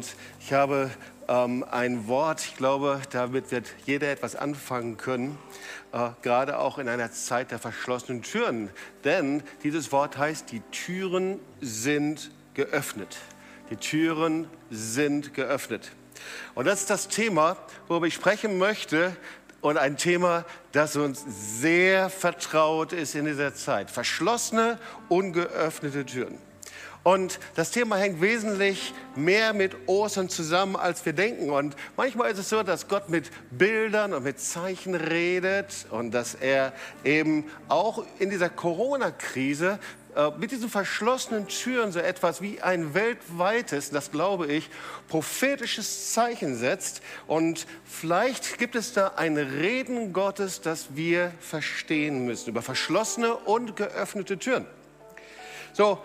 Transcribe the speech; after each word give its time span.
und 0.00 0.14
ich 0.40 0.54
habe 0.54 0.90
ähm, 1.28 1.62
ein 1.70 2.08
Wort, 2.08 2.42
ich 2.46 2.56
glaube, 2.56 3.02
damit 3.10 3.50
wird 3.50 3.66
jeder 3.84 4.10
etwas 4.10 4.34
anfangen 4.34 4.96
können, 4.96 5.36
äh, 5.92 6.08
gerade 6.22 6.58
auch 6.58 6.78
in 6.78 6.88
einer 6.88 7.12
Zeit 7.12 7.50
der 7.50 7.58
verschlossenen 7.58 8.22
Türen. 8.22 8.70
Denn 9.04 9.42
dieses 9.62 9.92
Wort 9.92 10.16
heißt, 10.16 10.50
die 10.52 10.60
Türen 10.70 11.38
sind 11.60 12.30
geöffnet. 12.54 13.18
Die 13.68 13.76
Türen 13.76 14.48
sind 14.70 15.34
geöffnet. 15.34 15.92
Und 16.54 16.66
das 16.66 16.80
ist 16.80 16.88
das 16.88 17.08
Thema, 17.08 17.58
worüber 17.86 18.06
ich 18.06 18.14
sprechen 18.14 18.56
möchte. 18.56 19.14
Und 19.60 19.76
ein 19.76 19.98
Thema, 19.98 20.46
das 20.72 20.96
uns 20.96 21.22
sehr 21.60 22.08
vertraut 22.08 22.94
ist 22.94 23.14
in 23.14 23.26
dieser 23.26 23.54
Zeit. 23.54 23.90
Verschlossene, 23.90 24.78
ungeöffnete 25.10 26.06
Türen. 26.06 26.38
Und 27.02 27.38
das 27.54 27.70
Thema 27.70 27.96
hängt 27.96 28.20
wesentlich 28.20 28.92
mehr 29.16 29.54
mit 29.54 29.74
Ostern 29.86 30.28
zusammen, 30.28 30.76
als 30.76 31.04
wir 31.06 31.14
denken. 31.14 31.50
Und 31.50 31.74
manchmal 31.96 32.30
ist 32.30 32.38
es 32.38 32.50
so, 32.50 32.62
dass 32.62 32.88
Gott 32.88 33.08
mit 33.08 33.30
Bildern 33.50 34.12
und 34.12 34.24
mit 34.24 34.38
Zeichen 34.38 34.94
redet 34.94 35.86
und 35.90 36.12
dass 36.12 36.34
er 36.34 36.74
eben 37.02 37.44
auch 37.68 38.04
in 38.18 38.28
dieser 38.28 38.50
Corona-Krise 38.50 39.78
äh, 40.14 40.30
mit 40.38 40.50
diesen 40.50 40.68
verschlossenen 40.68 41.48
Türen 41.48 41.92
so 41.92 42.00
etwas 42.00 42.42
wie 42.42 42.60
ein 42.60 42.92
weltweites, 42.92 43.90
das 43.90 44.10
glaube 44.10 44.48
ich, 44.48 44.68
prophetisches 45.08 46.12
Zeichen 46.12 46.56
setzt. 46.56 47.00
Und 47.26 47.66
vielleicht 47.84 48.58
gibt 48.58 48.74
es 48.74 48.92
da 48.92 49.12
ein 49.16 49.38
Reden 49.38 50.12
Gottes, 50.12 50.60
das 50.60 50.88
wir 50.96 51.32
verstehen 51.40 52.26
müssen 52.26 52.50
über 52.50 52.60
verschlossene 52.60 53.34
und 53.34 53.76
geöffnete 53.76 54.38
Türen. 54.38 54.66
So, 55.72 55.98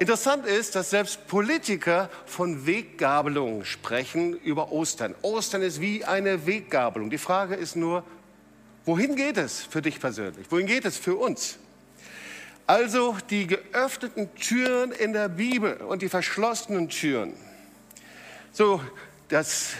Interessant 0.00 0.44
ist, 0.44 0.74
dass 0.74 0.90
selbst 0.90 1.28
Politiker 1.28 2.10
von 2.26 2.66
Weggabelung 2.66 3.64
sprechen 3.64 4.34
über 4.40 4.72
Ostern. 4.72 5.14
Ostern 5.22 5.62
ist 5.62 5.80
wie 5.80 6.04
eine 6.04 6.46
Weggabelung. 6.46 7.10
Die 7.10 7.18
Frage 7.18 7.54
ist 7.54 7.76
nur, 7.76 8.02
wohin 8.84 9.14
geht 9.14 9.36
es 9.36 9.62
für 9.62 9.82
dich 9.82 10.00
persönlich? 10.00 10.46
Wohin 10.50 10.66
geht 10.66 10.84
es 10.84 10.96
für 10.96 11.14
uns? 11.14 11.58
Also 12.66 13.16
die 13.30 13.46
geöffneten 13.46 14.34
Türen 14.34 14.90
in 14.90 15.12
der 15.12 15.28
Bibel 15.28 15.76
und 15.76 16.02
die 16.02 16.08
verschlossenen 16.08 16.88
Türen. 16.88 17.34
So, 18.52 18.80
das 19.28 19.74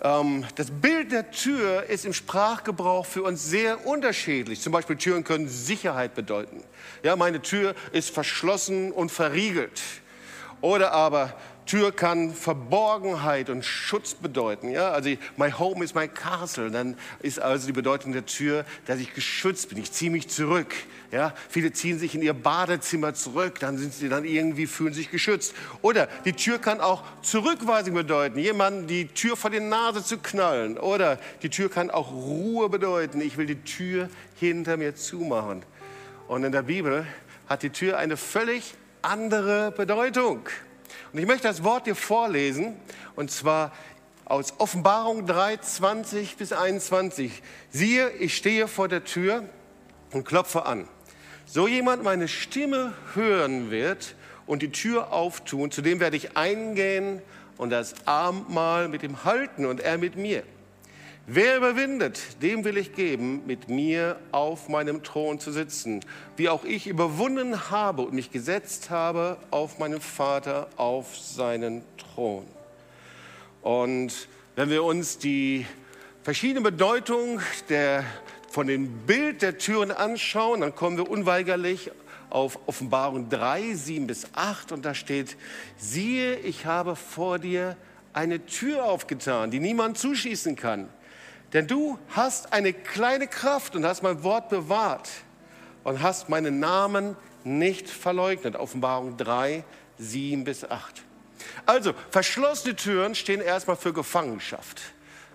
das 0.00 0.70
Bild 0.70 1.10
der 1.10 1.30
Tür 1.32 1.84
ist 1.84 2.04
im 2.04 2.12
Sprachgebrauch 2.12 3.04
für 3.04 3.22
uns 3.24 3.44
sehr 3.44 3.84
unterschiedlich. 3.86 4.60
Zum 4.60 4.72
Beispiel 4.72 4.96
Türen 4.96 5.24
können 5.24 5.48
Sicherheit 5.48 6.14
bedeuten. 6.14 6.62
Ja, 7.02 7.16
meine 7.16 7.42
Tür 7.42 7.74
ist 7.90 8.10
verschlossen 8.10 8.92
und 8.92 9.10
verriegelt. 9.10 9.80
Oder 10.60 10.92
aber 10.92 11.34
Tür 11.68 11.92
kann 11.92 12.32
Verborgenheit 12.32 13.50
und 13.50 13.62
Schutz 13.62 14.14
bedeuten. 14.14 14.70
Ja? 14.70 14.90
Also 14.90 15.10
my 15.36 15.52
home 15.52 15.84
is 15.84 15.94
my 15.94 16.08
castle. 16.08 16.70
Dann 16.70 16.96
ist 17.20 17.40
also 17.40 17.66
die 17.66 17.74
Bedeutung 17.74 18.12
der 18.12 18.24
Tür, 18.24 18.64
dass 18.86 18.98
ich 18.98 19.12
geschützt 19.12 19.68
bin. 19.68 19.76
Ich 19.76 19.92
ziehe 19.92 20.10
mich 20.10 20.28
zurück. 20.28 20.74
Ja? 21.12 21.34
Viele 21.50 21.70
ziehen 21.72 21.98
sich 21.98 22.14
in 22.14 22.22
ihr 22.22 22.32
Badezimmer 22.32 23.12
zurück. 23.12 23.60
Dann 23.60 23.76
sind 23.76 23.92
sie 23.92 24.08
dann 24.08 24.24
irgendwie 24.24 24.66
fühlen 24.66 24.94
sich 24.94 25.10
geschützt. 25.10 25.54
Oder 25.82 26.08
die 26.24 26.32
Tür 26.32 26.58
kann 26.58 26.80
auch 26.80 27.04
Zurückweisung 27.20 27.94
bedeuten. 27.94 28.38
Jemanden 28.38 28.86
die 28.86 29.08
Tür 29.08 29.36
vor 29.36 29.50
die 29.50 29.60
Nase 29.60 30.02
zu 30.02 30.16
knallen. 30.16 30.78
Oder 30.78 31.18
die 31.42 31.50
Tür 31.50 31.70
kann 31.70 31.90
auch 31.90 32.10
Ruhe 32.10 32.70
bedeuten. 32.70 33.20
Ich 33.20 33.36
will 33.36 33.46
die 33.46 33.62
Tür 33.62 34.08
hinter 34.40 34.78
mir 34.78 34.94
zumachen. 34.94 35.62
Und 36.28 36.44
in 36.44 36.52
der 36.52 36.62
Bibel 36.62 37.06
hat 37.46 37.62
die 37.62 37.70
Tür 37.70 37.98
eine 37.98 38.16
völlig 38.16 38.72
andere 39.02 39.70
Bedeutung. 39.70 40.48
Und 41.12 41.18
ich 41.18 41.26
möchte 41.26 41.48
das 41.48 41.64
Wort 41.64 41.86
dir 41.86 41.94
vorlesen, 41.94 42.76
und 43.16 43.30
zwar 43.30 43.72
aus 44.24 44.54
Offenbarung 44.58 45.26
3, 45.26 45.56
20 45.56 46.36
bis 46.36 46.52
21. 46.52 47.42
Siehe, 47.70 48.10
ich 48.10 48.36
stehe 48.36 48.68
vor 48.68 48.88
der 48.88 49.04
Tür 49.04 49.44
und 50.12 50.24
klopfe 50.24 50.66
an. 50.66 50.86
So 51.46 51.66
jemand 51.66 52.02
meine 52.02 52.28
Stimme 52.28 52.92
hören 53.14 53.70
wird 53.70 54.16
und 54.46 54.60
die 54.60 54.70
Tür 54.70 55.12
auftun, 55.12 55.70
zu 55.70 55.80
dem 55.80 55.98
werde 55.98 56.16
ich 56.16 56.36
eingehen 56.36 57.22
und 57.56 57.70
das 57.70 57.94
Abendmahl 58.06 58.88
mit 58.88 59.02
ihm 59.02 59.24
halten 59.24 59.64
und 59.64 59.80
er 59.80 59.96
mit 59.96 60.16
mir. 60.16 60.42
Wer 61.30 61.58
überwindet, 61.58 62.42
dem 62.42 62.64
will 62.64 62.78
ich 62.78 62.94
geben, 62.94 63.42
mit 63.46 63.68
mir 63.68 64.18
auf 64.32 64.70
meinem 64.70 65.02
Thron 65.02 65.38
zu 65.38 65.52
sitzen, 65.52 66.00
wie 66.38 66.48
auch 66.48 66.64
ich 66.64 66.86
überwunden 66.86 67.70
habe 67.70 68.00
und 68.00 68.14
mich 68.14 68.30
gesetzt 68.30 68.88
habe 68.88 69.36
auf 69.50 69.78
meinen 69.78 70.00
Vater, 70.00 70.70
auf 70.78 71.18
seinen 71.18 71.82
Thron. 71.98 72.46
Und 73.60 74.26
wenn 74.56 74.70
wir 74.70 74.82
uns 74.84 75.18
die 75.18 75.66
verschiedenen 76.22 76.62
Bedeutungen 76.62 77.42
der, 77.68 78.04
von 78.50 78.66
dem 78.66 78.88
Bild 79.04 79.42
der 79.42 79.58
Türen 79.58 79.90
anschauen, 79.90 80.62
dann 80.62 80.74
kommen 80.74 80.96
wir 80.96 81.10
unweigerlich 81.10 81.90
auf 82.30 82.58
Offenbarung 82.64 83.28
3, 83.28 83.74
7 83.74 84.06
bis 84.06 84.28
8 84.32 84.72
und 84.72 84.82
da 84.82 84.94
steht, 84.94 85.36
siehe, 85.76 86.36
ich 86.36 86.64
habe 86.64 86.96
vor 86.96 87.38
dir 87.38 87.76
eine 88.14 88.46
Tür 88.46 88.84
aufgetan, 88.84 89.50
die 89.50 89.60
niemand 89.60 89.98
zuschießen 89.98 90.56
kann 90.56 90.88
denn 91.52 91.66
du 91.66 91.98
hast 92.10 92.52
eine 92.52 92.72
kleine 92.72 93.26
Kraft 93.26 93.74
und 93.74 93.84
hast 93.84 94.02
mein 94.02 94.22
Wort 94.22 94.48
bewahrt 94.48 95.08
und 95.84 96.02
hast 96.02 96.28
meinen 96.28 96.60
Namen 96.60 97.16
nicht 97.44 97.88
verleugnet. 97.88 98.56
Offenbarung 98.56 99.16
3, 99.16 99.64
7 99.98 100.44
bis 100.44 100.68
8. 100.68 101.02
Also, 101.66 101.92
verschlossene 102.10 102.76
Türen 102.76 103.14
stehen 103.14 103.40
erstmal 103.40 103.76
für 103.76 103.92
Gefangenschaft. 103.92 104.82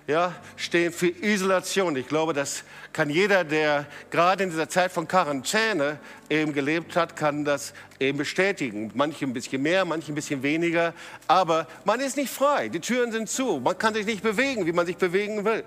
Ja, 0.05 0.35
stehen 0.57 0.91
für 0.91 1.07
Isolation. 1.07 1.95
Ich 1.95 2.09
glaube, 2.09 2.33
das 2.33 2.65
kann 2.91 3.09
jeder, 3.09 3.45
der 3.45 3.85
gerade 4.11 4.43
in 4.43 4.49
dieser 4.49 4.67
Zeit 4.67 4.91
von 4.91 5.07
Quarantäne 5.07 5.97
eben 6.29 6.51
gelebt 6.51 6.97
hat, 6.97 7.15
kann 7.15 7.45
das 7.45 7.73
eben 8.01 8.17
bestätigen. 8.17 8.91
Manche 8.95 9.25
ein 9.25 9.31
bisschen 9.31 9.61
mehr, 9.61 9.85
manche 9.85 10.11
ein 10.11 10.15
bisschen 10.15 10.43
weniger. 10.43 10.93
Aber 11.27 11.67
man 11.85 12.01
ist 12.01 12.17
nicht 12.17 12.33
frei. 12.33 12.67
Die 12.67 12.81
Türen 12.81 13.13
sind 13.13 13.29
zu. 13.29 13.61
Man 13.63 13.77
kann 13.77 13.93
sich 13.93 14.05
nicht 14.05 14.21
bewegen, 14.21 14.65
wie 14.65 14.73
man 14.73 14.85
sich 14.85 14.97
bewegen 14.97 15.45
will. 15.45 15.63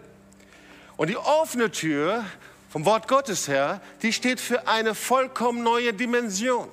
Und 0.97 1.11
die 1.11 1.17
offene 1.17 1.71
Tür 1.71 2.25
vom 2.71 2.85
Wort 2.85 3.09
Gottes 3.09 3.49
her, 3.49 3.81
die 4.03 4.13
steht 4.13 4.41
für 4.41 4.67
eine 4.67 4.95
vollkommen 4.95 5.63
neue 5.63 5.93
Dimension. 5.93 6.69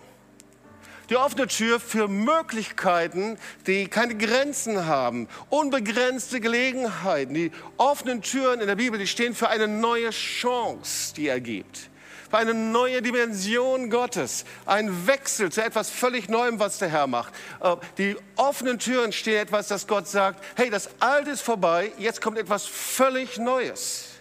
Die 1.10 1.18
offene 1.18 1.48
Tür 1.48 1.80
für 1.80 2.08
Möglichkeiten, 2.08 3.38
die 3.68 3.88
keine 3.88 4.16
Grenzen 4.16 4.86
haben, 4.86 5.28
unbegrenzte 5.50 6.40
Gelegenheiten. 6.40 7.34
Die 7.34 7.52
offenen 7.78 8.22
Türen 8.22 8.62
in 8.62 8.68
der 8.68 8.76
Bibel, 8.76 8.98
die 8.98 9.08
stehen 9.08 9.36
für 9.36 9.50
eine 9.50 9.68
neue 9.68 10.12
Chance, 10.12 11.14
die 11.16 11.28
er 11.28 11.42
gibt. 11.42 11.90
Für 12.30 12.38
eine 12.38 12.54
neue 12.54 13.02
Dimension 13.02 13.90
Gottes. 13.90 14.46
Ein 14.66 15.06
Wechsel 15.06 15.52
zu 15.52 15.62
etwas 15.62 15.90
völlig 15.90 16.30
Neuem, 16.30 16.58
was 16.58 16.80
der 16.80 16.88
Herr 16.88 17.06
macht. 17.06 17.34
Äh, 17.62 17.76
die 17.98 18.16
offenen 18.38 18.80
Türen 18.80 19.12
stehen 19.12 19.42
etwas, 19.42 19.68
das 19.68 19.86
Gott 19.86 20.08
sagt, 20.08 20.44
hey, 20.56 20.70
das 20.70 20.90
Alte 21.00 21.32
ist 21.32 21.42
vorbei, 21.42 21.92
jetzt 21.98 22.22
kommt 22.22 22.38
etwas 22.38 22.66
völlig 22.66 23.38
Neues. 23.38 24.13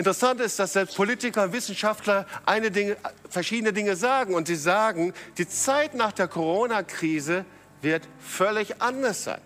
Interessant 0.00 0.40
ist, 0.40 0.58
dass 0.58 0.72
selbst 0.72 0.96
Politiker 0.96 1.42
und 1.42 1.52
Wissenschaftler 1.52 2.24
eine 2.46 2.70
Dinge, 2.70 2.96
verschiedene 3.28 3.74
Dinge 3.74 3.96
sagen. 3.96 4.32
Und 4.32 4.46
sie 4.46 4.56
sagen, 4.56 5.12
die 5.36 5.46
Zeit 5.46 5.92
nach 5.92 6.12
der 6.12 6.26
Corona-Krise 6.26 7.44
wird 7.82 8.08
völlig 8.18 8.80
anders 8.80 9.24
sein. 9.24 9.42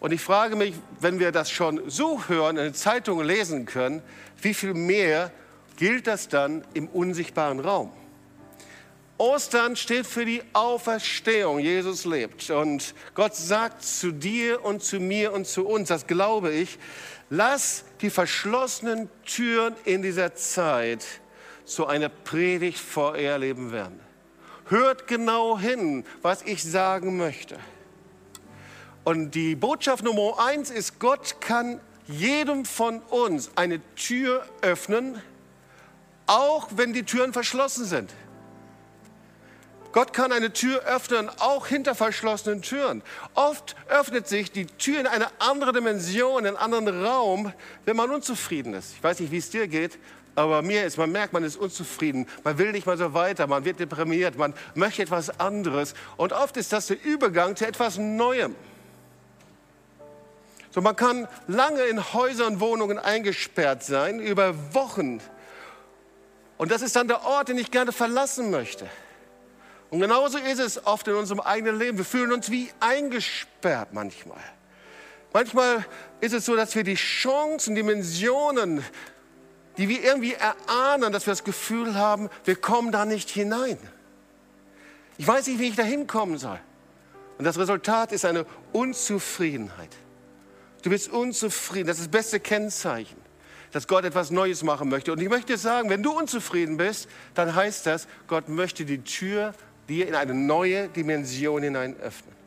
Und 0.00 0.12
ich 0.12 0.20
frage 0.20 0.56
mich, 0.56 0.74
wenn 0.98 1.20
wir 1.20 1.30
das 1.30 1.52
schon 1.52 1.88
so 1.88 2.20
hören, 2.26 2.56
in 2.56 2.64
den 2.64 2.74
Zeitungen 2.74 3.24
lesen 3.24 3.64
können, 3.64 4.02
wie 4.42 4.54
viel 4.54 4.74
mehr 4.74 5.30
gilt 5.76 6.08
das 6.08 6.26
dann 6.26 6.64
im 6.74 6.88
unsichtbaren 6.88 7.60
Raum? 7.60 7.92
Ostern 9.18 9.76
steht 9.76 10.08
für 10.08 10.24
die 10.24 10.42
Auferstehung. 10.52 11.60
Jesus 11.60 12.04
lebt. 12.04 12.50
Und 12.50 12.92
Gott 13.14 13.36
sagt 13.36 13.84
zu 13.84 14.10
dir 14.10 14.64
und 14.64 14.82
zu 14.82 14.98
mir 14.98 15.32
und 15.32 15.46
zu 15.46 15.64
uns, 15.64 15.90
das 15.90 16.08
glaube 16.08 16.50
ich, 16.50 16.76
Lass 17.30 17.84
die 18.00 18.10
verschlossenen 18.10 19.08
Türen 19.24 19.74
in 19.84 20.02
dieser 20.02 20.34
Zeit 20.34 21.04
zu 21.64 21.86
einer 21.86 22.08
Predigt 22.08 22.78
vor 22.78 23.12
euer 23.12 23.38
Leben 23.38 23.72
werden. 23.72 24.00
Hört 24.66 25.06
genau 25.06 25.58
hin, 25.58 26.04
was 26.22 26.42
ich 26.42 26.62
sagen 26.62 27.16
möchte. 27.16 27.58
Und 29.04 29.34
die 29.34 29.54
Botschaft 29.54 30.04
Nummer 30.04 30.38
eins 30.38 30.70
ist, 30.70 30.98
Gott 30.98 31.40
kann 31.40 31.80
jedem 32.06 32.64
von 32.64 33.00
uns 33.00 33.50
eine 33.54 33.80
Tür 33.94 34.44
öffnen, 34.60 35.20
auch 36.26 36.68
wenn 36.76 36.92
die 36.92 37.04
Türen 37.04 37.32
verschlossen 37.32 37.84
sind. 37.84 38.12
Gott 39.92 40.12
kann 40.12 40.32
eine 40.32 40.52
Tür 40.52 40.82
öffnen, 40.84 41.30
auch 41.38 41.66
hinter 41.66 41.94
verschlossenen 41.94 42.62
Türen. 42.62 43.02
Oft 43.34 43.74
öffnet 43.88 44.28
sich 44.28 44.52
die 44.52 44.66
Tür 44.66 45.00
in 45.00 45.06
eine 45.06 45.28
andere 45.38 45.72
Dimension, 45.72 46.44
in 46.44 46.56
einen 46.56 46.56
anderen 46.56 47.04
Raum, 47.04 47.52
wenn 47.84 47.96
man 47.96 48.10
unzufrieden 48.10 48.74
ist. 48.74 48.94
Ich 48.94 49.02
weiß 49.02 49.20
nicht, 49.20 49.32
wie 49.32 49.38
es 49.38 49.50
dir 49.50 49.66
geht, 49.66 49.98
aber 50.34 50.62
mir 50.62 50.84
ist, 50.84 50.98
man 50.98 51.10
merkt, 51.10 51.32
man 51.32 51.42
ist 51.42 51.56
unzufrieden, 51.56 52.28
man 52.44 52.58
will 52.58 52.70
nicht 52.72 52.86
mal 52.86 52.98
so 52.98 53.14
weiter, 53.14 53.46
man 53.46 53.64
wird 53.64 53.80
deprimiert, 53.80 54.36
man 54.36 54.54
möchte 54.74 55.02
etwas 55.02 55.40
anderes. 55.40 55.94
Und 56.16 56.32
oft 56.32 56.56
ist 56.58 56.72
das 56.72 56.88
der 56.88 57.02
Übergang 57.02 57.56
zu 57.56 57.66
etwas 57.66 57.96
Neuem. 57.98 58.54
So, 60.70 60.82
man 60.82 60.96
kann 60.96 61.26
lange 61.46 61.82
in 61.84 62.12
Häusern, 62.12 62.60
Wohnungen 62.60 62.98
eingesperrt 62.98 63.82
sein, 63.82 64.20
über 64.20 64.74
Wochen. 64.74 65.20
Und 66.58 66.70
das 66.70 66.82
ist 66.82 66.94
dann 66.94 67.08
der 67.08 67.24
Ort, 67.24 67.48
den 67.48 67.56
ich 67.56 67.70
gerne 67.70 67.90
verlassen 67.90 68.50
möchte. 68.50 68.88
Und 69.90 70.00
genauso 70.00 70.38
ist 70.38 70.58
es 70.58 70.86
oft 70.86 71.08
in 71.08 71.14
unserem 71.14 71.40
eigenen 71.40 71.78
Leben. 71.78 71.98
Wir 71.98 72.04
fühlen 72.04 72.32
uns 72.32 72.50
wie 72.50 72.70
eingesperrt 72.80 73.92
manchmal. 73.92 74.42
Manchmal 75.32 75.84
ist 76.20 76.34
es 76.34 76.44
so, 76.44 76.56
dass 76.56 76.74
wir 76.74 76.84
die 76.84 76.94
Chancen, 76.94 77.74
Dimensionen, 77.74 78.84
die 79.76 79.88
wir 79.88 80.02
irgendwie 80.02 80.34
erahnen, 80.34 81.12
dass 81.12 81.26
wir 81.26 81.32
das 81.32 81.44
Gefühl 81.44 81.94
haben, 81.94 82.28
wir 82.44 82.56
kommen 82.56 82.92
da 82.92 83.04
nicht 83.04 83.30
hinein. 83.30 83.78
Ich 85.16 85.26
weiß 85.26 85.46
nicht, 85.46 85.58
wie 85.58 85.68
ich 85.68 85.76
da 85.76 85.82
hinkommen 85.82 86.38
soll. 86.38 86.58
Und 87.38 87.44
das 87.44 87.58
Resultat 87.58 88.12
ist 88.12 88.24
eine 88.24 88.46
Unzufriedenheit. 88.72 89.90
Du 90.82 90.90
bist 90.90 91.08
unzufrieden. 91.10 91.86
Das 91.86 91.98
ist 91.98 92.06
das 92.06 92.10
beste 92.10 92.40
Kennzeichen, 92.40 93.16
dass 93.72 93.86
Gott 93.86 94.04
etwas 94.04 94.30
Neues 94.30 94.62
machen 94.62 94.88
möchte. 94.88 95.12
Und 95.12 95.20
ich 95.20 95.28
möchte 95.28 95.56
sagen, 95.56 95.90
wenn 95.90 96.02
du 96.02 96.12
unzufrieden 96.12 96.76
bist, 96.76 97.08
dann 97.34 97.54
heißt 97.54 97.86
das, 97.86 98.08
Gott 98.26 98.48
möchte 98.48 98.84
die 98.84 99.02
Tür 99.02 99.54
dir 99.88 100.08
in 100.08 100.14
eine 100.14 100.34
neue 100.34 100.88
Dimension 100.88 101.62
hinein 101.62 101.96
öffnen. 102.00 102.38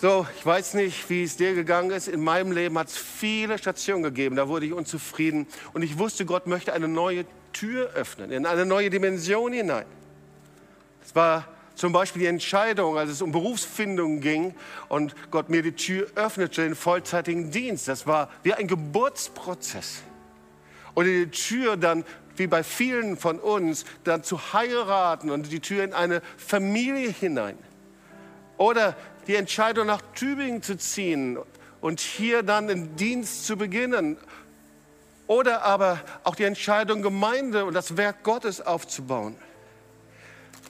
So, 0.00 0.26
ich 0.38 0.46
weiß 0.46 0.74
nicht, 0.74 1.10
wie 1.10 1.24
es 1.24 1.36
dir 1.36 1.54
gegangen 1.54 1.90
ist. 1.90 2.08
In 2.08 2.24
meinem 2.24 2.52
Leben 2.52 2.78
hat 2.78 2.88
es 2.88 2.96
viele 2.96 3.58
Stationen 3.58 4.02
gegeben. 4.02 4.34
Da 4.34 4.48
wurde 4.48 4.64
ich 4.64 4.72
unzufrieden. 4.72 5.46
Und 5.74 5.82
ich 5.82 5.98
wusste, 5.98 6.24
Gott 6.24 6.46
möchte 6.46 6.72
eine 6.72 6.88
neue 6.88 7.26
Tür 7.52 7.90
öffnen, 7.94 8.30
in 8.30 8.46
eine 8.46 8.64
neue 8.64 8.88
Dimension 8.88 9.52
hinein. 9.52 9.84
Es 11.04 11.14
war 11.14 11.46
zum 11.74 11.92
Beispiel 11.92 12.20
die 12.20 12.28
Entscheidung, 12.28 12.96
als 12.96 13.10
es 13.10 13.20
um 13.20 13.32
Berufsfindung 13.32 14.20
ging 14.20 14.54
und 14.88 15.14
Gott 15.30 15.50
mir 15.50 15.62
die 15.62 15.72
Tür 15.72 16.06
öffnete, 16.14 16.62
den 16.62 16.74
vollzeitigen 16.74 17.50
Dienst. 17.50 17.88
Das 17.88 18.06
war 18.06 18.30
wie 18.42 18.54
ein 18.54 18.68
Geburtsprozess. 18.68 20.02
Und 20.94 21.04
die 21.04 21.26
Tür 21.30 21.76
dann, 21.76 22.04
wie 22.40 22.46
bei 22.46 22.64
vielen 22.64 23.18
von 23.18 23.38
uns, 23.38 23.84
dann 24.02 24.24
zu 24.24 24.52
heiraten 24.54 25.30
und 25.30 25.52
die 25.52 25.60
Tür 25.60 25.84
in 25.84 25.92
eine 25.92 26.22
Familie 26.38 27.10
hinein. 27.10 27.58
Oder 28.56 28.96
die 29.26 29.36
Entscheidung 29.36 29.86
nach 29.86 30.00
Tübingen 30.14 30.62
zu 30.62 30.76
ziehen 30.76 31.38
und 31.82 32.00
hier 32.00 32.42
dann 32.42 32.66
den 32.66 32.96
Dienst 32.96 33.46
zu 33.46 33.56
beginnen. 33.56 34.16
Oder 35.26 35.62
aber 35.62 36.00
auch 36.24 36.34
die 36.34 36.44
Entscheidung, 36.44 37.02
Gemeinde 37.02 37.66
und 37.66 37.74
das 37.74 37.98
Werk 37.98 38.22
Gottes 38.22 38.60
aufzubauen. 38.62 39.36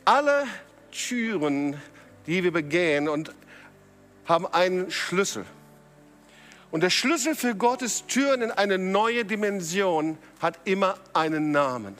Alle 0.05 0.45
Türen, 0.91 1.81
die 2.27 2.43
wir 2.43 2.53
begehen 2.53 3.09
und 3.09 3.33
haben 4.27 4.47
einen 4.47 4.91
Schlüssel. 4.91 5.45
Und 6.71 6.83
der 6.83 6.91
Schlüssel 6.91 7.35
für 7.35 7.55
Gottes 7.55 8.07
Türen 8.07 8.43
in 8.43 8.51
eine 8.51 8.79
neue 8.79 9.25
Dimension 9.25 10.19
hat 10.41 10.59
immer 10.65 10.95
einen 11.13 11.51
Namen. 11.51 11.97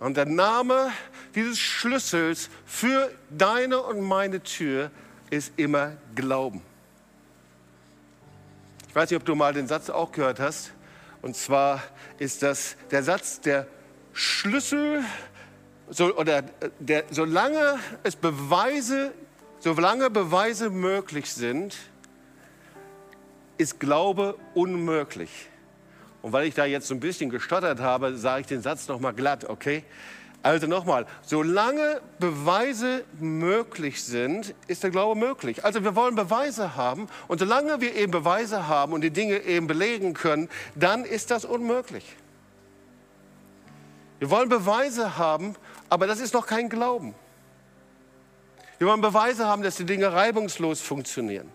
Und 0.00 0.16
der 0.16 0.26
Name 0.26 0.90
dieses 1.34 1.58
Schlüssels 1.58 2.48
für 2.64 3.10
deine 3.30 3.80
und 3.80 4.00
meine 4.00 4.42
Tür 4.42 4.90
ist 5.30 5.52
immer 5.56 5.92
Glauben. 6.14 6.62
Ich 8.88 8.94
weiß 8.94 9.10
nicht, 9.10 9.18
ob 9.18 9.26
du 9.26 9.34
mal 9.34 9.52
den 9.52 9.66
Satz 9.66 9.90
auch 9.90 10.12
gehört 10.12 10.40
hast. 10.40 10.72
Und 11.20 11.36
zwar 11.36 11.82
ist 12.18 12.42
das 12.42 12.76
der 12.90 13.02
Satz, 13.02 13.40
der 13.40 13.66
Schlüssel 14.12 15.04
so, 15.90 16.16
oder 16.16 16.42
der, 16.78 17.04
solange 17.10 17.78
es 18.02 18.16
Beweise, 18.16 19.12
solange 19.60 20.10
Beweise 20.10 20.70
möglich 20.70 21.32
sind, 21.32 21.76
ist 23.58 23.80
Glaube 23.80 24.36
unmöglich. 24.54 25.30
Und 26.22 26.32
weil 26.32 26.46
ich 26.46 26.54
da 26.54 26.64
jetzt 26.64 26.88
so 26.88 26.94
ein 26.94 27.00
bisschen 27.00 27.30
gestottert 27.30 27.80
habe, 27.80 28.16
sage 28.16 28.42
ich 28.42 28.46
den 28.46 28.62
Satz 28.62 28.88
noch 28.88 29.00
mal 29.00 29.12
glatt, 29.12 29.44
okay? 29.48 29.84
Also 30.42 30.66
nochmal, 30.66 31.06
solange 31.22 32.00
Beweise 32.18 33.04
möglich 33.18 34.02
sind, 34.04 34.54
ist 34.66 34.82
der 34.82 34.90
Glaube 34.90 35.18
möglich. 35.18 35.64
Also 35.64 35.82
wir 35.84 35.96
wollen 35.96 36.14
Beweise 36.14 36.76
haben 36.76 37.08
und 37.28 37.38
solange 37.38 37.80
wir 37.80 37.94
eben 37.94 38.12
Beweise 38.12 38.68
haben 38.68 38.92
und 38.92 39.00
die 39.00 39.10
Dinge 39.10 39.38
eben 39.38 39.66
belegen 39.66 40.12
können, 40.12 40.48
dann 40.74 41.04
ist 41.04 41.30
das 41.30 41.44
unmöglich. 41.44 42.04
Wir 44.18 44.30
wollen 44.30 44.48
Beweise 44.48 45.16
haben 45.16 45.56
aber 45.94 46.08
das 46.08 46.20
ist 46.20 46.34
noch 46.34 46.46
kein 46.46 46.68
Glauben. 46.68 47.14
Wir 48.78 48.88
wollen 48.88 49.00
Beweise 49.00 49.46
haben, 49.46 49.62
dass 49.62 49.76
die 49.76 49.84
Dinge 49.84 50.12
reibungslos 50.12 50.80
funktionieren. 50.80 51.48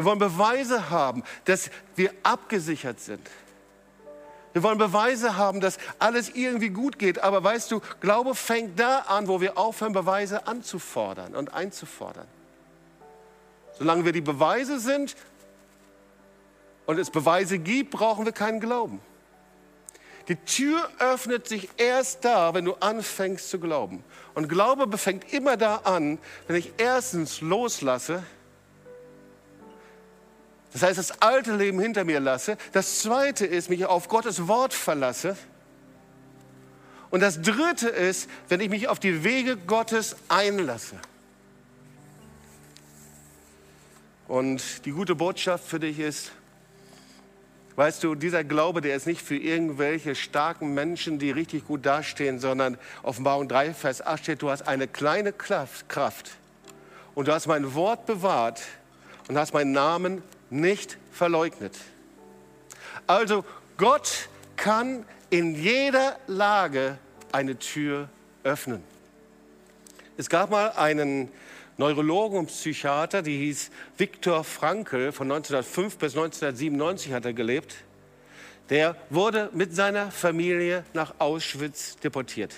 Wir 0.00 0.06
wollen 0.06 0.18
Beweise 0.18 0.88
haben, 0.88 1.22
dass 1.44 1.68
wir 1.94 2.10
abgesichert 2.22 3.00
sind. 3.00 3.20
Wir 4.54 4.62
wollen 4.62 4.78
Beweise 4.78 5.36
haben, 5.36 5.60
dass 5.60 5.76
alles 5.98 6.30
irgendwie 6.30 6.70
gut 6.70 6.98
geht. 6.98 7.22
Aber 7.22 7.44
weißt 7.44 7.70
du, 7.70 7.82
Glaube 8.00 8.34
fängt 8.34 8.80
da 8.80 9.00
an, 9.00 9.28
wo 9.28 9.42
wir 9.42 9.58
aufhören, 9.58 9.92
Beweise 9.92 10.46
anzufordern 10.46 11.34
und 11.34 11.52
einzufordern. 11.52 12.26
Solange 13.78 14.06
wir 14.06 14.12
die 14.12 14.22
Beweise 14.22 14.80
sind 14.80 15.16
und 16.86 16.98
es 16.98 17.10
Beweise 17.10 17.58
gibt, 17.58 17.90
brauchen 17.90 18.24
wir 18.24 18.32
keinen 18.32 18.60
Glauben. 18.60 19.02
Die 20.28 20.36
Tür 20.36 20.88
öffnet 20.98 21.46
sich 21.46 21.68
erst 21.76 22.24
da, 22.24 22.54
wenn 22.54 22.64
du 22.64 22.72
anfängst 22.80 23.50
zu 23.50 23.60
glauben. 23.60 24.02
Und 24.32 24.48
Glaube 24.48 24.96
fängt 24.96 25.30
immer 25.30 25.58
da 25.58 25.76
an, 25.84 26.18
wenn 26.46 26.56
ich 26.56 26.72
erstens 26.78 27.42
loslasse, 27.42 28.22
das 30.72 30.82
heißt, 30.82 30.98
das 30.98 31.22
alte 31.22 31.56
Leben 31.56 31.80
hinter 31.80 32.04
mir 32.04 32.20
lasse. 32.20 32.56
Das 32.72 33.00
zweite 33.00 33.44
ist, 33.44 33.70
mich 33.70 33.86
auf 33.86 34.08
Gottes 34.08 34.46
Wort 34.46 34.72
verlasse. 34.72 35.36
Und 37.10 37.20
das 37.20 37.42
dritte 37.42 37.88
ist, 37.88 38.30
wenn 38.48 38.60
ich 38.60 38.70
mich 38.70 38.86
auf 38.88 39.00
die 39.00 39.24
Wege 39.24 39.56
Gottes 39.56 40.16
einlasse. 40.28 40.96
Und 44.28 44.84
die 44.84 44.92
gute 44.92 45.16
Botschaft 45.16 45.66
für 45.66 45.80
dich 45.80 45.98
ist, 45.98 46.30
Weißt 47.80 48.04
du, 48.04 48.14
dieser 48.14 48.44
Glaube, 48.44 48.82
der 48.82 48.94
ist 48.94 49.06
nicht 49.06 49.22
für 49.22 49.36
irgendwelche 49.36 50.14
starken 50.14 50.74
Menschen, 50.74 51.18
die 51.18 51.30
richtig 51.30 51.66
gut 51.66 51.86
dastehen, 51.86 52.38
sondern 52.38 52.76
Offenbarung 53.02 53.48
3, 53.48 53.72
Vers 53.72 54.04
8 54.04 54.22
steht, 54.22 54.42
du 54.42 54.50
hast 54.50 54.68
eine 54.68 54.86
kleine 54.86 55.32
Kraft 55.32 56.32
und 57.14 57.26
du 57.26 57.32
hast 57.32 57.46
mein 57.46 57.74
Wort 57.74 58.04
bewahrt 58.04 58.60
und 59.28 59.38
hast 59.38 59.54
meinen 59.54 59.72
Namen 59.72 60.22
nicht 60.50 60.98
verleugnet. 61.12 61.76
Also 63.06 63.44
Gott 63.76 64.28
kann 64.56 65.04
in 65.30 65.54
jeder 65.54 66.18
Lage 66.26 66.98
eine 67.32 67.58
Tür 67.58 68.08
öffnen. 68.42 68.82
Es 70.16 70.28
gab 70.28 70.50
mal 70.50 70.72
einen 70.72 71.30
Neurologen 71.78 72.40
und 72.40 72.46
Psychiater, 72.48 73.22
die 73.22 73.38
hieß 73.38 73.70
Viktor 73.96 74.44
Frankl, 74.44 75.12
von 75.12 75.32
1905 75.32 75.96
bis 75.96 76.14
1997 76.14 77.12
hat 77.12 77.24
er 77.24 77.32
gelebt. 77.32 77.74
Der 78.68 78.96
wurde 79.08 79.48
mit 79.54 79.74
seiner 79.74 80.10
Familie 80.10 80.84
nach 80.92 81.14
Auschwitz 81.18 81.96
deportiert. 81.96 82.54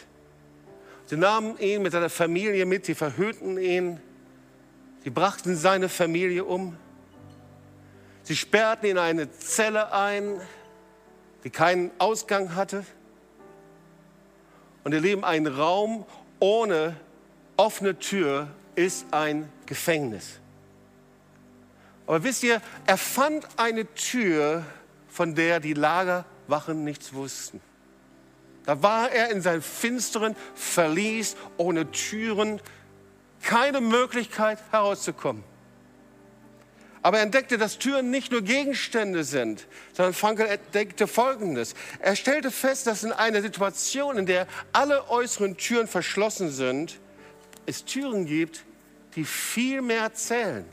Sie 1.06 1.16
nahmen 1.16 1.56
ihn 1.58 1.82
mit 1.82 1.92
seiner 1.92 2.10
Familie 2.10 2.66
mit, 2.66 2.84
sie 2.84 2.94
verhöhnten 2.94 3.58
ihn, 3.58 4.00
sie 5.04 5.10
brachten 5.10 5.56
seine 5.56 5.88
Familie 5.88 6.44
um, 6.44 6.76
sie 8.22 8.36
sperrten 8.36 8.86
ihn 8.86 8.92
in 8.92 8.98
eine 8.98 9.30
Zelle 9.32 9.92
ein, 9.92 10.40
die 11.44 11.50
keinen 11.50 11.90
Ausgang 11.98 12.54
hatte. 12.54 12.84
Und 14.84 14.92
ihr 14.92 15.00
Leben 15.00 15.24
ein 15.24 15.46
Raum 15.46 16.04
ohne 16.40 16.96
offene 17.56 17.98
Tür 17.98 18.48
ist 18.74 19.06
ein 19.12 19.50
Gefängnis. 19.66 20.40
Aber 22.06 22.24
wisst 22.24 22.42
ihr, 22.42 22.60
er 22.86 22.98
fand 22.98 23.46
eine 23.56 23.92
Tür, 23.94 24.64
von 25.08 25.34
der 25.34 25.60
die 25.60 25.74
Lagerwachen 25.74 26.84
nichts 26.84 27.14
wussten. 27.14 27.60
Da 28.64 28.82
war 28.82 29.10
er 29.10 29.30
in 29.30 29.40
seinem 29.40 29.62
finsteren 29.62 30.36
Verlies 30.54 31.36
ohne 31.56 31.90
Türen, 31.90 32.60
keine 33.42 33.80
Möglichkeit 33.80 34.58
herauszukommen. 34.70 35.44
Aber 37.02 37.18
er 37.18 37.24
entdeckte, 37.24 37.58
dass 37.58 37.78
Türen 37.78 38.10
nicht 38.10 38.30
nur 38.30 38.42
Gegenstände 38.42 39.24
sind, 39.24 39.66
sondern 39.92 40.14
Frankel 40.14 40.46
entdeckte 40.46 41.08
Folgendes. 41.08 41.74
Er 41.98 42.14
stellte 42.14 42.52
fest, 42.52 42.86
dass 42.86 43.02
in 43.02 43.12
einer 43.12 43.42
Situation, 43.42 44.18
in 44.18 44.26
der 44.26 44.46
alle 44.72 45.10
äußeren 45.10 45.56
Türen 45.56 45.88
verschlossen 45.88 46.50
sind, 46.50 47.00
es 47.66 47.84
Türen 47.84 48.24
gibt, 48.24 48.64
die 49.16 49.24
viel 49.24 49.82
mehr 49.82 50.14
zählen. 50.14 50.64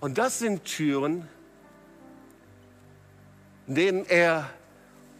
Und 0.00 0.18
das 0.18 0.38
sind 0.38 0.64
Türen, 0.64 1.26
in 3.66 3.74
denen 3.74 4.06
er 4.06 4.50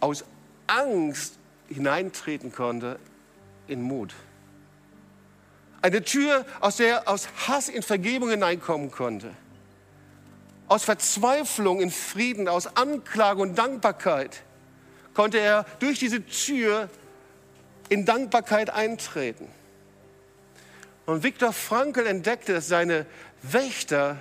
aus 0.00 0.24
Angst 0.66 1.38
hineintreten 1.68 2.52
konnte 2.52 2.98
in 3.66 3.82
Mut. 3.82 4.14
Eine 5.88 6.02
Tür, 6.02 6.44
aus 6.60 6.76
der 6.76 6.88
er 6.88 7.08
aus 7.08 7.30
Hass 7.46 7.70
in 7.70 7.82
Vergebung 7.82 8.28
hineinkommen 8.28 8.90
konnte. 8.90 9.30
Aus 10.66 10.84
Verzweiflung 10.84 11.80
in 11.80 11.90
Frieden, 11.90 12.46
aus 12.46 12.76
Anklage 12.76 13.40
und 13.40 13.56
Dankbarkeit 13.56 14.42
konnte 15.14 15.38
er 15.38 15.64
durch 15.78 15.98
diese 15.98 16.22
Tür 16.26 16.90
in 17.88 18.04
Dankbarkeit 18.04 18.68
eintreten. 18.68 19.48
Und 21.06 21.22
Viktor 21.22 21.54
Frankl 21.54 22.06
entdeckte, 22.06 22.52
dass 22.52 22.68
seine 22.68 23.06
Wächter, 23.40 24.18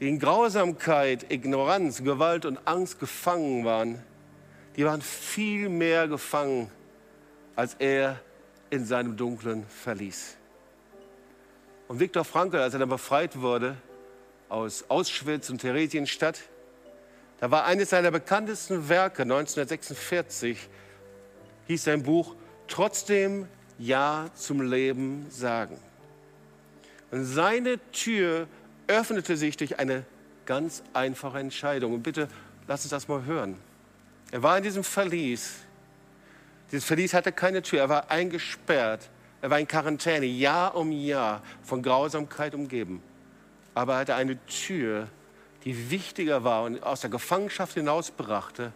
die 0.00 0.08
in 0.08 0.18
Grausamkeit, 0.18 1.30
Ignoranz, 1.30 2.02
Gewalt 2.02 2.46
und 2.46 2.66
Angst 2.66 2.98
gefangen 2.98 3.66
waren, 3.66 4.02
die 4.76 4.86
waren 4.86 5.02
viel 5.02 5.68
mehr 5.68 6.08
gefangen, 6.08 6.70
als 7.56 7.76
er 7.78 8.18
in 8.74 8.84
seinem 8.84 9.16
dunklen 9.16 9.64
Verlies. 9.66 10.36
Und 11.88 12.00
Viktor 12.00 12.24
Frankl, 12.24 12.58
als 12.58 12.74
er 12.74 12.80
dann 12.80 12.88
befreit 12.88 13.40
wurde 13.40 13.76
aus 14.48 14.84
Auschwitz 14.88 15.50
und 15.50 15.58
Theresienstadt, 15.60 16.42
da 17.40 17.50
war 17.50 17.64
eines 17.64 17.90
seiner 17.90 18.10
bekanntesten 18.10 18.88
Werke 18.88 19.22
1946, 19.22 20.68
hieß 21.66 21.84
sein 21.84 22.02
Buch 22.02 22.34
Trotzdem 22.68 23.46
Ja 23.78 24.30
zum 24.34 24.62
Leben 24.62 25.26
sagen. 25.28 25.78
Und 27.10 27.24
seine 27.24 27.78
Tür 27.92 28.48
öffnete 28.86 29.36
sich 29.36 29.56
durch 29.56 29.78
eine 29.78 30.04
ganz 30.46 30.82
einfache 30.92 31.38
Entscheidung. 31.38 31.94
Und 31.94 32.02
bitte 32.02 32.28
lass 32.66 32.82
uns 32.82 32.90
das 32.90 33.08
mal 33.08 33.24
hören. 33.24 33.56
Er 34.30 34.42
war 34.42 34.56
in 34.56 34.64
diesem 34.64 34.82
Verlies. 34.82 35.63
Dieses 36.74 36.86
Verlies 36.86 37.14
hatte 37.14 37.30
keine 37.30 37.62
Tür. 37.62 37.78
Er 37.78 37.88
war 37.88 38.10
eingesperrt. 38.10 39.08
Er 39.40 39.48
war 39.48 39.60
in 39.60 39.68
Quarantäne, 39.68 40.26
Jahr 40.26 40.74
um 40.74 40.90
Jahr, 40.90 41.40
von 41.62 41.82
Grausamkeit 41.82 42.52
umgeben. 42.52 43.00
Aber 43.74 43.92
er 43.92 43.98
hatte 44.00 44.16
eine 44.16 44.44
Tür, 44.46 45.06
die 45.62 45.92
wichtiger 45.92 46.42
war 46.42 46.64
und 46.64 46.82
aus 46.82 47.00
der 47.02 47.10
Gefangenschaft 47.10 47.74
hinausbrachte, 47.74 48.72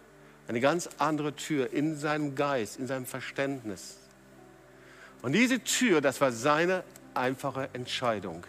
eine 0.47 0.61
ganz 0.61 0.89
andere 0.97 1.35
Tür 1.35 1.73
in 1.73 1.97
seinem 1.97 2.35
Geist, 2.35 2.79
in 2.79 2.87
seinem 2.87 3.05
Verständnis. 3.05 3.97
Und 5.21 5.33
diese 5.33 5.61
Tür, 5.61 5.99
das 5.99 6.21
war 6.21 6.31
seine 6.31 6.85
einfache 7.13 7.67
Entscheidung. 7.73 8.45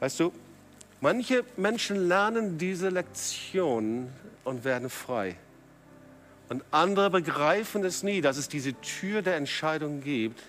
Weißt 0.00 0.20
du, 0.20 0.30
manche 1.00 1.42
Menschen 1.56 2.06
lernen 2.06 2.58
diese 2.58 2.90
Lektion 2.90 4.12
und 4.44 4.64
werden 4.64 4.90
frei. 4.90 5.36
Und 6.48 6.62
andere 6.70 7.10
begreifen 7.10 7.84
es 7.84 8.02
nie, 8.02 8.20
dass 8.20 8.36
es 8.36 8.48
diese 8.48 8.72
Tür 8.80 9.22
der 9.22 9.36
Entscheidung 9.36 10.00
gibt 10.00 10.40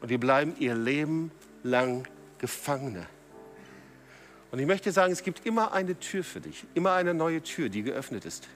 und 0.00 0.10
die 0.10 0.18
bleiben 0.18 0.54
ihr 0.58 0.74
Leben 0.74 1.32
lang 1.62 2.06
Gefangene. 2.38 3.06
Und 4.52 4.60
ich 4.60 4.66
möchte 4.66 4.92
sagen, 4.92 5.12
es 5.12 5.22
gibt 5.22 5.44
immer 5.46 5.72
eine 5.72 5.98
Tür 5.98 6.22
für 6.22 6.40
dich, 6.40 6.64
immer 6.74 6.92
eine 6.92 7.14
neue 7.14 7.42
Tür, 7.42 7.68
die 7.68 7.82
geöffnet 7.82 8.24
ist. 8.24 8.46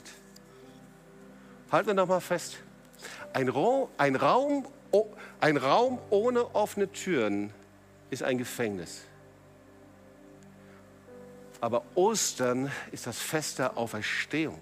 Halten 1.72 1.88
wir 1.88 1.94
noch 1.94 2.08
mal 2.08 2.20
fest. 2.20 2.58
Ein 3.34 3.50
Raum, 3.50 3.90
ein, 3.98 4.16
Raum, 4.16 4.68
ein 5.40 5.58
Raum 5.58 6.00
ohne 6.10 6.56
offene 6.56 6.92
Türen 6.92 7.52
ist 8.12 8.24
ein 8.24 8.38
Gefängnis. 8.38 9.02
Aber 11.60 11.84
Ostern 11.96 12.72
ist 12.92 13.08
das 13.08 13.18
Fest 13.18 13.60
der 13.60 13.78
Auferstehung. 13.78 14.60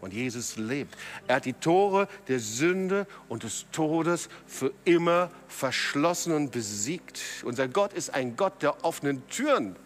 Und 0.00 0.12
Jesus 0.12 0.56
lebt. 0.56 0.96
Er 1.26 1.36
hat 1.36 1.46
die 1.46 1.54
Tore 1.54 2.08
der 2.28 2.38
Sünde 2.38 3.06
und 3.28 3.42
des 3.42 3.66
Todes 3.72 4.28
für 4.46 4.72
immer 4.84 5.30
verschlossen 5.48 6.34
und 6.34 6.52
besiegt. 6.52 7.20
Unser 7.44 7.68
Gott 7.68 7.92
ist 7.92 8.10
ein 8.10 8.36
Gott 8.36 8.62
der 8.62 8.84
offenen 8.84 9.26
Türen. 9.28 9.76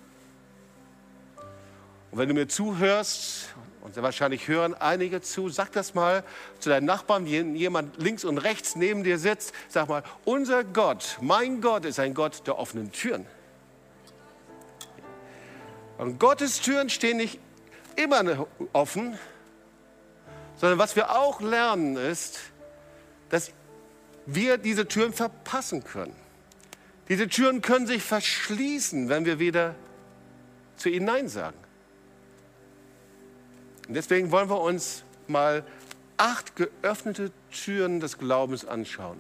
Und 2.10 2.18
wenn 2.18 2.28
du 2.28 2.34
mir 2.34 2.48
zuhörst 2.48 3.54
und 3.82 3.94
sehr 3.94 4.02
wahrscheinlich 4.02 4.48
hören 4.48 4.74
einige 4.74 5.20
zu. 5.20 5.48
Sag 5.48 5.72
das 5.72 5.94
mal 5.94 6.24
zu 6.58 6.68
deinen 6.68 6.86
Nachbarn, 6.86 7.30
wenn 7.30 7.54
jemand 7.54 8.00
links 8.00 8.24
und 8.24 8.38
rechts 8.38 8.76
neben 8.76 9.04
dir 9.04 9.18
sitzt. 9.18 9.52
Sag 9.68 9.88
mal, 9.88 10.02
unser 10.24 10.64
Gott, 10.64 11.18
mein 11.20 11.60
Gott 11.60 11.84
ist 11.84 11.98
ein 12.00 12.14
Gott 12.14 12.46
der 12.46 12.58
offenen 12.58 12.92
Türen. 12.92 13.26
Und 15.98 16.18
Gottes 16.18 16.60
Türen 16.60 16.90
stehen 16.90 17.16
nicht 17.16 17.40
immer 17.96 18.46
offen, 18.72 19.18
sondern 20.56 20.78
was 20.78 20.96
wir 20.96 21.10
auch 21.10 21.40
lernen 21.40 21.96
ist, 21.96 22.38
dass 23.30 23.52
wir 24.26 24.58
diese 24.58 24.86
Türen 24.86 25.12
verpassen 25.12 25.84
können. 25.84 26.14
Diese 27.08 27.28
Türen 27.28 27.62
können 27.62 27.86
sich 27.86 28.02
verschließen, 28.02 29.08
wenn 29.08 29.24
wir 29.24 29.38
wieder 29.38 29.74
zu 30.76 30.88
ihnen 30.88 31.06
Nein 31.06 31.28
sagen. 31.28 31.56
Und 33.88 33.94
deswegen 33.94 34.30
wollen 34.30 34.50
wir 34.50 34.60
uns 34.60 35.02
mal 35.26 35.64
acht 36.18 36.56
geöffnete 36.56 37.32
Türen 37.50 38.00
des 38.00 38.18
Glaubens 38.18 38.66
anschauen. 38.66 39.18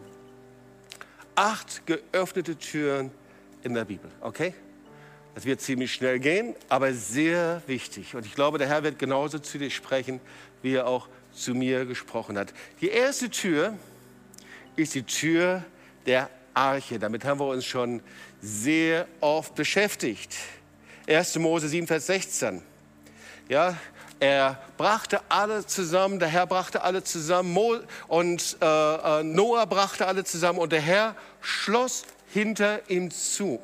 Acht 1.34 1.86
geöffnete 1.86 2.56
Türen 2.56 3.10
in 3.62 3.74
der 3.74 3.84
Bibel, 3.84 4.10
okay? 4.20 4.54
Das 5.34 5.44
wird 5.44 5.60
ziemlich 5.60 5.92
schnell 5.92 6.18
gehen, 6.18 6.54
aber 6.68 6.92
sehr 6.92 7.62
wichtig. 7.66 8.14
Und 8.14 8.26
ich 8.26 8.34
glaube, 8.34 8.58
der 8.58 8.68
Herr 8.68 8.82
wird 8.82 8.98
genauso 8.98 9.38
zu 9.38 9.58
dir 9.58 9.70
sprechen, 9.70 10.20
wie 10.62 10.74
er 10.74 10.86
auch 10.86 11.08
zu 11.32 11.54
mir 11.54 11.84
gesprochen 11.84 12.36
hat. 12.36 12.52
Die 12.80 12.88
erste 12.88 13.30
Tür 13.30 13.74
ist 14.76 14.94
die 14.94 15.04
Tür 15.04 15.64
der 16.06 16.28
Arche. 16.54 16.98
Damit 16.98 17.24
haben 17.24 17.38
wir 17.38 17.46
uns 17.46 17.64
schon 17.64 18.02
sehr 18.40 19.06
oft 19.20 19.54
beschäftigt. 19.54 20.34
1. 21.06 21.38
Mose 21.38 21.68
7, 21.68 21.86
Vers 21.86 22.06
16. 22.06 22.60
Ja, 23.48 23.78
er 24.20 24.58
brachte 24.76 25.20
alle 25.28 25.64
zusammen, 25.64 26.18
der 26.18 26.28
Herr 26.28 26.46
brachte 26.46 26.82
alle 26.82 27.04
zusammen 27.04 27.56
und 28.08 28.56
äh, 28.60 29.20
äh, 29.20 29.22
Noah 29.22 29.66
brachte 29.66 30.06
alle 30.06 30.24
zusammen 30.24 30.58
und 30.58 30.72
der 30.72 30.80
Herr 30.80 31.14
schloss 31.40 32.04
hinter 32.32 32.88
ihm 32.90 33.10
zu. 33.10 33.60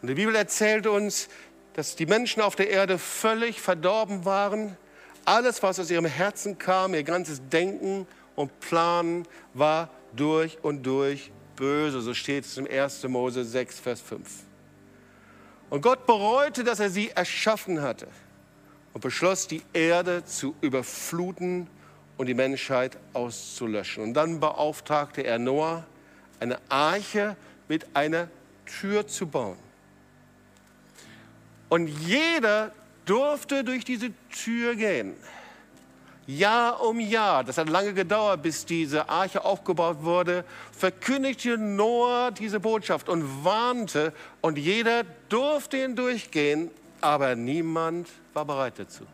Und 0.00 0.08
die 0.08 0.14
Bibel 0.14 0.36
erzählt 0.36 0.86
uns, 0.86 1.28
dass 1.74 1.96
die 1.96 2.06
Menschen 2.06 2.42
auf 2.42 2.54
der 2.54 2.70
Erde 2.70 2.98
völlig 2.98 3.60
verdorben 3.60 4.24
waren. 4.24 4.76
Alles, 5.24 5.62
was 5.62 5.80
aus 5.80 5.90
ihrem 5.90 6.04
Herzen 6.04 6.58
kam, 6.58 6.94
ihr 6.94 7.02
ganzes 7.02 7.40
Denken 7.48 8.06
und 8.36 8.60
Planen 8.60 9.26
war 9.54 9.90
durch 10.14 10.58
und 10.62 10.84
durch 10.84 11.32
böse. 11.56 12.00
So 12.00 12.14
steht 12.14 12.44
es 12.44 12.56
im 12.56 12.68
1. 12.70 13.02
Mose 13.04 13.44
6, 13.44 13.80
Vers 13.80 14.00
5. 14.00 14.28
Und 15.70 15.80
Gott 15.80 16.06
bereute, 16.06 16.62
dass 16.62 16.78
er 16.78 16.90
sie 16.90 17.10
erschaffen 17.10 17.82
hatte 17.82 18.06
und 18.94 19.00
beschloss, 19.00 19.46
die 19.46 19.62
Erde 19.72 20.24
zu 20.24 20.54
überfluten 20.60 21.66
und 22.16 22.26
die 22.26 22.34
Menschheit 22.34 22.96
auszulöschen. 23.12 24.02
Und 24.02 24.14
dann 24.14 24.40
beauftragte 24.40 25.22
er 25.22 25.38
Noah, 25.38 25.84
eine 26.40 26.58
Arche 26.68 27.36
mit 27.68 27.86
einer 27.94 28.28
Tür 28.64 29.06
zu 29.06 29.26
bauen. 29.26 29.56
Und 31.68 31.88
jeder 31.88 32.72
durfte 33.04 33.64
durch 33.64 33.84
diese 33.84 34.10
Tür 34.30 34.76
gehen. 34.76 35.14
Jahr 36.26 36.80
um 36.82 37.00
Jahr, 37.00 37.44
das 37.44 37.58
hat 37.58 37.68
lange 37.68 37.92
gedauert, 37.92 38.42
bis 38.42 38.64
diese 38.64 39.08
Arche 39.08 39.44
aufgebaut 39.44 39.98
wurde, 40.02 40.44
verkündigte 40.72 41.58
Noah 41.58 42.30
diese 42.30 42.60
Botschaft 42.60 43.10
und 43.10 43.44
warnte 43.44 44.12
und 44.40 44.56
jeder 44.56 45.04
durfte 45.28 45.84
ihn 45.84 45.96
durchgehen, 45.96 46.70
aber 47.04 47.36
niemand 47.36 48.08
war 48.32 48.46
bereit 48.46 48.78
dazu. 48.78 49.06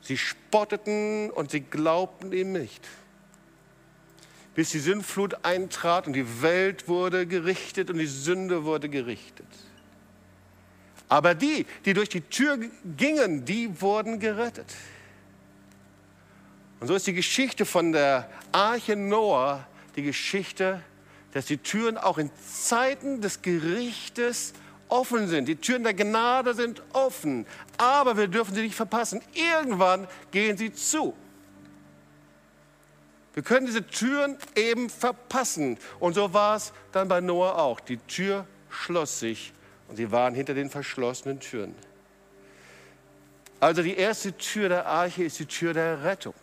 Sie 0.00 0.16
spotteten 0.16 1.30
und 1.30 1.50
sie 1.50 1.60
glaubten 1.60 2.32
ihm 2.32 2.52
nicht. 2.52 2.88
Bis 4.54 4.70
die 4.70 4.78
Sündflut 4.78 5.44
eintrat 5.44 6.06
und 6.06 6.14
die 6.14 6.40
Welt 6.40 6.88
wurde 6.88 7.26
gerichtet 7.26 7.90
und 7.90 7.98
die 7.98 8.06
Sünde 8.06 8.64
wurde 8.64 8.88
gerichtet. 8.88 9.46
Aber 11.08 11.34
die, 11.34 11.66
die 11.84 11.92
durch 11.92 12.08
die 12.08 12.22
Tür 12.22 12.58
gingen, 12.96 13.44
die 13.44 13.78
wurden 13.82 14.18
gerettet. 14.18 14.74
Und 16.80 16.86
so 16.86 16.94
ist 16.94 17.06
die 17.06 17.12
Geschichte 17.12 17.66
von 17.66 17.92
der 17.92 18.30
Arche 18.52 18.96
Noah 18.96 19.66
die 19.96 20.02
Geschichte, 20.02 20.82
dass 21.32 21.44
die 21.44 21.58
Türen 21.58 21.98
auch 21.98 22.16
in 22.16 22.30
Zeiten 22.42 23.20
des 23.20 23.42
Gerichtes 23.42 24.54
offen 24.88 25.28
sind. 25.28 25.46
Die 25.46 25.56
Türen 25.56 25.84
der 25.84 25.94
Gnade 25.94 26.54
sind 26.54 26.82
offen, 26.92 27.46
aber 27.78 28.16
wir 28.16 28.28
dürfen 28.28 28.54
sie 28.54 28.62
nicht 28.62 28.74
verpassen. 28.74 29.20
Irgendwann 29.34 30.06
gehen 30.30 30.56
sie 30.56 30.72
zu. 30.72 31.14
Wir 33.34 33.42
können 33.42 33.66
diese 33.66 33.86
Türen 33.86 34.38
eben 34.54 34.88
verpassen. 34.88 35.78
Und 36.00 36.14
so 36.14 36.32
war 36.32 36.56
es 36.56 36.72
dann 36.92 37.08
bei 37.08 37.20
Noah 37.20 37.58
auch. 37.58 37.80
Die 37.80 37.98
Tür 37.98 38.46
schloss 38.70 39.20
sich 39.20 39.52
und 39.88 39.96
sie 39.96 40.10
waren 40.10 40.34
hinter 40.34 40.54
den 40.54 40.70
verschlossenen 40.70 41.38
Türen. 41.40 41.74
Also 43.60 43.82
die 43.82 43.96
erste 43.96 44.36
Tür 44.36 44.68
der 44.68 44.86
Arche 44.86 45.24
ist 45.24 45.38
die 45.38 45.46
Tür 45.46 45.74
der 45.74 46.04
Rettung. 46.04 46.34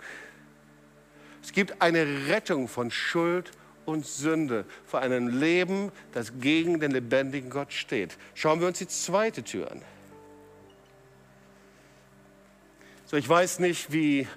Es 1.44 1.52
gibt 1.52 1.82
eine 1.82 2.28
Rettung 2.28 2.68
von 2.68 2.90
Schuld 2.90 3.50
und 3.50 3.62
Sünde, 4.04 4.66
für 4.86 5.00
ein 5.00 5.28
Leben, 5.28 5.92
das 6.13 6.40
gegen 6.40 6.80
den 6.80 6.92
lebendigen 6.92 7.50
Gott 7.50 7.74
steht. 7.74 8.18
Schauen 8.34 8.60
wir 8.60 8.68
uns 8.68 8.78
die 8.78 8.88
zweite 8.88 9.44
Tür 9.44 9.72
an. 9.72 9.82
So, 13.06 13.18
ich 13.18 13.28
weiß 13.28 13.60
nicht, 13.60 13.92
wie 13.92 14.28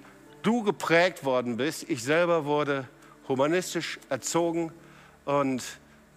du 0.43 0.63
geprägt 0.63 1.23
worden 1.23 1.57
bist. 1.57 1.89
Ich 1.89 2.03
selber 2.03 2.45
wurde 2.45 2.87
humanistisch 3.27 3.99
erzogen 4.09 4.71
und 5.25 5.63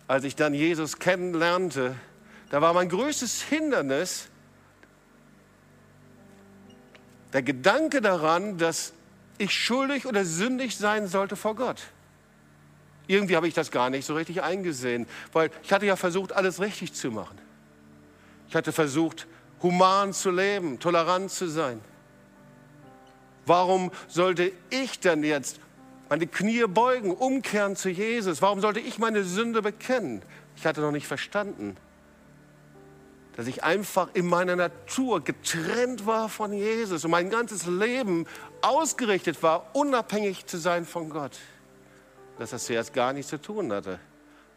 als 0.06 0.25
ich 0.25 0.37
dann 0.37 0.54
Jesus 0.54 0.99
kennenlernte, 0.99 1.94
da 2.50 2.60
war 2.60 2.75
mein 2.75 2.88
größtes 2.88 3.42
Hindernis 3.42 4.28
der 7.32 7.42
Gedanke 7.42 8.00
daran, 8.00 8.58
dass 8.58 8.92
ich 9.38 9.52
schuldig 9.54 10.06
oder 10.06 10.25
sündig 10.25 10.76
sein 10.76 11.06
sollte 11.06 11.37
vor 11.37 11.54
Gott. 11.54 11.82
Irgendwie 13.10 13.34
habe 13.34 13.48
ich 13.48 13.54
das 13.54 13.72
gar 13.72 13.90
nicht 13.90 14.06
so 14.06 14.14
richtig 14.14 14.40
eingesehen, 14.40 15.04
weil 15.32 15.50
ich 15.64 15.72
hatte 15.72 15.84
ja 15.84 15.96
versucht, 15.96 16.32
alles 16.32 16.60
richtig 16.60 16.92
zu 16.92 17.10
machen. 17.10 17.36
Ich 18.48 18.54
hatte 18.54 18.70
versucht, 18.70 19.26
human 19.60 20.12
zu 20.12 20.30
leben, 20.30 20.78
tolerant 20.78 21.32
zu 21.32 21.48
sein. 21.48 21.80
Warum 23.46 23.90
sollte 24.06 24.52
ich 24.70 25.00
denn 25.00 25.24
jetzt 25.24 25.58
meine 26.08 26.28
Knie 26.28 26.64
beugen, 26.68 27.10
umkehren 27.10 27.74
zu 27.74 27.88
Jesus? 27.88 28.42
Warum 28.42 28.60
sollte 28.60 28.78
ich 28.78 29.00
meine 29.00 29.24
Sünde 29.24 29.60
bekennen? 29.60 30.22
Ich 30.54 30.64
hatte 30.64 30.80
noch 30.80 30.92
nicht 30.92 31.08
verstanden, 31.08 31.76
dass 33.34 33.48
ich 33.48 33.64
einfach 33.64 34.10
in 34.14 34.26
meiner 34.26 34.54
Natur 34.54 35.24
getrennt 35.24 36.06
war 36.06 36.28
von 36.28 36.52
Jesus 36.52 37.04
und 37.04 37.10
mein 37.10 37.28
ganzes 37.28 37.66
Leben 37.66 38.28
ausgerichtet 38.62 39.42
war, 39.42 39.75
unabhängig 39.75 40.46
zu 40.46 40.58
sein 40.58 40.86
von 40.86 41.10
Gott. 41.10 41.36
Dass 42.40 42.50
das 42.50 42.64
zuerst 42.64 42.94
gar 42.94 43.12
nichts 43.12 43.28
zu 43.28 43.38
tun 43.38 43.70
hatte 43.70 44.00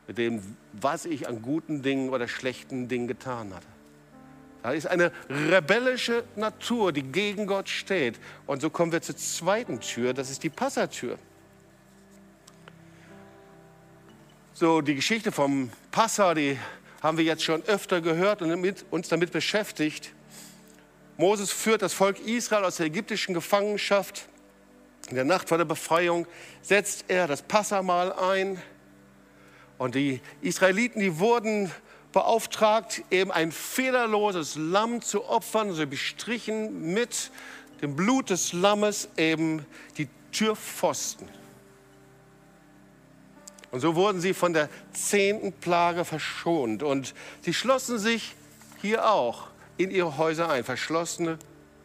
mit 0.08 0.18
dem, 0.18 0.56
was 0.72 1.04
ich 1.04 1.28
an 1.28 1.42
guten 1.42 1.82
Dingen 1.82 2.12
oder 2.12 2.30
schlechten 2.30 2.88
Dingen 2.88 3.10
getan 3.10 3.54
hatte. 3.54 3.68
Da 4.62 4.72
ist 4.72 4.88
eine 4.88 5.12
rebellische 5.30 6.24
Natur, 6.38 6.94
die 6.94 7.04
gegen 7.04 7.46
Gott 7.46 7.68
steht. 7.68 8.22
Und 8.48 8.62
so 8.62 8.70
kommen 8.70 8.94
wir 8.94 9.02
zur 9.02 9.18
zweiten 9.18 9.82
Tür, 9.82 10.14
das 10.14 10.30
ist 10.30 10.44
die 10.44 10.50
Passatür. 10.50 11.18
So, 14.54 14.80
die 14.80 14.96
Geschichte 14.96 15.34
vom 15.34 15.70
Passa, 15.92 16.34
die 16.34 16.58
haben 17.02 17.18
wir 17.18 17.26
jetzt 17.26 17.44
schon 17.44 17.64
öfter 17.64 18.00
gehört 18.00 18.42
und 18.42 18.86
uns 18.92 19.10
damit 19.10 19.34
beschäftigt. 19.34 20.14
Moses 21.18 21.52
führt 21.52 21.82
das 21.82 21.94
Volk 21.94 22.22
Israel 22.22 22.64
aus 22.64 22.78
der 22.78 22.86
ägyptischen 22.86 23.34
Gefangenschaft. 23.34 24.30
In 25.10 25.16
der 25.16 25.26
Nacht 25.26 25.50
vor 25.50 25.58
der 25.58 25.66
Befreiung 25.66 26.28
setzt 26.62 27.06
er 27.08 27.28
das 27.28 27.42
Passamal 27.42 28.14
ein. 28.14 28.62
Und 29.78 29.96
die 29.96 30.22
Israeliten, 30.42 31.00
die 31.02 31.20
wurden 31.20 31.72
beauftragt, 32.14 33.04
eben 33.12 33.32
ein 33.32 33.52
fehlerloses 33.52 34.56
Lamm 34.56 35.02
zu 35.02 35.26
opfern. 35.26 35.74
Sie 35.74 35.86
bestrichen 35.86 36.94
mit 36.94 37.32
dem 37.82 37.96
Blut 37.96 38.30
des 38.30 38.54
Lammes 38.54 39.10
eben 39.18 39.66
die 39.98 40.08
Türpfosten. 40.32 41.28
Und 43.72 43.80
so 43.80 43.96
wurden 43.96 44.22
sie 44.22 44.34
von 44.34 44.54
der 44.54 44.70
zehnten 44.94 45.52
Plage 45.52 46.06
verschont. 46.06 46.84
Und 46.84 47.14
sie 47.42 47.54
schlossen 47.54 47.98
sich 47.98 48.36
hier 48.82 49.10
auch 49.10 49.48
in 49.78 49.90
ihre 49.90 50.18
Häuser 50.18 50.50
ein, 50.50 50.64
verschlossene 50.64 51.40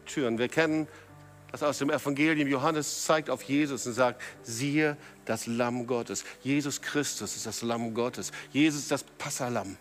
Türen. 0.05 0.37
Wir 0.37 0.49
kennen 0.49 0.87
das 1.51 1.63
aus 1.63 1.79
dem 1.79 1.89
Evangelium. 1.89 2.47
Johannes 2.47 3.05
zeigt 3.05 3.29
auf 3.29 3.41
Jesus 3.43 3.85
und 3.87 3.93
sagt, 3.93 4.21
siehe 4.43 4.97
das 5.25 5.47
Lamm 5.47 5.87
Gottes. 5.87 6.23
Jesus 6.41 6.81
Christus 6.81 7.35
ist 7.35 7.45
das 7.45 7.61
Lamm 7.61 7.93
Gottes. 7.93 8.31
Jesus 8.51 8.81
ist 8.81 8.91
das 8.91 9.03
Passalam. 9.03 9.77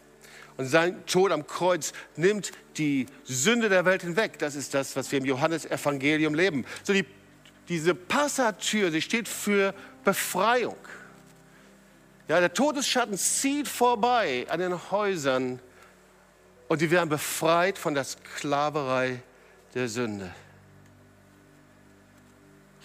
Und 0.57 0.67
sein 0.67 1.07
Tod 1.07 1.31
am 1.31 1.47
Kreuz 1.47 1.93
nimmt 2.17 2.51
die 2.79 3.07
Sünde 3.25 3.69
der 3.69 3.85
Welt 3.85 4.03
hinweg. 4.03 4.39
Das 4.39 4.57
ist 4.57 4.75
das, 4.75 4.97
was 4.97 5.13
wir 5.13 5.19
im 5.19 5.25
Johannes-Evangelium 5.25 6.35
leben. 6.35 6.65
So 6.83 6.93
die, 6.93 7.05
diese 7.69 7.95
Passatür, 7.95 8.91
sie 8.91 9.03
steht 9.03 9.29
für 9.29 9.75
Befreiung. 10.05 10.77
Ja, 12.27 12.41
der 12.41 12.53
Todesschatten 12.53 13.17
zieht 13.17 13.69
vorbei 13.69 14.47
an 14.49 14.61
den 14.61 14.91
Häusern 14.91 15.61
und 16.67 16.81
die 16.81 16.91
werden 16.91 17.09
befreit 17.09 17.79
von 17.79 17.95
der 17.95 18.05
Sklaverei 18.05 19.23
der 19.75 19.89
Sünde. 19.89 20.35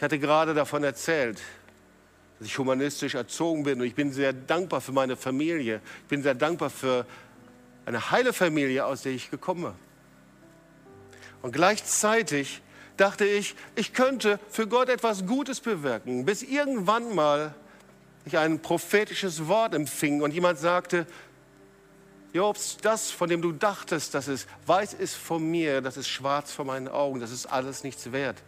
Ich 0.03 0.05
hatte 0.05 0.19
gerade 0.19 0.53
davon 0.53 0.83
erzählt, 0.83 1.39
dass 2.37 2.49
ich 2.49 2.57
humanistisch 2.57 3.15
erzogen 3.15 3.63
bin 3.63 3.79
und 3.79 3.87
ich 3.87 3.95
bin 3.95 4.11
sehr 4.11 4.33
dankbar 4.33 4.81
für 4.81 4.91
meine 4.91 5.15
Familie. 5.15 5.79
Ich 6.01 6.09
bin 6.09 6.21
sehr 6.21 6.35
dankbar 6.35 6.69
für 6.69 7.05
eine 7.85 8.11
heile 8.11 8.33
Familie, 8.33 8.85
aus 8.85 9.03
der 9.03 9.13
ich 9.13 9.31
gekommen 9.31 9.63
bin. 9.63 9.73
Und 11.41 11.53
gleichzeitig 11.53 12.61
dachte 12.97 13.23
ich, 13.23 13.55
ich 13.75 13.93
könnte 13.93 14.41
für 14.49 14.67
Gott 14.67 14.89
etwas 14.89 15.25
Gutes 15.25 15.61
bewirken, 15.61 16.25
bis 16.25 16.43
irgendwann 16.43 17.15
mal 17.15 17.55
ich 18.25 18.37
ein 18.37 18.59
prophetisches 18.59 19.47
Wort 19.47 19.73
empfing 19.73 20.21
und 20.21 20.33
jemand 20.33 20.59
sagte, 20.59 21.07
Jobs, 22.33 22.75
das, 22.81 23.09
von 23.09 23.29
dem 23.29 23.41
du 23.41 23.53
dachtest, 23.53 24.13
dass 24.15 24.27
es 24.27 24.47
weiß 24.65 24.95
ist 24.95 25.15
von 25.15 25.49
mir, 25.49 25.79
das 25.79 25.95
ist 25.95 26.09
schwarz 26.09 26.51
vor 26.51 26.65
meinen 26.65 26.89
Augen, 26.89 27.21
das 27.21 27.31
ist 27.31 27.45
alles 27.45 27.85
nichts 27.85 28.11
wert. 28.11 28.43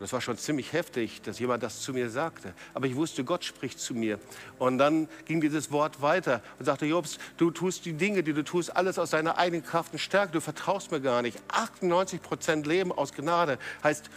Das 0.00 0.14
war 0.14 0.22
schon 0.22 0.38
ziemlich 0.38 0.72
heftig, 0.72 1.20
dass 1.20 1.38
jemand 1.38 1.62
das 1.62 1.82
zu 1.82 1.92
mir 1.92 2.08
sagte. 2.08 2.54
Aber 2.72 2.86
ich 2.86 2.96
wusste, 2.96 3.22
Gott 3.22 3.44
spricht 3.44 3.78
zu 3.78 3.94
mir. 3.94 4.18
Und 4.58 4.78
dann 4.78 5.10
ging 5.26 5.42
dieses 5.42 5.70
Wort 5.70 6.00
weiter 6.00 6.42
und 6.58 6.64
sagte, 6.64 6.86
Jobs, 6.86 7.18
du 7.36 7.50
tust 7.50 7.84
die 7.84 7.92
Dinge, 7.92 8.22
die 8.22 8.32
du 8.32 8.42
tust, 8.42 8.74
alles 8.74 8.98
aus 8.98 9.10
deiner 9.10 9.36
eigenen 9.36 9.62
Kraft 9.62 9.92
und 9.92 9.98
Stärke. 9.98 10.32
Du 10.32 10.40
vertraust 10.40 10.90
mir 10.90 11.02
gar 11.02 11.20
nicht. 11.20 11.38
98 11.48 12.22
Prozent 12.22 12.66
Leben 12.66 12.92
aus 12.92 13.12
Gnade 13.12 13.58
heißt, 13.84 14.08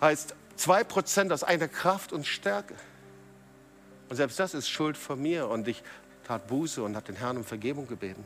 heißt 0.00 0.34
2 0.56 0.84
Prozent 0.84 1.30
aus 1.30 1.44
eigener 1.44 1.68
Kraft 1.68 2.14
und 2.14 2.26
Stärke. 2.26 2.74
Und 4.08 4.16
selbst 4.16 4.40
das 4.40 4.54
ist 4.54 4.70
Schuld 4.70 4.96
von 4.96 5.20
mir. 5.20 5.48
Und 5.48 5.68
ich 5.68 5.82
tat 6.24 6.46
Buße 6.46 6.82
und 6.82 6.96
habe 6.96 7.04
den 7.04 7.16
Herrn 7.16 7.36
um 7.36 7.44
Vergebung 7.44 7.86
gebeten. 7.86 8.24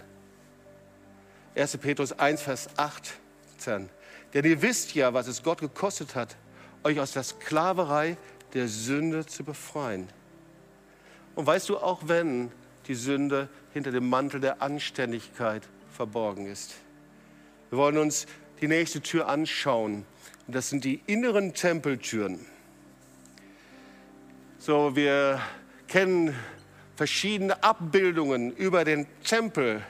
1. 1.56 1.76
Petrus 1.78 2.12
1, 2.12 2.40
Vers 2.40 2.68
18. 2.76 3.88
Denn 4.32 4.44
ihr 4.44 4.62
wisst 4.62 4.94
ja, 4.94 5.12
was 5.12 5.26
es 5.26 5.42
Gott 5.42 5.58
gekostet 5.58 6.14
hat, 6.14 6.36
euch 6.84 7.00
aus 7.00 7.12
der 7.12 7.22
Sklaverei 7.22 8.16
der 8.54 8.68
Sünde 8.68 9.26
zu 9.26 9.44
befreien. 9.44 10.08
Und 11.34 11.46
weißt 11.46 11.68
du, 11.68 11.78
auch 11.78 12.00
wenn 12.06 12.50
die 12.86 12.94
Sünde 12.94 13.48
hinter 13.72 13.92
dem 13.92 14.08
Mantel 14.08 14.40
der 14.40 14.62
Anständigkeit 14.62 15.68
verborgen 15.92 16.46
ist. 16.46 16.74
Wir 17.70 17.78
wollen 17.78 17.98
uns 17.98 18.26
die 18.60 18.68
nächste 18.68 19.00
Tür 19.00 19.28
anschauen. 19.28 20.04
Und 20.46 20.56
das 20.56 20.70
sind 20.70 20.84
die 20.84 21.00
inneren 21.06 21.54
Tempeltüren. 21.54 22.44
So, 24.58 24.96
wir 24.96 25.40
kennen 25.88 26.34
verschiedene 26.96 27.62
Abbildungen 27.62 28.52
über 28.52 28.84
den 28.84 29.06
Tempel, 29.24 29.82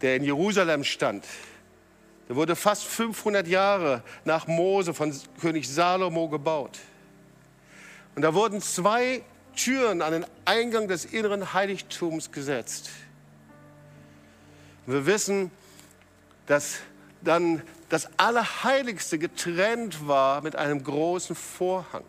der 0.00 0.16
in 0.16 0.24
Jerusalem 0.24 0.82
stand. 0.84 1.24
Der 2.32 2.36
wurde 2.36 2.56
fast 2.56 2.84
500 2.84 3.46
Jahre 3.46 4.02
nach 4.24 4.46
Mose 4.46 4.94
von 4.94 5.14
König 5.38 5.68
Salomo 5.68 6.30
gebaut. 6.30 6.78
Und 8.14 8.22
da 8.22 8.32
wurden 8.32 8.62
zwei 8.62 9.22
Türen 9.54 10.00
an 10.00 10.12
den 10.14 10.26
Eingang 10.46 10.88
des 10.88 11.04
inneren 11.04 11.52
Heiligtums 11.52 12.32
gesetzt. 12.32 12.88
Wir 14.86 15.04
wissen, 15.04 15.50
dass 16.46 16.78
dann 17.20 17.60
das 17.90 18.08
Allerheiligste 18.16 19.18
getrennt 19.18 20.08
war 20.08 20.40
mit 20.40 20.56
einem 20.56 20.82
großen 20.82 21.36
Vorhang. 21.36 22.06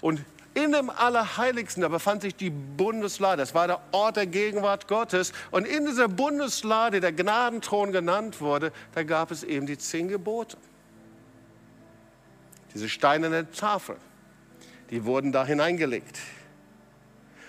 Und 0.00 0.24
in 0.56 0.72
dem 0.72 0.88
Allerheiligsten, 0.88 1.82
da 1.82 1.88
befand 1.88 2.22
sich 2.22 2.34
die 2.34 2.48
Bundeslade. 2.48 3.36
Das 3.36 3.54
war 3.54 3.66
der 3.66 3.78
Ort 3.92 4.16
der 4.16 4.26
Gegenwart 4.26 4.88
Gottes. 4.88 5.32
Und 5.50 5.66
in 5.66 5.84
dieser 5.84 6.08
Bundeslade, 6.08 7.00
der 7.00 7.12
Gnadenthron 7.12 7.92
genannt 7.92 8.40
wurde, 8.40 8.72
da 8.94 9.02
gab 9.02 9.30
es 9.30 9.42
eben 9.42 9.66
die 9.66 9.76
zehn 9.76 10.08
Gebote. 10.08 10.56
Diese 12.72 12.88
steinerne 12.88 13.50
Tafel, 13.50 13.96
die 14.88 15.04
wurden 15.04 15.30
da 15.30 15.44
hineingelegt. 15.44 16.18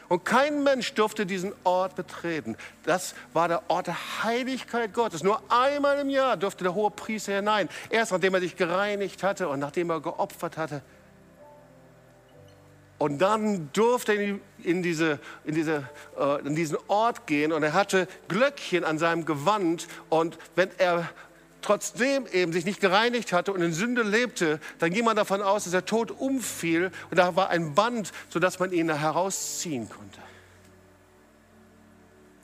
Und 0.10 0.26
kein 0.26 0.64
Mensch 0.64 0.94
durfte 0.94 1.26
diesen 1.26 1.54
Ort 1.64 1.96
betreten. 1.96 2.58
Das 2.84 3.16
war 3.32 3.48
der 3.48 3.70
Ort 3.70 3.88
der 3.88 4.24
Heiligkeit 4.24 4.94
Gottes. 4.94 5.24
Nur 5.24 5.42
einmal 5.48 6.00
im 6.00 6.10
Jahr 6.10 6.36
durfte 6.36 6.66
der 6.66 6.74
hohe 6.74 6.92
Priester 6.92 7.36
hinein. 7.36 7.70
Erst 7.90 8.12
nachdem 8.12 8.34
er 8.34 8.42
sich 8.42 8.58
gereinigt 8.58 9.24
hatte 9.24 9.48
und 9.48 9.60
nachdem 9.60 9.92
er 9.92 10.02
geopfert 10.02 10.58
hatte. 10.58 10.82
Und 12.98 13.20
dann 13.20 13.70
durfte 13.74 14.14
er 14.14 14.40
in, 14.64 14.82
diese, 14.82 15.20
in, 15.44 15.54
diese, 15.54 15.88
äh, 16.18 16.42
in 16.46 16.56
diesen 16.56 16.78
Ort 16.88 17.28
gehen 17.28 17.52
und 17.52 17.62
er 17.62 17.74
hatte 17.74 18.08
Glöckchen 18.28 18.84
an 18.84 18.98
seinem 18.98 19.26
Gewand. 19.26 19.88
Und 20.10 20.40
wenn 20.56 20.70
er 20.80 21.08
trotzdem 21.62 22.26
eben 22.32 22.54
sich 22.54 22.66
nicht 22.66 22.80
gereinigt 22.80 23.34
hatte 23.34 23.54
und 23.54 23.62
in 23.62 23.74
Sünde 23.74 24.02
lebte, 24.02 24.60
dann 24.80 24.92
ging 24.92 25.06
man 25.06 25.16
davon 25.16 25.42
aus, 25.42 25.66
dass 25.66 25.74
er 25.74 25.86
tot 25.86 26.12
umfiel 26.12 26.92
und 27.12 27.18
da 27.18 27.36
war 27.36 27.50
ein 27.50 27.76
Band, 27.76 28.12
sodass 28.30 28.58
man 28.60 28.72
ihn 28.72 28.92
herausziehen 28.92 29.90
konnte. 29.90 30.20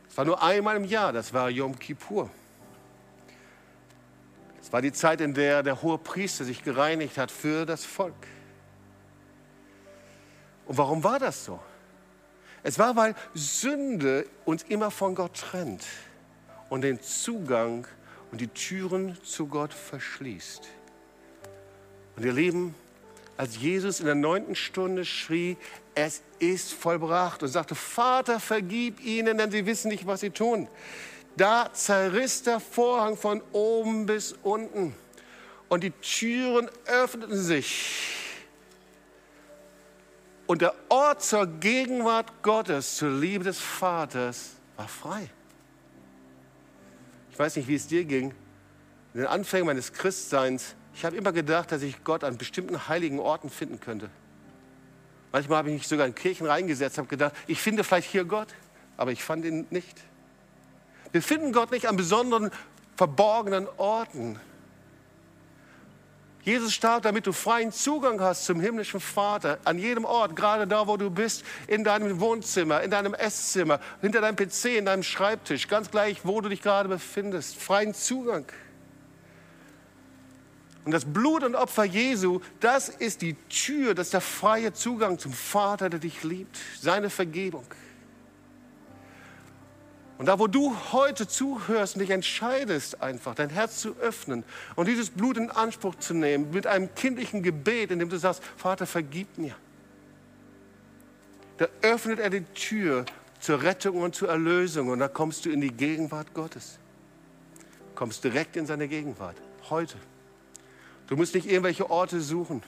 Es 0.09 0.17
war 0.17 0.25
nur 0.25 0.43
einmal 0.43 0.75
im 0.75 0.85
Jahr, 0.85 1.11
das 1.11 1.33
war 1.33 1.49
Yom 1.49 1.79
Kippur. 1.79 2.29
Es 4.61 4.71
war 4.71 4.81
die 4.81 4.91
Zeit, 4.93 5.21
in 5.21 5.33
der 5.33 5.63
der 5.63 5.81
hohe 5.81 5.97
Priester 5.97 6.45
sich 6.45 6.63
gereinigt 6.63 7.17
hat 7.17 7.31
für 7.31 7.65
das 7.65 7.85
Volk. 7.85 8.13
Und 10.65 10.77
warum 10.77 11.03
war 11.03 11.19
das 11.19 11.45
so? 11.45 11.59
Es 12.63 12.79
war, 12.79 12.95
weil 12.95 13.15
Sünde 13.33 14.25
uns 14.45 14.63
immer 14.63 14.89
von 14.89 15.15
Gott 15.15 15.35
trennt 15.35 15.83
und 16.69 16.81
den 16.81 17.01
Zugang 17.01 17.85
und 18.31 18.39
die 18.39 18.47
Türen 18.47 19.17
zu 19.23 19.47
Gott 19.47 19.73
verschließt. 19.73 20.63
Und 22.15 22.25
ihr 22.25 22.31
Lieben, 22.31 22.73
als 23.35 23.57
Jesus 23.57 23.99
in 23.99 24.05
der 24.05 24.15
neunten 24.15 24.55
Stunde 24.55 25.03
schrie, 25.03 25.57
es 25.95 26.21
ist 26.39 26.73
vollbracht 26.73 27.43
und 27.43 27.49
sagte, 27.49 27.75
Vater, 27.75 28.39
vergib 28.39 29.03
ihnen, 29.03 29.37
denn 29.37 29.51
sie 29.51 29.65
wissen 29.65 29.89
nicht, 29.89 30.07
was 30.07 30.21
sie 30.21 30.29
tun. 30.29 30.67
Da 31.35 31.69
zerriss 31.73 32.43
der 32.43 32.59
Vorhang 32.59 33.17
von 33.17 33.41
oben 33.51 34.05
bis 34.05 34.35
unten 34.43 34.95
und 35.67 35.83
die 35.83 35.91
Türen 35.91 36.69
öffneten 36.85 37.37
sich 37.37 38.22
und 40.47 40.61
der 40.61 40.73
Ort 40.89 41.23
zur 41.23 41.47
Gegenwart 41.47 42.43
Gottes, 42.43 42.97
zur 42.97 43.11
Liebe 43.11 43.43
des 43.43 43.59
Vaters, 43.59 44.51
war 44.75 44.87
frei. 44.87 45.29
Ich 47.31 47.39
weiß 47.39 47.55
nicht, 47.55 47.67
wie 47.67 47.75
es 47.75 47.87
dir 47.87 48.05
ging. 48.05 48.33
In 49.13 49.21
den 49.21 49.27
Anfängen 49.27 49.65
meines 49.65 49.93
Christseins, 49.93 50.75
ich 50.95 51.05
habe 51.05 51.15
immer 51.15 51.31
gedacht, 51.31 51.71
dass 51.71 51.81
ich 51.81 52.03
Gott 52.03 52.23
an 52.23 52.37
bestimmten 52.37 52.87
heiligen 52.87 53.19
Orten 53.19 53.49
finden 53.49 53.79
könnte. 53.79 54.09
Manchmal 55.31 55.59
habe 55.59 55.69
ich 55.69 55.75
mich 55.75 55.87
sogar 55.87 56.05
in 56.05 56.13
Kirchen 56.13 56.45
reingesetzt, 56.45 56.97
habe 56.97 57.07
gedacht, 57.07 57.33
ich 57.47 57.59
finde 57.59 57.83
vielleicht 57.83 58.11
hier 58.11 58.25
Gott, 58.25 58.49
aber 58.97 59.11
ich 59.11 59.23
fand 59.23 59.45
ihn 59.45 59.65
nicht. 59.71 59.99
Wir 61.11 61.23
finden 61.23 61.53
Gott 61.53 61.71
nicht 61.71 61.87
an 61.87 61.95
besonderen, 61.95 62.51
verborgenen 62.95 63.67
Orten. 63.77 64.39
Jesus 66.43 66.73
starb, 66.73 67.03
damit 67.03 67.25
du 67.25 67.31
freien 67.31 67.71
Zugang 67.71 68.19
hast 68.19 68.45
zum 68.45 68.59
himmlischen 68.59 68.99
Vater, 68.99 69.59
an 69.63 69.79
jedem 69.79 70.03
Ort, 70.03 70.35
gerade 70.35 70.67
da, 70.67 70.87
wo 70.87 70.97
du 70.97 71.09
bist, 71.09 71.45
in 71.67 71.85
deinem 71.85 72.19
Wohnzimmer, 72.19 72.81
in 72.81 72.91
deinem 72.91 73.13
Esszimmer, 73.13 73.79
hinter 74.01 74.19
deinem 74.19 74.35
PC, 74.35 74.77
in 74.77 74.85
deinem 74.85 75.03
Schreibtisch, 75.03 75.69
ganz 75.69 75.89
gleich, 75.89 76.25
wo 76.25 76.41
du 76.41 76.49
dich 76.49 76.61
gerade 76.61 76.89
befindest, 76.89 77.55
freien 77.55 77.93
Zugang. 77.93 78.45
Und 80.83 80.91
das 80.91 81.05
Blut 81.05 81.43
und 81.43 81.55
Opfer 81.55 81.85
Jesu, 81.85 82.41
das 82.59 82.89
ist 82.89 83.21
die 83.21 83.35
Tür, 83.47 83.95
das 83.95 84.07
ist 84.07 84.13
der 84.13 84.21
freie 84.21 84.73
Zugang 84.73 85.19
zum 85.19 85.31
Vater, 85.31 85.89
der 85.89 85.99
dich 85.99 86.23
liebt, 86.23 86.57
seine 86.81 87.09
Vergebung. 87.09 87.65
Und 90.17 90.27
da, 90.27 90.39
wo 90.39 90.47
du 90.47 90.75
heute 90.91 91.27
zuhörst 91.27 91.95
und 91.95 92.01
dich 92.01 92.11
entscheidest, 92.11 93.01
einfach 93.01 93.33
dein 93.35 93.49
Herz 93.49 93.79
zu 93.79 93.95
öffnen 93.97 94.43
und 94.75 94.87
dieses 94.87 95.09
Blut 95.09 95.37
in 95.37 95.49
Anspruch 95.49 95.95
zu 95.95 96.13
nehmen, 96.13 96.51
mit 96.51 96.67
einem 96.67 96.93
kindlichen 96.95 97.41
Gebet, 97.41 97.91
in 97.91 97.99
dem 97.99 98.09
du 98.09 98.17
sagst, 98.17 98.43
Vater, 98.55 98.85
vergib 98.85 99.37
mir. 99.37 99.55
Da 101.57 101.67
öffnet 101.81 102.19
er 102.19 102.29
die 102.29 102.43
Tür 102.53 103.05
zur 103.39 103.63
Rettung 103.63 103.97
und 104.01 104.15
zur 104.15 104.29
Erlösung 104.29 104.89
und 104.89 104.99
da 104.99 105.07
kommst 105.07 105.45
du 105.45 105.49
in 105.49 105.61
die 105.61 105.71
Gegenwart 105.71 106.33
Gottes. 106.33 106.77
Kommst 107.95 108.23
direkt 108.23 108.55
in 108.55 108.65
seine 108.65 108.87
Gegenwart, 108.87 109.35
heute. 109.69 109.97
Du 111.07 111.15
musst 111.15 111.35
nicht 111.35 111.47
irgendwelche 111.47 111.89
Orte 111.89 112.21
suchen. 112.21 112.63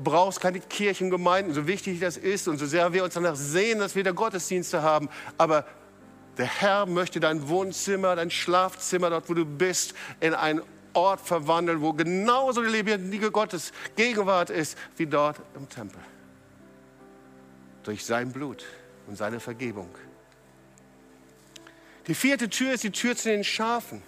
Du 0.00 0.10
brauchst 0.10 0.40
keine 0.40 0.60
Kirchengemeinden, 0.60 1.52
so 1.52 1.66
wichtig 1.66 2.00
das 2.00 2.16
ist 2.16 2.48
und 2.48 2.56
so 2.56 2.64
sehr 2.64 2.90
wir 2.94 3.04
uns 3.04 3.12
danach 3.12 3.36
sehen, 3.36 3.80
dass 3.80 3.94
wir 3.94 4.02
da 4.02 4.12
Gottesdienste 4.12 4.80
haben. 4.80 5.10
Aber 5.36 5.66
der 6.38 6.46
Herr 6.46 6.86
möchte 6.86 7.20
dein 7.20 7.50
Wohnzimmer, 7.50 8.16
dein 8.16 8.30
Schlafzimmer, 8.30 9.10
dort 9.10 9.28
wo 9.28 9.34
du 9.34 9.44
bist, 9.44 9.92
in 10.20 10.32
einen 10.32 10.62
Ort 10.94 11.20
verwandeln, 11.20 11.82
wo 11.82 11.92
genauso 11.92 12.62
die 12.62 12.70
lebendige 12.70 13.30
Gottes 13.30 13.72
Gegenwart 13.94 14.48
ist 14.48 14.78
wie 14.96 15.04
dort 15.04 15.36
im 15.54 15.68
Tempel. 15.68 16.00
Durch 17.82 18.02
sein 18.02 18.32
Blut 18.32 18.64
und 19.06 19.18
seine 19.18 19.38
Vergebung. 19.38 19.90
Die 22.06 22.14
vierte 22.14 22.48
Tür 22.48 22.72
ist 22.72 22.84
die 22.84 22.90
Tür 22.90 23.14
zu 23.14 23.28
den 23.28 23.44
Schafen. 23.44 24.02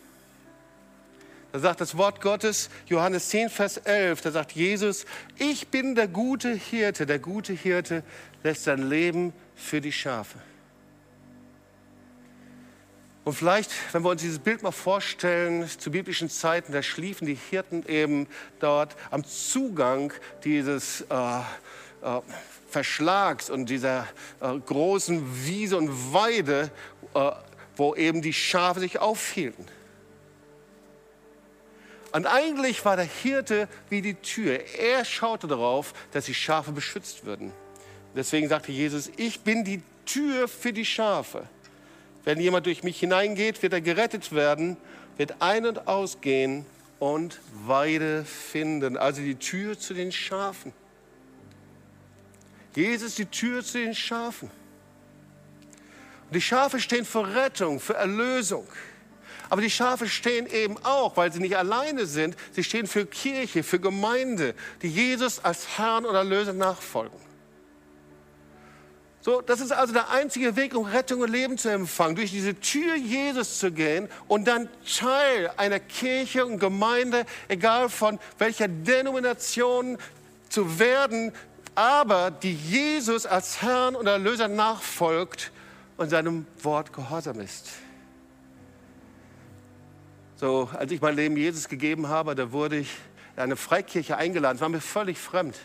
Da 1.52 1.58
sagt 1.58 1.82
das 1.82 1.98
Wort 1.98 2.22
Gottes, 2.22 2.70
Johannes 2.86 3.28
10, 3.28 3.50
Vers 3.50 3.76
11, 3.76 4.22
da 4.22 4.30
sagt 4.30 4.52
Jesus, 4.52 5.04
ich 5.36 5.68
bin 5.68 5.94
der 5.94 6.08
gute 6.08 6.54
Hirte, 6.54 7.04
der 7.04 7.18
gute 7.18 7.52
Hirte 7.52 8.02
lässt 8.42 8.64
sein 8.64 8.88
Leben 8.88 9.34
für 9.54 9.82
die 9.82 9.92
Schafe. 9.92 10.38
Und 13.24 13.34
vielleicht, 13.34 13.70
wenn 13.92 14.02
wir 14.02 14.08
uns 14.08 14.22
dieses 14.22 14.38
Bild 14.38 14.62
mal 14.62 14.72
vorstellen, 14.72 15.68
zu 15.68 15.90
biblischen 15.90 16.30
Zeiten, 16.30 16.72
da 16.72 16.82
schliefen 16.82 17.26
die 17.26 17.38
Hirten 17.50 17.84
eben 17.86 18.26
dort 18.58 18.96
am 19.10 19.22
Zugang 19.24 20.12
dieses 20.44 21.02
äh, 21.02 21.38
äh, 22.02 22.20
Verschlags 22.68 23.50
und 23.50 23.66
dieser 23.66 24.08
äh, 24.40 24.58
großen 24.58 25.46
Wiese 25.46 25.76
und 25.76 26.14
Weide, 26.14 26.70
äh, 27.14 27.30
wo 27.76 27.94
eben 27.94 28.22
die 28.22 28.32
Schafe 28.32 28.80
sich 28.80 28.98
aufhielten. 28.98 29.66
Und 32.12 32.26
eigentlich 32.26 32.84
war 32.84 32.96
der 32.96 33.06
Hirte 33.06 33.68
wie 33.88 34.02
die 34.02 34.14
Tür. 34.14 34.60
Er 34.78 35.04
schaute 35.04 35.46
darauf, 35.46 35.94
dass 36.12 36.26
die 36.26 36.34
Schafe 36.34 36.72
beschützt 36.72 37.24
würden. 37.24 37.52
Deswegen 38.14 38.48
sagte 38.48 38.70
Jesus, 38.70 39.10
ich 39.16 39.40
bin 39.40 39.64
die 39.64 39.82
Tür 40.04 40.46
für 40.46 40.74
die 40.74 40.84
Schafe. 40.84 41.48
Wenn 42.24 42.38
jemand 42.38 42.66
durch 42.66 42.82
mich 42.82 43.00
hineingeht, 43.00 43.62
wird 43.62 43.72
er 43.72 43.80
gerettet 43.80 44.32
werden, 44.32 44.76
wird 45.16 45.36
ein- 45.40 45.66
und 45.66 45.88
ausgehen 45.88 46.66
und 46.98 47.40
Weide 47.64 48.24
finden. 48.24 48.98
Also 48.98 49.22
die 49.22 49.36
Tür 49.36 49.78
zu 49.78 49.94
den 49.94 50.12
Schafen. 50.12 50.72
Jesus 52.76 53.14
die 53.14 53.26
Tür 53.26 53.64
zu 53.64 53.78
den 53.78 53.94
Schafen. 53.94 54.50
Und 56.26 56.34
die 56.34 56.40
Schafe 56.40 56.78
stehen 56.78 57.04
für 57.04 57.34
Rettung, 57.34 57.80
für 57.80 57.94
Erlösung. 57.94 58.66
Aber 59.52 59.60
die 59.60 59.68
Schafe 59.68 60.08
stehen 60.08 60.46
eben 60.46 60.78
auch, 60.82 61.18
weil 61.18 61.30
sie 61.30 61.38
nicht 61.38 61.58
alleine 61.58 62.06
sind, 62.06 62.36
sie 62.52 62.64
stehen 62.64 62.86
für 62.86 63.04
Kirche, 63.04 63.62
für 63.62 63.78
Gemeinde, 63.78 64.54
die 64.80 64.88
Jesus 64.88 65.44
als 65.44 65.76
Herrn 65.76 66.06
oder 66.06 66.20
Erlöser 66.20 66.54
nachfolgen. 66.54 67.18
So, 69.20 69.42
das 69.42 69.60
ist 69.60 69.70
also 69.70 69.92
der 69.92 70.08
einzige 70.08 70.56
Weg, 70.56 70.74
um 70.74 70.86
Rettung 70.86 71.20
und 71.20 71.30
Leben 71.30 71.58
zu 71.58 71.68
empfangen, 71.68 72.16
durch 72.16 72.30
diese 72.30 72.58
Tür 72.60 72.96
Jesus 72.96 73.58
zu 73.58 73.70
gehen 73.70 74.08
und 74.26 74.48
dann 74.48 74.70
Teil 74.98 75.50
einer 75.58 75.80
Kirche 75.80 76.46
und 76.46 76.58
Gemeinde, 76.58 77.26
egal 77.48 77.90
von 77.90 78.18
welcher 78.38 78.68
Denomination 78.68 79.98
zu 80.48 80.78
werden, 80.78 81.30
aber 81.74 82.30
die 82.30 82.54
Jesus 82.54 83.26
als 83.26 83.60
Herrn 83.60 83.96
und 83.96 84.06
Erlöser 84.06 84.48
nachfolgt 84.48 85.52
und 85.98 86.08
seinem 86.08 86.46
Wort 86.62 86.94
gehorsam 86.94 87.38
ist. 87.40 87.68
So, 90.42 90.68
als 90.72 90.90
ich 90.90 91.00
mein 91.00 91.14
Leben 91.14 91.36
Jesus 91.36 91.68
gegeben 91.68 92.08
habe, 92.08 92.34
da 92.34 92.50
wurde 92.50 92.78
ich 92.78 92.90
in 93.36 93.42
eine 93.44 93.54
Freikirche 93.54 94.16
eingeladen. 94.16 94.56
Das 94.56 94.60
war 94.60 94.68
mir 94.70 94.80
völlig 94.80 95.16
fremd. 95.16 95.56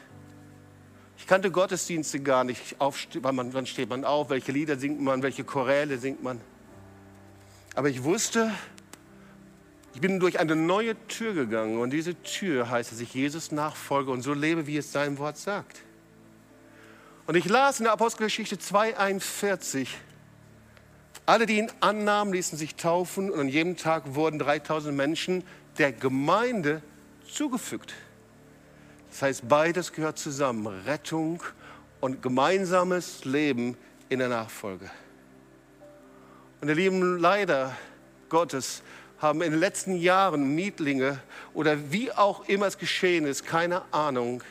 Ich 1.18 1.26
kannte 1.26 1.50
Gottesdienste 1.50 2.20
gar 2.20 2.44
nicht. 2.44 2.76
wann 2.78 3.66
steht 3.66 3.90
man 3.90 4.06
auf? 4.06 4.30
Welche 4.30 4.52
Lieder 4.52 4.78
singt 4.78 5.02
man? 5.02 5.24
Welche 5.24 5.44
Choräle 5.44 5.98
singt 5.98 6.22
man? 6.22 6.40
Aber 7.74 7.90
ich 7.90 8.04
wusste, 8.04 8.52
ich 9.96 10.02
bin 10.02 10.20
durch 10.20 10.38
eine 10.38 10.56
neue 10.56 10.96
Tür 11.08 11.34
gegangen 11.34 11.80
und 11.80 11.90
diese 11.90 12.14
Tür 12.22 12.70
heißt, 12.70 12.92
dass 12.92 13.00
ich 13.00 13.16
Jesus 13.16 13.52
nachfolge 13.52 14.12
und 14.12 14.22
so 14.22 14.36
lebe, 14.36 14.68
wie 14.68 14.78
es 14.78 14.92
sein 14.92 15.18
Wort 15.18 15.40
sagt. 15.40 15.82
Und 17.26 17.34
ich 17.34 17.46
las 17.46 17.80
in 17.80 17.86
der 17.86 17.94
Apostelgeschichte 17.94 18.58
2,41, 18.58 19.88
alle, 21.26 21.46
die 21.46 21.58
ihn 21.58 21.72
annahmen, 21.80 22.34
ließen 22.34 22.58
sich 22.58 22.76
taufen 22.76 23.30
und 23.32 23.40
an 23.40 23.50
jedem 23.50 23.78
Tag 23.78 24.16
wurden 24.16 24.40
3000 24.40 24.96
Menschen 24.96 25.44
der 25.78 25.92
Gemeinde 25.92 26.82
zugefügt. 27.28 27.94
Das 29.10 29.22
heißt, 29.22 29.50
beides 29.50 29.94
gehört 29.94 30.18
zusammen, 30.18 30.68
Rettung 30.86 31.42
und 32.02 32.22
gemeinsames 32.22 33.26
Leben 33.26 33.78
in 34.10 34.20
der 34.20 34.30
Nachfolge. 34.30 34.90
Und 36.62 36.70
ihr 36.70 36.76
Lieben, 36.76 37.20
leider 37.20 37.76
Gottes 38.30 38.82
haben 39.20 39.42
in 39.42 39.52
den 39.52 39.60
letzten 39.60 39.96
Jahren 39.96 40.56
Mietlinge 40.56 41.20
oder 41.54 41.92
wie 41.92 42.12
auch 42.12 42.48
immer 42.48 42.68
es 42.68 42.78
geschehen 42.78 43.26
ist, 43.26 43.46
keine 43.46 43.82
Ahnung, 43.94 44.44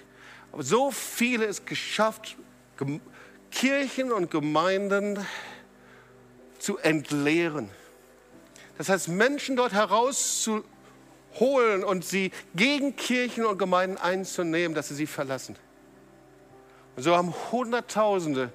aber 0.52 0.62
so 0.62 0.90
viele 0.90 1.46
es 1.46 1.64
geschafft, 1.64 2.37
Kirchen 3.50 4.12
und 4.12 4.31
Gemeinden 4.31 5.18
zu 6.66 6.79
entleeren. 6.79 7.70
Das 8.76 8.88
heißt, 8.88 9.07
Menschen 9.07 9.55
dort 9.55 9.72
herauszuholen 9.72 10.64
und 11.85 12.05
sie 12.05 12.33
gegen 12.57 12.96
Kirchen 12.96 13.46
und 13.46 13.57
Gemeinden 13.57 13.98
einzunehmen, 13.98 14.74
dass 14.74 14.88
sie 14.88 14.96
sie 14.96 15.07
verlassen. 15.07 15.55
Und 16.96 17.05
so 17.05 17.14
haben 17.14 17.33
Hunderttausende 17.52 18.52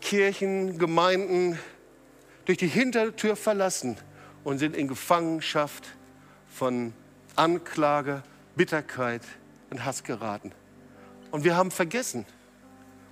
Kirchen, 0.00 0.80
Gemeinden 0.80 1.60
durch 2.44 2.58
die 2.58 2.66
Hintertür 2.66 3.36
verlassen 3.36 3.96
und 4.42 4.58
sind 4.58 4.74
in 4.74 4.88
Gefangenschaft 4.88 5.86
von 6.48 6.92
Anklage, 7.36 8.24
Bitterkeit 8.56 9.22
und 9.70 9.84
Hass 9.84 10.02
geraten. 10.02 10.50
Und 11.30 11.44
wir 11.44 11.56
haben 11.56 11.70
vergessen, 11.70 12.26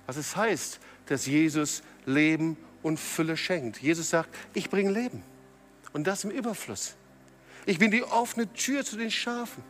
was 0.05 0.17
es 0.17 0.35
heißt, 0.35 0.81
dass 1.05 1.27
Jesus 1.27 1.81
Leben 2.05 2.57
und 2.83 2.99
Fülle 2.99 3.37
schenkt. 3.37 3.81
Jesus 3.81 4.09
sagt, 4.09 4.29
ich 4.53 4.69
bringe 4.69 4.91
Leben 4.91 5.23
und 5.93 6.05
das 6.05 6.23
im 6.23 6.31
Überfluss. 6.31 6.95
Ich 7.65 7.79
bin 7.79 7.91
die 7.91 8.03
offene 8.03 8.51
Tür 8.53 8.83
zu 8.83 8.97
den 8.97 9.11
Schafen. 9.11 9.63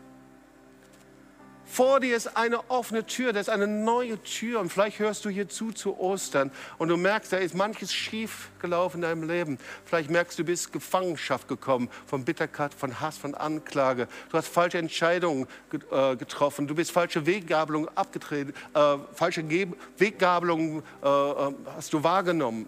Vor 1.71 2.01
dir 2.01 2.17
ist 2.17 2.35
eine 2.35 2.69
offene 2.69 3.05
Tür, 3.05 3.31
das 3.31 3.47
ist 3.47 3.53
eine 3.53 3.65
neue 3.65 4.21
Tür. 4.23 4.59
Und 4.59 4.73
vielleicht 4.73 4.99
hörst 4.99 5.23
du 5.23 5.29
hier 5.29 5.47
zu 5.47 5.71
zu 5.71 5.97
Ostern 5.97 6.51
und 6.77 6.89
du 6.89 6.97
merkst, 6.97 7.31
da 7.31 7.37
ist 7.37 7.55
manches 7.55 7.93
schief 7.93 8.49
gelaufen 8.59 8.97
in 8.97 9.03
deinem 9.03 9.23
Leben. 9.23 9.57
Vielleicht 9.85 10.09
merkst 10.09 10.37
du, 10.37 10.43
du 10.43 10.47
bist 10.47 10.73
Gefangenschaft 10.73 11.47
gekommen 11.47 11.89
von 12.05 12.25
Bitterkeit, 12.25 12.73
von 12.73 12.99
Hass, 12.99 13.17
von 13.17 13.35
Anklage. 13.35 14.09
Du 14.29 14.37
hast 14.37 14.49
falsche 14.49 14.79
Entscheidungen 14.79 15.47
äh, 15.91 16.17
getroffen. 16.17 16.67
Du 16.67 16.75
bist 16.75 16.91
falsche 16.91 17.25
Weggabelungen 17.25 17.87
abgetreten. 17.95 18.53
Äh, 18.73 18.97
falsche 19.13 19.49
Weggabelungen 19.97 20.83
äh, 21.01 21.07
äh, 21.07 21.53
hast 21.73 21.93
du 21.93 22.03
wahrgenommen. 22.03 22.67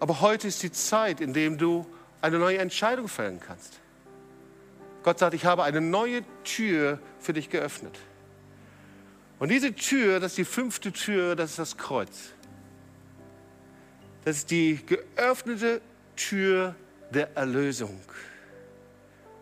Aber 0.00 0.20
heute 0.20 0.48
ist 0.48 0.62
die 0.62 0.72
Zeit, 0.72 1.20
in 1.20 1.32
der 1.32 1.50
du 1.50 1.86
eine 2.20 2.38
neue 2.38 2.58
Entscheidung 2.58 3.08
fällen 3.08 3.40
kannst. 3.40 3.80
Gott 5.02 5.18
sagt, 5.18 5.34
ich 5.34 5.44
habe 5.44 5.64
eine 5.64 5.80
neue 5.80 6.22
Tür 6.44 6.98
für 7.20 7.32
dich 7.32 7.50
geöffnet. 7.50 7.98
Und 9.38 9.50
diese 9.50 9.74
Tür, 9.74 10.20
das 10.20 10.32
ist 10.32 10.38
die 10.38 10.44
fünfte 10.44 10.92
Tür, 10.92 11.36
das 11.36 11.50
ist 11.50 11.58
das 11.58 11.76
Kreuz. 11.76 12.30
Das 14.24 14.36
ist 14.36 14.50
die 14.50 14.80
geöffnete 14.84 15.80
Tür 16.16 16.74
der 17.10 17.36
Erlösung. 17.36 17.98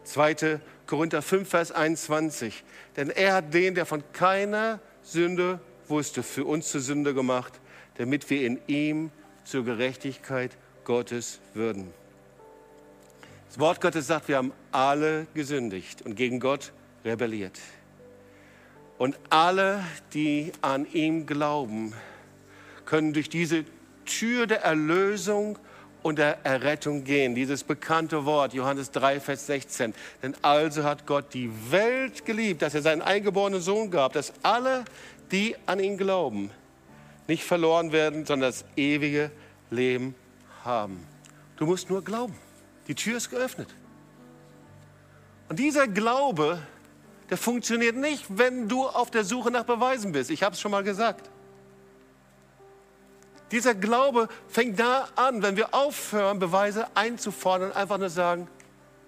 2. 0.05 0.61
Korinther 0.87 1.23
5, 1.23 1.49
Vers 1.49 1.73
21. 1.73 2.63
Denn 2.97 3.11
er 3.11 3.35
hat 3.35 3.53
den, 3.53 3.75
der 3.75 3.87
von 3.87 4.05
keiner 4.13 4.79
Sünde 5.03 5.59
wusste, 5.89 6.23
für 6.23 6.45
uns 6.45 6.71
zur 6.71 6.81
Sünde 6.81 7.15
gemacht, 7.15 7.55
damit 7.97 8.29
wir 8.31 8.47
in 8.47 8.61
ihm 8.67 9.11
zur 9.47 9.65
Gerechtigkeit 9.65 10.57
Gottes 10.85 11.41
würden. 11.55 11.93
Das 13.49 13.59
Wort 13.59 13.81
Gottes 13.81 14.09
sagt, 14.09 14.29
wir 14.29 14.37
haben 14.37 14.53
alle 14.73 15.27
gesündigt 15.33 16.03
und 16.03 16.17
gegen 16.17 16.41
Gott 16.41 16.73
rebelliert. 17.05 17.59
Und 18.99 19.19
alle, 19.31 19.85
die 20.13 20.53
an 20.63 20.87
ihm 20.93 21.27
glauben, 21.27 21.95
können 22.85 23.13
durch 23.13 23.29
diese 23.29 23.65
Tür 24.05 24.47
der 24.47 24.63
Erlösung 24.63 25.59
und 26.03 26.19
der 26.19 26.45
Errettung 26.45 27.05
gehen. 27.05 27.35
Dieses 27.35 27.65
bekannte 27.65 28.25
Wort, 28.25 28.55
Johannes 28.55 28.91
3, 28.93 29.21
Vers 29.21 29.47
16. 29.47 29.95
Denn 30.23 30.35
also 30.43 30.85
hat 30.85 31.07
Gott 31.07 31.35
die 31.35 31.51
Welt 31.71 32.25
geliebt, 32.25 32.63
dass 32.63 32.75
er 32.75 32.83
seinen 32.83 33.03
eingeborenen 33.03 33.61
Sohn 33.61 33.91
gab, 33.91 34.13
dass 34.13 34.33
alle, 34.43 34.85
die 35.31 35.57
an 35.67 35.81
ihn 35.81 35.99
glauben, 35.99 36.51
nicht 37.27 37.45
verloren 37.45 37.93
werden, 37.93 38.25
sondern 38.27 38.51
das 38.51 38.65
ewige 38.77 39.31
Leben 39.71 40.15
haben. 40.65 41.07
Du 41.57 41.67
musst 41.67 41.91
nur 41.91 42.03
glauben. 42.03 42.35
Die 42.89 42.95
Tür 42.95 43.17
ist 43.17 43.31
geöffnet. 43.31 43.75
Und 45.49 45.59
dieser 45.59 45.89
Glaube, 45.89 46.61
der 47.31 47.37
funktioniert 47.37 47.97
nicht, 47.97 48.25
wenn 48.29 48.69
du 48.69 48.87
auf 48.87 49.11
der 49.11 49.25
Suche 49.25 49.51
nach 49.51 49.65
Beweisen 49.65 50.13
bist. 50.13 50.31
Ich 50.31 50.43
habe 50.43 50.55
es 50.55 50.61
schon 50.61 50.71
mal 50.71 50.85
gesagt. 50.85 51.31
Dieser 53.53 53.75
Glaube 53.75 54.29
fängt 54.49 54.79
da 54.79 55.09
an, 55.15 55.43
wenn 55.43 55.57
wir 55.57 55.73
aufhören, 55.73 56.39
Beweise 56.39 56.87
einzufordern 56.97 57.71
und 57.71 57.77
einfach 57.77 57.99
nur 57.99 58.11
sagen, 58.11 58.49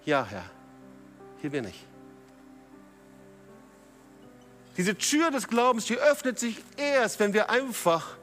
ja 0.05 0.25
Herr, 0.25 0.45
hier 1.41 1.51
bin 1.51 1.65
ich. 1.65 1.88
Diese 4.79 4.97
Tür 4.97 5.33
des 5.33 5.49
Glaubens, 5.49 5.87
die 5.87 5.99
öffnet 5.99 6.39
sich 6.39 6.63
erst, 6.77 7.19
wenn 7.19 7.35
wir 7.35 7.51
einfach 7.51 8.17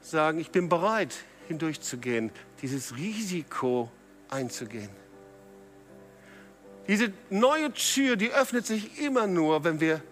sagen, 0.00 0.40
ich 0.40 0.50
bin 0.50 0.70
bereit, 0.70 1.14
hindurchzugehen, 1.46 2.32
dieses 2.62 2.96
Risiko 2.96 3.90
einzugehen. 4.30 4.88
Diese 6.88 7.12
neue 7.28 7.70
Tür, 7.74 8.16
die 8.16 8.30
öffnet 8.30 8.66
sich 8.66 8.98
immer 8.98 9.26
nur, 9.26 9.62
wenn 9.64 9.78
wir 9.78 10.02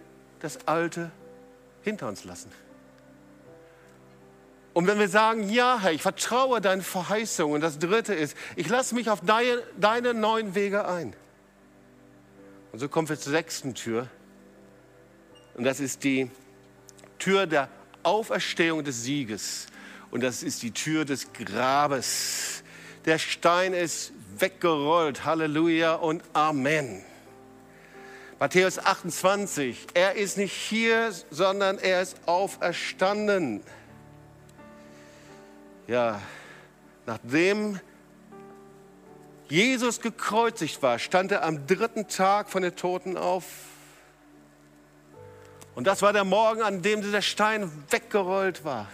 das 0.41 0.69
Alte 0.69 1.11
hinter 1.81 2.07
uns 2.09 2.25
lassen. 2.25 2.53
Und 4.75 4.87
wenn 4.87 4.99
wir 4.99 5.09
sagen, 5.09 5.49
ja, 5.49 5.79
Herr, 5.81 5.93
ich 5.93 6.03
vertraue 6.03 6.61
deinen 6.61 6.83
Verheißungen. 6.83 7.55
Und 7.55 7.61
das 7.63 7.79
Dritte 7.79 8.15
ist, 8.15 8.37
ich 8.57 8.69
lasse 8.69 8.95
mich 8.95 9.09
auf 9.09 9.23
deine, 9.23 9.63
deine 9.79 10.13
neuen 10.13 10.55
Wege 10.55 10.87
ein. 10.87 11.15
Und 12.73 12.79
so 12.79 12.91
kommen 12.91 13.09
wir 13.09 13.19
zur 13.19 13.33
sechsten 13.33 13.75
Tür. 13.75 14.09
Und 15.55 15.65
das 15.65 15.81
ist 15.81 16.05
die 16.05 16.31
Tür 17.19 17.47
der 17.47 17.69
Auferstehung 18.03 18.85
des 18.85 19.03
Sieges. 19.03 19.67
Und 20.11 20.23
das 20.23 20.43
ist 20.43 20.63
die 20.63 20.73
Tür 20.73 21.05
des 21.05 21.33
Grabes. 21.33 22.63
Der 23.05 23.19
Stein 23.19 23.73
ist 23.73 24.13
weggerollt. 24.39 25.25
Halleluja 25.25 25.95
und 25.95 26.23
Amen. 26.33 27.03
Matthäus 28.39 28.79
28. 28.79 29.87
Er 29.95 30.17
ist 30.17 30.37
nicht 30.37 30.53
hier, 30.53 31.13
sondern 31.31 31.79
er 31.79 32.03
ist 32.03 32.17
auferstanden. 32.27 33.63
Ja, 35.87 36.21
nachdem 37.07 37.79
Jesus 39.49 40.01
gekreuzigt 40.01 40.83
war, 40.83 40.99
stand 40.99 41.31
er 41.31 41.45
am 41.45 41.67
dritten 41.67 42.09
Tag 42.09 42.51
von 42.51 42.63
den 42.63 42.75
Toten 42.75 43.17
auf. 43.17 43.45
Und 45.75 45.87
das 45.87 46.03
war 46.03 46.13
der 46.13 46.25
Morgen, 46.25 46.63
an 46.63 46.83
dem 46.83 47.01
dieser 47.01 47.23
Stein 47.23 47.71
weggerollt 47.91 48.65
war. 48.65 48.89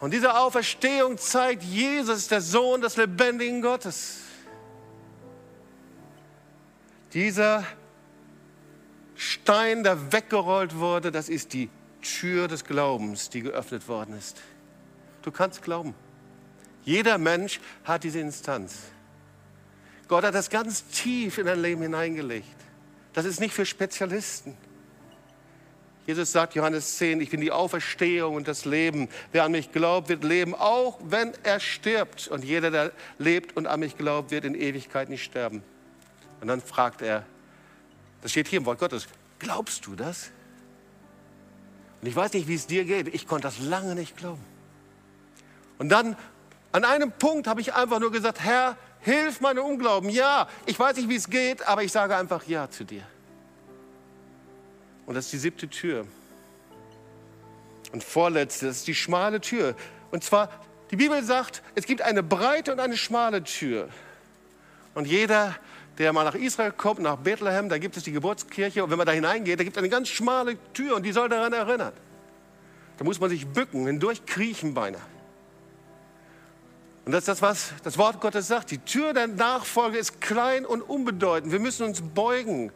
Und 0.00 0.12
diese 0.12 0.38
Auferstehung 0.38 1.18
zeigt, 1.18 1.62
Jesus 1.62 2.18
ist 2.18 2.30
der 2.30 2.40
Sohn 2.40 2.80
des 2.80 2.96
lebendigen 2.96 3.60
Gottes. 3.60 4.20
Dieser 7.12 7.64
Stein, 9.14 9.84
der 9.84 10.12
weggerollt 10.12 10.76
wurde, 10.76 11.12
das 11.12 11.28
ist 11.28 11.52
die 11.52 11.68
Tür 12.00 12.48
des 12.48 12.64
Glaubens, 12.64 13.28
die 13.28 13.42
geöffnet 13.42 13.86
worden 13.88 14.16
ist. 14.16 14.40
Du 15.22 15.30
kannst 15.30 15.60
glauben. 15.60 15.94
Jeder 16.82 17.18
Mensch 17.18 17.60
hat 17.84 18.04
diese 18.04 18.20
Instanz. 18.20 18.78
Gott 20.08 20.24
hat 20.24 20.34
das 20.34 20.48
ganz 20.48 20.86
tief 20.86 21.36
in 21.36 21.46
dein 21.46 21.60
Leben 21.60 21.82
hineingelegt. 21.82 22.59
Das 23.12 23.24
ist 23.24 23.40
nicht 23.40 23.54
für 23.54 23.66
Spezialisten. 23.66 24.56
Jesus 26.06 26.32
sagt, 26.32 26.54
Johannes 26.54 26.96
10, 26.96 27.20
ich 27.20 27.30
bin 27.30 27.40
die 27.40 27.52
Auferstehung 27.52 28.34
und 28.34 28.48
das 28.48 28.64
Leben. 28.64 29.08
Wer 29.32 29.44
an 29.44 29.52
mich 29.52 29.70
glaubt, 29.70 30.08
wird 30.08 30.24
leben, 30.24 30.54
auch 30.54 30.98
wenn 31.04 31.32
er 31.44 31.60
stirbt. 31.60 32.28
Und 32.28 32.44
jeder, 32.44 32.70
der 32.70 32.92
lebt 33.18 33.56
und 33.56 33.66
an 33.66 33.80
mich 33.80 33.96
glaubt, 33.96 34.30
wird 34.30 34.44
in 34.44 34.54
Ewigkeit 34.54 35.08
nicht 35.08 35.22
sterben. 35.22 35.62
Und 36.40 36.48
dann 36.48 36.60
fragt 36.60 37.02
er, 37.02 37.24
das 38.22 38.32
steht 38.32 38.48
hier 38.48 38.58
im 38.58 38.66
Wort 38.66 38.78
Gottes, 38.78 39.06
glaubst 39.38 39.86
du 39.86 39.94
das? 39.94 40.30
Und 42.00 42.08
ich 42.08 42.16
weiß 42.16 42.32
nicht, 42.32 42.48
wie 42.48 42.54
es 42.54 42.66
dir 42.66 42.84
geht. 42.84 43.14
Ich 43.14 43.26
konnte 43.26 43.46
das 43.46 43.58
lange 43.58 43.94
nicht 43.94 44.16
glauben. 44.16 44.44
Und 45.78 45.90
dann, 45.90 46.16
an 46.72 46.84
einem 46.84 47.12
Punkt 47.12 47.46
habe 47.46 47.60
ich 47.60 47.74
einfach 47.74 48.00
nur 48.00 48.10
gesagt, 48.10 48.40
Herr, 48.40 48.76
hilf 49.02 49.40
meinem 49.40 49.64
Unglauben. 49.64 50.10
Ja, 50.10 50.48
ich 50.66 50.78
weiß 50.78 50.96
nicht, 50.96 51.08
wie 51.08 51.16
es 51.16 51.28
geht, 51.28 51.66
aber 51.66 51.82
ich 51.82 51.92
sage 51.92 52.16
einfach 52.16 52.46
Ja 52.46 52.70
zu 52.70 52.84
dir. 52.84 53.02
Und 55.06 55.14
das 55.14 55.26
ist 55.26 55.32
die 55.32 55.38
siebte 55.38 55.68
Tür. 55.68 56.06
Und 57.92 58.04
vorletzte, 58.04 58.66
das 58.66 58.78
ist 58.78 58.86
die 58.86 58.94
schmale 58.94 59.40
Tür. 59.40 59.74
Und 60.10 60.22
zwar, 60.22 60.48
die 60.90 60.96
Bibel 60.96 61.22
sagt, 61.24 61.62
es 61.74 61.86
gibt 61.86 62.02
eine 62.02 62.22
breite 62.22 62.72
und 62.72 62.80
eine 62.80 62.96
schmale 62.96 63.42
Tür. 63.42 63.88
Und 64.94 65.06
jeder, 65.06 65.56
der 65.98 66.12
mal 66.12 66.24
nach 66.24 66.34
Israel 66.34 66.72
kommt, 66.72 67.00
nach 67.00 67.16
Bethlehem, 67.16 67.68
da 67.68 67.78
gibt 67.78 67.96
es 67.96 68.04
die 68.04 68.12
Geburtskirche. 68.12 68.84
Und 68.84 68.90
wenn 68.90 68.98
man 68.98 69.06
da 69.06 69.12
hineingeht, 69.12 69.58
da 69.58 69.64
gibt 69.64 69.76
es 69.76 69.78
eine 69.80 69.88
ganz 69.88 70.08
schmale 70.08 70.56
Tür 70.72 70.96
und 70.96 71.04
die 71.04 71.12
soll 71.12 71.28
daran 71.28 71.52
erinnern. 71.52 71.92
Da 72.98 73.04
muss 73.04 73.18
man 73.18 73.30
sich 73.30 73.46
bücken, 73.46 73.86
hindurch 73.86 74.26
kriechen 74.26 74.74
beinahe. 74.74 75.00
Und 77.04 77.12
das 77.12 77.22
ist 77.22 77.28
das, 77.28 77.42
was 77.42 77.72
das 77.82 77.98
Wort 77.98 78.20
Gottes 78.20 78.48
sagt. 78.48 78.70
Die 78.70 78.78
Tür 78.78 79.12
der 79.14 79.26
Nachfolge 79.26 79.98
ist 79.98 80.20
klein 80.20 80.66
und 80.66 80.82
unbedeutend. 80.82 81.52
Wir 81.52 81.60
müssen 81.60 81.84
uns 81.86 82.02
beugen. 82.02 82.70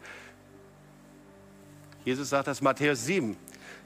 Jesus 2.05 2.31
sagt 2.31 2.49
das 2.49 2.61
Matthäus 2.61 3.05
7. 3.05 3.37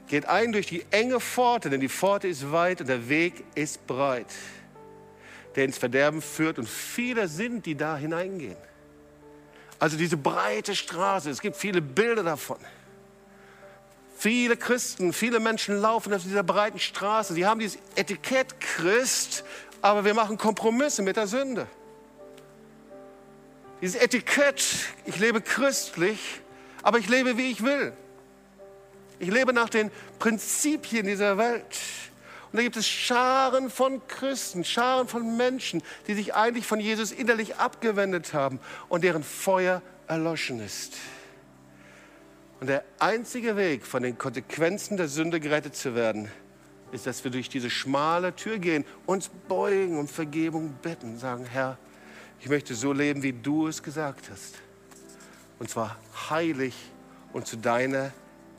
Geht 0.07 0.25
ein 0.25 0.51
durch 0.51 0.67
die 0.67 0.85
enge 0.91 1.19
Pforte, 1.19 1.69
denn 1.69 1.81
die 1.81 1.89
Pforte 1.89 2.27
ist 2.27 2.51
weit 2.51 2.81
und 2.81 2.87
der 2.87 3.09
Weg 3.09 3.43
ist 3.53 3.85
breit, 3.85 4.25
der 5.55 5.65
ins 5.65 5.77
Verderben 5.77 6.21
führt. 6.21 6.57
Und 6.57 6.67
viele 6.67 7.27
sind, 7.27 7.65
die 7.65 7.75
da 7.75 7.95
hineingehen. 7.95 8.57
Also 9.77 9.97
diese 9.97 10.17
breite 10.17 10.75
Straße, 10.75 11.29
es 11.29 11.41
gibt 11.41 11.55
viele 11.55 11.81
Bilder 11.81 12.23
davon. 12.23 12.57
Viele 14.17 14.57
Christen, 14.57 15.13
viele 15.13 15.39
Menschen 15.39 15.79
laufen 15.79 16.13
auf 16.13 16.23
dieser 16.23 16.43
breiten 16.43 16.79
Straße. 16.79 17.33
Sie 17.33 17.45
haben 17.45 17.61
dieses 17.61 17.79
Etikett 17.95 18.59
Christ, 18.59 19.45
aber 19.81 20.05
wir 20.05 20.13
machen 20.13 20.37
Kompromisse 20.37 21.01
mit 21.01 21.17
der 21.17 21.27
Sünde. 21.27 21.67
Dieses 23.81 24.01
Etikett, 24.01 24.63
ich 25.05 25.19
lebe 25.19 25.41
christlich, 25.41 26.41
aber 26.83 26.97
ich 26.97 27.07
lebe, 27.07 27.37
wie 27.37 27.51
ich 27.51 27.63
will. 27.63 27.93
Ich 29.19 29.29
lebe 29.29 29.53
nach 29.53 29.69
den 29.69 29.91
Prinzipien 30.17 31.05
dieser 31.05 31.37
Welt. 31.37 31.77
Und 32.51 32.57
da 32.57 32.63
gibt 32.63 32.77
es 32.77 32.87
Scharen 32.87 33.69
von 33.69 34.05
Christen, 34.07 34.63
Scharen 34.63 35.07
von 35.07 35.37
Menschen, 35.37 35.83
die 36.07 36.15
sich 36.15 36.33
eigentlich 36.33 36.65
von 36.65 36.79
Jesus 36.79 37.11
innerlich 37.11 37.57
abgewendet 37.57 38.33
haben 38.33 38.59
und 38.87 39.03
deren 39.03 39.23
Feuer 39.23 39.81
erloschen 40.07 40.59
ist. 40.59 40.95
Und 42.59 42.67
der 42.67 42.83
einzige 42.97 43.55
Weg, 43.55 43.85
von 43.85 44.03
den 44.03 44.17
Konsequenzen 44.17 44.97
der 44.97 45.07
Sünde 45.07 45.39
gerettet 45.39 45.75
zu 45.75 45.95
werden, 45.95 46.29
ist, 46.91 47.07
dass 47.07 47.23
wir 47.23 47.31
durch 47.31 47.49
diese 47.49 47.69
schmale 47.69 48.35
Tür 48.35 48.57
gehen, 48.59 48.85
uns 49.05 49.29
beugen 49.47 49.97
und 49.97 50.09
Vergebung 50.09 50.73
betten, 50.81 51.17
sagen, 51.17 51.45
Herr, 51.45 51.77
ich 52.39 52.49
möchte 52.49 52.73
so 52.75 52.93
leben, 52.93 53.23
wie 53.23 53.33
du 53.33 53.67
es 53.67 53.83
gesagt 53.83 54.29
hast. 54.31 54.55
Und 55.59 55.69
zwar 55.69 55.97
heilig 56.29 56.73
und 57.33 57.47
zu 57.47 57.57
deiner 57.57 58.11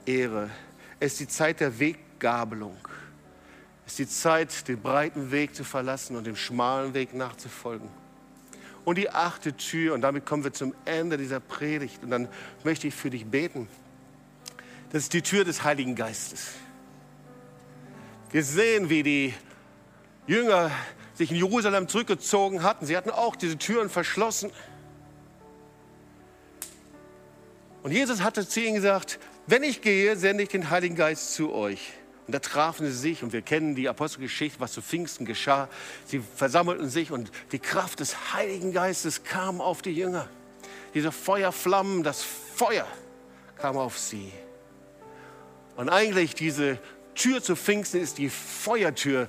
Ehre. 0.04 0.50
Es 0.98 1.12
ist 1.12 1.20
die 1.20 1.28
Zeit 1.28 1.60
der 1.60 1.78
Weggabelung. 1.78 2.76
Es 3.86 3.92
ist 3.92 3.98
die 3.98 4.08
Zeit, 4.08 4.68
den 4.68 4.80
breiten 4.80 5.30
Weg 5.30 5.54
zu 5.54 5.64
verlassen 5.64 6.14
und 6.16 6.26
dem 6.26 6.36
schmalen 6.36 6.94
Weg 6.94 7.14
nachzufolgen. 7.14 7.88
Und 8.84 8.98
die 8.98 9.10
achte 9.10 9.56
Tür, 9.56 9.94
und 9.94 10.02
damit 10.02 10.26
kommen 10.26 10.44
wir 10.44 10.52
zum 10.52 10.74
Ende 10.84 11.16
dieser 11.18 11.40
Predigt, 11.40 12.02
und 12.02 12.10
dann 12.10 12.28
möchte 12.64 12.86
ich 12.86 12.94
für 12.94 13.10
dich 13.10 13.26
beten. 13.26 13.68
Das 14.92 15.04
ist 15.04 15.12
die 15.12 15.22
Tür 15.22 15.44
des 15.44 15.64
Heiligen 15.64 15.94
Geistes. 15.94 16.52
Wir 18.32 18.44
sehen, 18.44 18.90
wie 18.90 19.02
die 19.02 19.34
Jünger 20.26 20.70
sich 21.14 21.30
in 21.32 21.36
Jerusalem 21.36 21.88
zurückgezogen 21.88 22.62
hatten. 22.62 22.86
Sie 22.86 22.96
hatten 22.96 23.10
auch 23.10 23.34
diese 23.34 23.58
Türen 23.58 23.90
verschlossen. 23.90 24.52
Und 27.82 27.92
Jesus 27.92 28.22
hatte 28.22 28.46
zu 28.46 28.60
ihnen 28.60 28.74
gesagt, 28.74 29.18
wenn 29.46 29.64
ich 29.64 29.80
gehe, 29.80 30.16
sende 30.16 30.44
ich 30.44 30.48
den 30.48 30.70
Heiligen 30.70 30.94
Geist 30.94 31.34
zu 31.34 31.52
euch. 31.52 31.92
Und 32.26 32.34
da 32.34 32.38
trafen 32.38 32.86
sie 32.86 32.92
sich 32.92 33.24
und 33.24 33.32
wir 33.32 33.42
kennen 33.42 33.74
die 33.74 33.88
Apostelgeschichte, 33.88 34.60
was 34.60 34.72
zu 34.72 34.82
Pfingsten 34.82 35.24
geschah. 35.24 35.68
Sie 36.06 36.20
versammelten 36.20 36.88
sich 36.88 37.10
und 37.10 37.32
die 37.50 37.58
Kraft 37.58 37.98
des 37.98 38.32
Heiligen 38.32 38.72
Geistes 38.72 39.24
kam 39.24 39.60
auf 39.60 39.82
die 39.82 39.92
Jünger. 39.92 40.28
Diese 40.94 41.10
Feuerflammen, 41.10 42.04
das 42.04 42.22
Feuer 42.22 42.86
kam 43.56 43.76
auf 43.76 43.98
sie. 43.98 44.30
Und 45.74 45.88
eigentlich 45.88 46.36
diese 46.36 46.78
Tür 47.14 47.42
zu 47.42 47.56
Pfingsten 47.56 48.00
ist 48.00 48.18
die 48.18 48.30
Feuertür, 48.30 49.28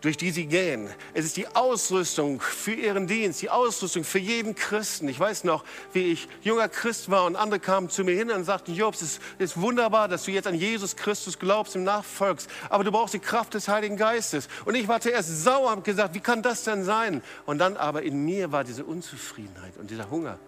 durch 0.00 0.16
die 0.16 0.30
sie 0.30 0.46
gehen. 0.46 0.88
Es 1.12 1.24
ist 1.24 1.36
die 1.36 1.46
Ausrüstung 1.48 2.40
für 2.40 2.72
ihren 2.72 3.06
Dienst, 3.06 3.42
die 3.42 3.50
Ausrüstung 3.50 4.04
für 4.04 4.18
jeden 4.18 4.54
Christen. 4.54 5.08
Ich 5.08 5.20
weiß 5.20 5.44
noch, 5.44 5.64
wie 5.92 6.12
ich 6.12 6.28
junger 6.42 6.68
Christ 6.68 7.10
war 7.10 7.24
und 7.24 7.36
andere 7.36 7.60
kamen 7.60 7.88
zu 7.88 8.04
mir 8.04 8.14
hin 8.14 8.30
und 8.30 8.44
sagten, 8.44 8.74
Jobs, 8.74 9.02
es 9.02 9.20
ist 9.38 9.60
wunderbar, 9.60 10.08
dass 10.08 10.24
du 10.24 10.30
jetzt 10.30 10.46
an 10.46 10.54
Jesus 10.54 10.96
Christus 10.96 11.38
glaubst 11.38 11.76
und 11.76 11.84
nachfolgst, 11.84 12.50
aber 12.68 12.84
du 12.84 12.90
brauchst 12.90 13.14
die 13.14 13.18
Kraft 13.18 13.54
des 13.54 13.68
Heiligen 13.68 13.96
Geistes. 13.96 14.48
Und 14.64 14.74
ich 14.74 14.88
war 14.88 15.00
zuerst 15.00 15.44
sauer 15.44 15.72
und 15.72 15.84
gesagt, 15.84 16.14
wie 16.14 16.20
kann 16.20 16.42
das 16.42 16.64
denn 16.64 16.84
sein? 16.84 17.22
Und 17.46 17.58
dann 17.58 17.76
aber 17.76 18.02
in 18.02 18.24
mir 18.24 18.50
war 18.50 18.64
diese 18.64 18.84
Unzufriedenheit 18.84 19.76
und 19.76 19.90
dieser 19.90 20.10
Hunger. 20.10 20.38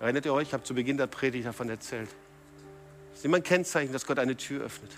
Erinnert 0.00 0.24
ihr 0.24 0.32
euch, 0.32 0.48
ich 0.48 0.54
habe 0.54 0.62
zu 0.62 0.74
Beginn 0.74 0.96
der 0.96 1.08
Predigt 1.08 1.46
davon 1.46 1.68
erzählt. 1.68 2.08
Das 3.10 3.18
ist 3.18 3.24
immer 3.24 3.36
ein 3.36 3.42
Kennzeichen, 3.42 3.92
dass 3.92 4.06
Gott 4.06 4.18
eine 4.18 4.36
Tür 4.36 4.64
öffnet. 4.64 4.90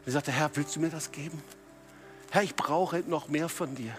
Und 0.00 0.08
ich 0.08 0.14
sagte, 0.14 0.32
Herr, 0.32 0.50
willst 0.54 0.76
du 0.76 0.80
mir 0.80 0.90
das 0.90 1.12
geben? 1.12 1.42
Herr, 2.30 2.42
ich 2.42 2.54
brauche 2.54 2.98
noch 3.00 3.28
mehr 3.28 3.48
von 3.48 3.74
dir. 3.74 3.96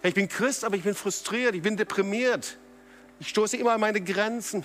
Herr, 0.00 0.08
ich 0.08 0.14
bin 0.14 0.28
Christ, 0.28 0.64
aber 0.64 0.76
ich 0.76 0.82
bin 0.82 0.94
frustriert, 0.94 1.54
ich 1.54 1.62
bin 1.62 1.76
deprimiert. 1.76 2.56
Ich 3.20 3.28
stoße 3.28 3.56
immer 3.56 3.72
an 3.72 3.80
meine 3.80 4.00
Grenzen. 4.00 4.64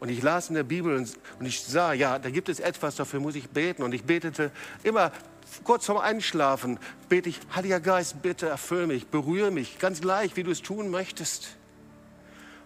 Und 0.00 0.10
ich 0.10 0.22
las 0.22 0.48
in 0.48 0.54
der 0.54 0.62
Bibel 0.62 0.96
und, 0.96 1.12
und 1.40 1.46
ich 1.46 1.60
sah, 1.60 1.92
ja, 1.92 2.18
da 2.18 2.30
gibt 2.30 2.48
es 2.48 2.60
etwas, 2.60 2.96
dafür 2.96 3.20
muss 3.20 3.34
ich 3.34 3.48
beten. 3.50 3.82
Und 3.82 3.92
ich 3.92 4.04
betete 4.04 4.52
immer 4.84 5.12
kurz 5.64 5.86
vorm 5.86 5.98
Einschlafen, 5.98 6.78
bete 7.08 7.28
ich, 7.28 7.40
Heiliger 7.54 7.80
Geist, 7.80 8.22
bitte 8.22 8.48
erfülle 8.48 8.86
mich, 8.86 9.08
berühre 9.08 9.50
mich, 9.50 9.78
ganz 9.78 10.00
gleich, 10.00 10.36
wie 10.36 10.44
du 10.44 10.52
es 10.52 10.62
tun 10.62 10.88
möchtest. 10.90 11.57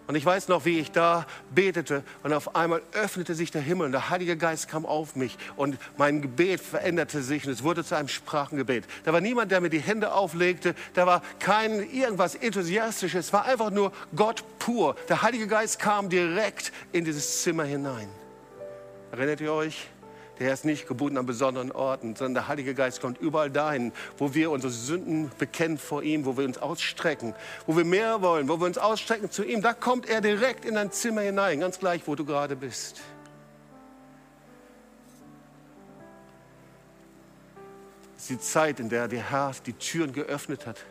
Und 0.05 0.15
ich 0.15 0.25
weiß 0.25 0.49
noch, 0.49 0.65
wie 0.65 0.79
ich 0.79 0.91
da 0.91 1.25
betete 1.55 2.03
und 2.23 2.33
auf 2.33 2.55
einmal 2.55 2.81
öffnete 2.91 3.35
sich 3.35 3.51
der 3.51 3.61
Himmel 3.61 3.85
und 3.85 3.91
der 3.93 4.09
Heilige 4.09 4.35
Geist 4.35 4.67
kam 4.67 4.85
auf 4.85 5.15
mich 5.15 5.37
und 5.55 5.77
mein 5.97 6.21
Gebet 6.21 6.59
veränderte 6.59 7.21
sich 7.21 7.45
und 7.45 7.53
es 7.53 7.63
wurde 7.63 7.85
zu 7.85 7.95
einem 7.95 8.09
Sprachengebet. 8.09 8.85
Da 9.05 9.13
war 9.13 9.21
niemand, 9.21 9.51
der 9.51 9.61
mir 9.61 9.69
die 9.69 9.79
Hände 9.79 10.13
auflegte, 10.13 10.75
da 10.93 11.07
war 11.07 11.21
kein 11.39 11.89
irgendwas 11.91 12.35
Enthusiastisches, 12.35 13.27
es 13.27 13.33
war 13.33 13.45
einfach 13.45 13.69
nur 13.69 13.93
Gott 14.15 14.43
pur. 14.59 14.95
Der 15.07 15.21
Heilige 15.21 15.47
Geist 15.47 15.79
kam 15.79 16.09
direkt 16.09 16.73
in 16.91 17.05
dieses 17.05 17.41
Zimmer 17.41 17.63
hinein. 17.63 18.09
Erinnert 19.11 19.39
ihr 19.39 19.53
euch? 19.53 19.87
Der 20.43 20.53
ist 20.53 20.65
nicht 20.65 20.89
gebunden 20.89 21.17
an 21.17 21.25
besonderen 21.25 21.71
Orten, 21.71 22.17
sondern 22.17 22.33
der 22.33 22.47
Heilige 22.49 22.75
Geist 22.75 22.99
kommt 22.99 23.17
überall 23.17 23.49
dahin, 23.49 23.93
wo 24.17 24.33
wir 24.33 24.51
unsere 24.51 24.73
Sünden 24.73 25.31
bekennen 25.39 25.77
vor 25.77 26.03
ihm, 26.03 26.25
wo 26.25 26.35
wir 26.35 26.43
uns 26.43 26.57
ausstrecken, 26.57 27.33
wo 27.65 27.77
wir 27.77 27.85
mehr 27.85 28.21
wollen, 28.21 28.49
wo 28.49 28.59
wir 28.59 28.65
uns 28.65 28.77
ausstrecken 28.77 29.31
zu 29.31 29.45
ihm. 29.45 29.61
Da 29.61 29.71
kommt 29.71 30.09
er 30.09 30.19
direkt 30.19 30.65
in 30.65 30.75
dein 30.75 30.91
Zimmer 30.91 31.21
hinein, 31.21 31.61
ganz 31.61 31.79
gleich, 31.79 32.01
wo 32.07 32.15
du 32.15 32.25
gerade 32.25 32.57
bist. 32.57 32.99
Es 38.17 38.23
ist 38.23 38.29
die 38.29 38.39
Zeit, 38.39 38.81
in 38.81 38.89
der 38.89 39.07
der 39.07 39.31
Herr 39.31 39.53
die 39.65 39.71
Türen 39.71 40.11
geöffnet 40.11 40.67
hat. 40.67 40.83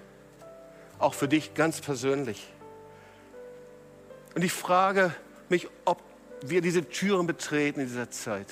Auch 0.99 1.13
für 1.13 1.29
dich 1.29 1.53
ganz 1.53 1.83
persönlich. 1.83 2.51
Und 4.35 4.45
ich 4.45 4.53
frage 4.53 5.15
mich, 5.51 5.69
ob 5.85 6.03
wir 6.41 6.63
diese 6.63 6.89
Türen 6.89 7.27
betreten 7.27 7.81
in 7.81 7.89
dieser 7.89 8.11
Zeit. 8.11 8.47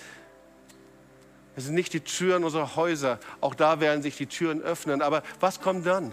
Es 1.57 1.65
sind 1.65 1.75
nicht 1.75 1.93
die 1.93 2.01
Türen 2.01 2.45
unserer 2.45 2.77
Häuser. 2.77 3.19
Auch 3.41 3.55
da 3.55 3.81
werden 3.81 4.03
sich 4.03 4.17
die 4.17 4.27
Türen 4.27 4.63
öffnen. 4.63 5.03
Aber 5.03 5.23
was 5.41 5.61
kommt 5.61 5.87
dann? 5.87 6.13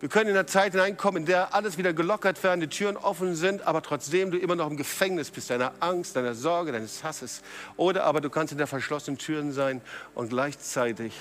Wir 0.00 0.08
können 0.08 0.30
in 0.30 0.36
eine 0.36 0.46
Zeit 0.46 0.72
hineinkommen, 0.72 1.22
in 1.22 1.26
der 1.26 1.54
alles 1.54 1.76
wieder 1.76 1.92
gelockert 1.92 2.42
werden, 2.42 2.60
die 2.60 2.68
Türen 2.68 2.96
offen 2.96 3.36
sind, 3.36 3.66
aber 3.66 3.82
trotzdem 3.82 4.30
du 4.30 4.38
immer 4.38 4.56
noch 4.56 4.70
im 4.70 4.78
Gefängnis 4.78 5.30
bist, 5.30 5.50
deiner 5.50 5.72
Angst, 5.80 6.16
deiner 6.16 6.34
Sorge, 6.34 6.72
deines 6.72 7.04
Hasses. 7.04 7.42
Oder 7.76 8.04
aber 8.04 8.22
du 8.22 8.30
kannst 8.30 8.52
in 8.52 8.56
der 8.56 8.66
verschlossenen 8.66 9.18
Türen 9.18 9.52
sein 9.52 9.82
und 10.14 10.30
gleichzeitig 10.30 11.12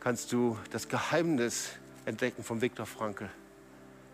kannst 0.00 0.30
du 0.30 0.58
das 0.72 0.88
Geheimnis 0.88 1.70
entdecken 2.04 2.44
von 2.44 2.60
Viktor 2.60 2.84
Frankl. 2.84 3.30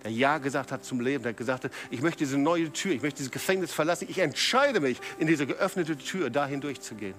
Der 0.05 0.13
Ja 0.13 0.39
gesagt 0.39 0.73
hat 0.73 0.85
zum 0.85 1.01
Leben, 1.01 1.25
der 1.25 1.33
gesagt 1.33 1.65
hat, 1.65 1.73
ich 1.91 2.03
möchte 2.03 2.19
diese 2.19 2.39
neue 2.39 2.73
Tür, 2.73 2.93
ich 2.93 3.03
möchte 3.03 3.19
dieses 3.19 3.33
Gefängnis 3.33 3.73
verlassen, 3.73 4.07
ich 4.09 4.19
entscheide 4.19 4.81
mich, 4.81 5.01
in 5.19 5.27
diese 5.27 5.47
geöffnete 5.47 5.97
Tür 5.97 6.31
dahin 6.31 6.61
durchzugehen. 6.61 7.15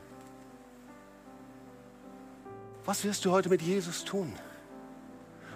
Was 2.85 3.03
wirst 3.03 3.25
du 3.25 3.31
heute 3.31 3.49
mit 3.49 3.61
Jesus 3.61 4.03
tun? 4.03 4.33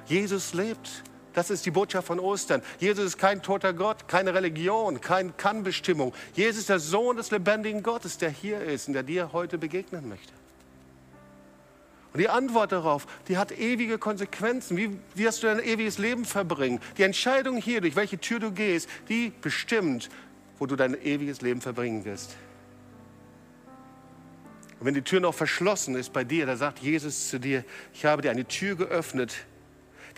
Jesus 0.05 0.53
lebt. 0.53 1.03
Das 1.33 1.49
ist 1.49 1.65
die 1.65 1.71
Botschaft 1.71 2.07
von 2.07 2.19
Ostern. 2.19 2.61
Jesus 2.79 3.05
ist 3.05 3.17
kein 3.17 3.41
toter 3.41 3.73
Gott, 3.73 4.07
keine 4.07 4.35
Religion, 4.35 5.01
keine 5.01 5.31
Kannbestimmung. 5.31 6.13
Jesus 6.35 6.59
ist 6.59 6.69
der 6.69 6.79
Sohn 6.79 7.17
des 7.17 7.31
lebendigen 7.31 7.81
Gottes, 7.81 8.19
der 8.19 8.29
hier 8.29 8.61
ist 8.61 8.87
und 8.87 8.93
der 8.93 9.01
dir 9.01 9.33
heute 9.33 9.57
begegnen 9.57 10.07
möchte. 10.07 10.31
Und 12.13 12.19
die 12.19 12.29
Antwort 12.29 12.71
darauf, 12.71 13.07
die 13.27 13.37
hat 13.37 13.51
ewige 13.51 13.97
Konsequenzen. 13.97 14.77
Wie 14.77 14.91
wirst 15.15 15.41
du 15.41 15.47
dein 15.47 15.59
ewiges 15.59 15.97
Leben 15.97 16.25
verbringen? 16.25 16.79
Die 16.97 17.03
Entscheidung 17.03 17.57
hier, 17.57 17.81
durch 17.81 17.95
welche 17.95 18.19
Tür 18.19 18.39
du 18.39 18.51
gehst, 18.51 18.87
die 19.09 19.33
bestimmt, 19.41 20.09
wo 20.59 20.67
du 20.67 20.75
dein 20.75 20.93
ewiges 20.93 21.41
Leben 21.41 21.59
verbringen 21.59 22.05
wirst. 22.05 22.35
Und 24.79 24.85
wenn 24.85 24.93
die 24.93 25.01
Tür 25.01 25.21
noch 25.21 25.33
verschlossen 25.33 25.95
ist 25.95 26.13
bei 26.13 26.23
dir, 26.23 26.45
da 26.45 26.55
sagt 26.55 26.79
Jesus 26.79 27.29
zu 27.29 27.39
dir, 27.39 27.63
ich 27.93 28.05
habe 28.05 28.21
dir 28.21 28.29
eine 28.29 28.45
Tür 28.45 28.75
geöffnet, 28.75 29.33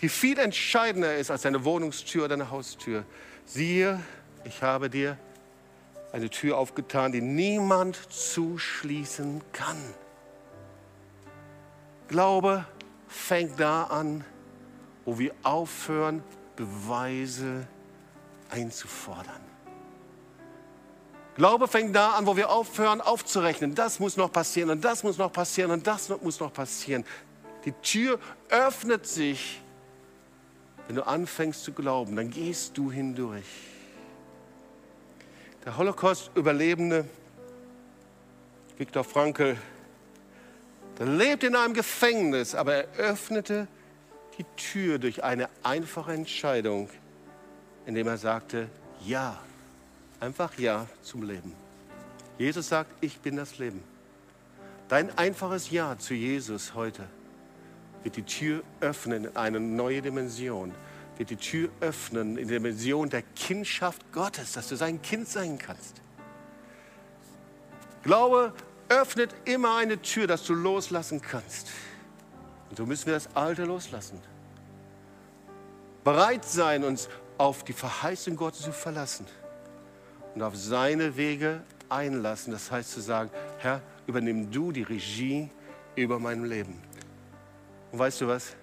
die 0.02 0.10
viel 0.10 0.38
entscheidender 0.38 1.16
ist 1.16 1.30
als 1.30 1.42
deine 1.42 1.64
Wohnungstür 1.64 2.24
oder 2.24 2.36
deine 2.36 2.50
Haustür. 2.50 3.04
Siehe, 3.46 4.00
ich 4.44 4.62
habe 4.62 4.90
dir 4.90 5.16
eine 6.12 6.28
Tür 6.28 6.58
aufgetan, 6.58 7.12
die 7.12 7.22
niemand 7.22 7.96
zuschließen 8.10 9.40
kann. 9.52 9.78
Glaube 12.08 12.64
fängt 13.08 13.58
da 13.58 13.84
an, 13.84 14.24
wo 15.04 15.18
wir 15.18 15.34
aufhören, 15.42 16.22
Beweise 16.54 17.66
einzufordern. 18.50 19.40
Glaube 21.36 21.68
fängt 21.68 21.94
da 21.94 22.12
an, 22.12 22.26
wo 22.26 22.36
wir 22.36 22.48
aufhören 22.48 23.00
aufzurechnen. 23.00 23.74
Das 23.74 24.00
muss 24.00 24.16
noch 24.16 24.32
passieren 24.32 24.70
und 24.70 24.84
das 24.84 25.02
muss 25.02 25.18
noch 25.18 25.32
passieren 25.32 25.70
und 25.70 25.86
das 25.86 26.08
muss 26.08 26.40
noch 26.40 26.52
passieren. 26.52 27.04
Die 27.66 27.72
Tür 27.72 28.18
öffnet 28.48 29.06
sich, 29.06 29.60
wenn 30.86 30.96
du 30.96 31.06
anfängst 31.06 31.62
zu 31.62 31.72
glauben. 31.72 32.16
Dann 32.16 32.30
gehst 32.30 32.78
du 32.78 32.90
hindurch. 32.90 33.44
Der 35.64 35.76
Holocaust-Überlebende 35.76 37.06
Viktor 38.78 39.04
Frankl 39.04 39.58
er 40.98 41.06
lebt 41.06 41.44
in 41.44 41.54
einem 41.54 41.74
Gefängnis, 41.74 42.54
aber 42.54 42.74
er 42.74 42.88
öffnete 42.96 43.68
die 44.38 44.44
Tür 44.56 44.98
durch 44.98 45.24
eine 45.24 45.48
einfache 45.62 46.12
Entscheidung, 46.12 46.88
indem 47.84 48.06
er 48.08 48.18
sagte, 48.18 48.68
ja, 49.04 49.38
einfach 50.20 50.58
ja 50.58 50.86
zum 51.02 51.22
Leben. 51.22 51.52
Jesus 52.38 52.68
sagt, 52.68 52.90
ich 53.00 53.18
bin 53.20 53.36
das 53.36 53.58
Leben. 53.58 53.82
Dein 54.88 55.16
einfaches 55.18 55.70
Ja 55.70 55.98
zu 55.98 56.14
Jesus 56.14 56.74
heute 56.74 57.04
wird 58.02 58.16
die 58.16 58.22
Tür 58.22 58.62
öffnen 58.80 59.24
in 59.24 59.36
eine 59.36 59.58
neue 59.58 60.00
Dimension, 60.00 60.72
wird 61.16 61.30
die 61.30 61.36
Tür 61.36 61.70
öffnen 61.80 62.36
in 62.36 62.46
die 62.46 62.54
Dimension 62.54 63.10
der 63.10 63.22
Kindschaft 63.34 64.12
Gottes, 64.12 64.52
dass 64.52 64.68
du 64.68 64.76
sein 64.76 65.02
Kind 65.02 65.28
sein 65.28 65.58
kannst. 65.58 66.00
Glaube 68.04 68.52
öffnet 68.88 69.34
immer 69.44 69.76
eine 69.76 70.00
Tür, 70.00 70.26
dass 70.26 70.44
du 70.44 70.54
loslassen 70.54 71.20
kannst. 71.20 71.68
Und 72.70 72.76
so 72.76 72.86
müssen 72.86 73.06
wir 73.06 73.14
das 73.14 73.34
Alte 73.34 73.64
loslassen. 73.64 74.20
Bereit 76.04 76.44
sein, 76.44 76.84
uns 76.84 77.08
auf 77.38 77.64
die 77.64 77.72
Verheißung 77.72 78.36
Gottes 78.36 78.62
zu 78.62 78.72
verlassen 78.72 79.26
und 80.34 80.42
auf 80.42 80.56
seine 80.56 81.16
Wege 81.16 81.62
einlassen. 81.88 82.52
Das 82.52 82.70
heißt 82.70 82.92
zu 82.92 83.00
sagen, 83.00 83.30
Herr, 83.58 83.82
übernimm 84.06 84.50
du 84.50 84.72
die 84.72 84.82
Regie 84.82 85.50
über 85.96 86.18
mein 86.18 86.44
Leben. 86.44 86.80
Und 87.92 87.98
weißt 87.98 88.20
du 88.20 88.28
was? 88.28 88.54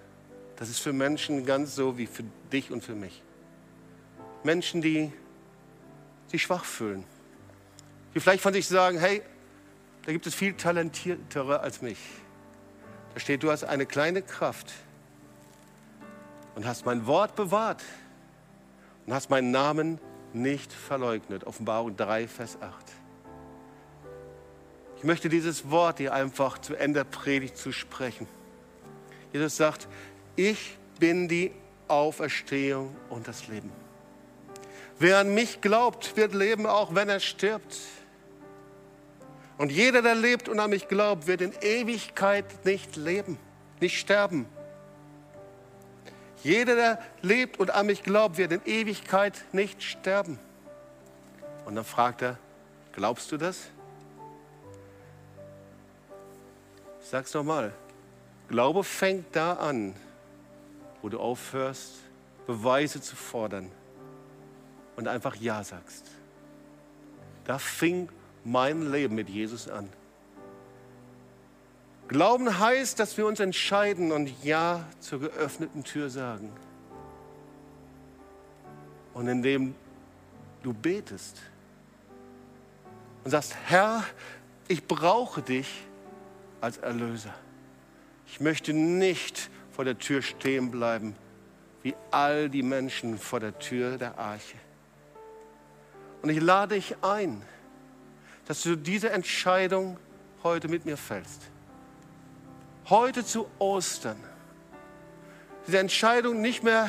Das 0.56 0.68
ist 0.68 0.78
für 0.78 0.92
Menschen 0.92 1.44
ganz 1.44 1.74
so 1.74 1.98
wie 1.98 2.06
für 2.06 2.24
dich 2.52 2.70
und 2.70 2.82
für 2.82 2.94
mich. 2.94 3.22
Menschen, 4.44 4.82
die 4.82 5.12
sich 6.28 6.42
schwach 6.42 6.64
fühlen, 6.64 7.04
die 8.14 8.20
vielleicht 8.20 8.42
von 8.42 8.52
sich 8.52 8.68
sagen, 8.68 8.98
hey, 8.98 9.22
da 10.06 10.12
gibt 10.12 10.26
es 10.26 10.34
viel 10.34 10.54
talentiertere 10.54 11.60
als 11.60 11.82
mich. 11.82 11.98
Da 13.14 13.20
steht, 13.20 13.42
du 13.42 13.50
hast 13.50 13.64
eine 13.64 13.86
kleine 13.86 14.22
Kraft 14.22 14.72
und 16.54 16.66
hast 16.66 16.84
mein 16.84 17.06
Wort 17.06 17.36
bewahrt 17.36 17.82
und 19.06 19.14
hast 19.14 19.30
meinen 19.30 19.50
Namen 19.50 20.00
nicht 20.32 20.72
verleugnet. 20.72 21.44
Offenbarung 21.44 21.96
3, 21.96 22.28
Vers 22.28 22.58
8. 22.60 22.74
Ich 24.96 25.04
möchte 25.04 25.28
dieses 25.28 25.70
Wort 25.70 25.98
dir 25.98 26.12
einfach 26.12 26.58
zu 26.58 26.74
Ende 26.74 27.00
der 27.00 27.04
Predigt 27.04 27.56
zu 27.56 27.72
sprechen. 27.72 28.26
Jesus 29.32 29.56
sagt, 29.56 29.88
ich 30.36 30.78
bin 30.98 31.28
die 31.28 31.52
Auferstehung 31.88 32.94
und 33.10 33.28
das 33.28 33.46
Leben. 33.48 33.70
Wer 34.98 35.18
an 35.18 35.34
mich 35.34 35.60
glaubt, 35.60 36.16
wird 36.16 36.34
leben, 36.34 36.66
auch 36.66 36.94
wenn 36.94 37.08
er 37.08 37.20
stirbt. 37.20 37.76
Und 39.56 39.70
jeder, 39.70 40.02
der 40.02 40.14
lebt 40.14 40.48
und 40.48 40.58
an 40.58 40.70
mich 40.70 40.88
glaubt, 40.88 41.26
wird 41.26 41.40
in 41.40 41.52
Ewigkeit 41.60 42.64
nicht 42.64 42.96
leben, 42.96 43.38
nicht 43.80 43.98
sterben. 43.98 44.46
Jeder, 46.42 46.74
der 46.74 46.98
lebt 47.22 47.58
und 47.58 47.70
an 47.70 47.86
mich 47.86 48.02
glaubt, 48.02 48.36
wird 48.36 48.52
in 48.52 48.60
Ewigkeit 48.64 49.44
nicht 49.52 49.82
sterben. 49.82 50.38
Und 51.64 51.76
dann 51.76 51.84
fragt 51.84 52.20
er, 52.22 52.38
glaubst 52.92 53.32
du 53.32 53.36
das? 53.36 53.70
Ich 57.00 57.08
sag's 57.08 57.32
nochmal. 57.32 57.72
Glaube 58.48 58.84
fängt 58.84 59.34
da 59.34 59.54
an, 59.54 59.94
wo 61.00 61.08
du 61.08 61.18
aufhörst, 61.18 61.94
Beweise 62.46 63.00
zu 63.00 63.16
fordern 63.16 63.70
und 64.96 65.08
einfach 65.08 65.36
Ja 65.36 65.64
sagst. 65.64 66.10
Da 67.44 67.58
fing 67.58 68.08
mein 68.44 68.90
Leben 68.92 69.14
mit 69.14 69.28
Jesus 69.28 69.68
an. 69.68 69.88
Glauben 72.08 72.58
heißt, 72.58 72.98
dass 73.00 73.16
wir 73.16 73.26
uns 73.26 73.40
entscheiden 73.40 74.12
und 74.12 74.30
Ja 74.44 74.86
zur 75.00 75.20
geöffneten 75.20 75.84
Tür 75.84 76.10
sagen. 76.10 76.52
Und 79.14 79.28
indem 79.28 79.74
du 80.62 80.74
betest 80.74 81.40
und 83.24 83.30
sagst, 83.30 83.56
Herr, 83.66 84.04
ich 84.68 84.86
brauche 84.86 85.40
dich 85.40 85.68
als 86.60 86.76
Erlöser. 86.78 87.34
Ich 88.26 88.40
möchte 88.40 88.72
nicht 88.72 89.50
vor 89.72 89.84
der 89.84 89.98
Tür 89.98 90.20
stehen 90.20 90.70
bleiben, 90.70 91.14
wie 91.82 91.94
all 92.10 92.48
die 92.50 92.62
Menschen 92.62 93.18
vor 93.18 93.40
der 93.40 93.58
Tür 93.58 93.96
der 93.98 94.18
Arche. 94.18 94.56
Und 96.22 96.30
ich 96.30 96.40
lade 96.40 96.74
dich 96.74 96.96
ein, 97.02 97.42
dass 98.46 98.62
du 98.62 98.76
diese 98.76 99.10
Entscheidung 99.10 99.98
heute 100.42 100.68
mit 100.68 100.84
mir 100.84 100.96
fällst. 100.96 101.42
Heute 102.88 103.24
zu 103.24 103.46
Ostern. 103.58 104.16
Diese 105.66 105.78
Entscheidung 105.78 106.42
nicht 106.42 106.62
mehr 106.62 106.88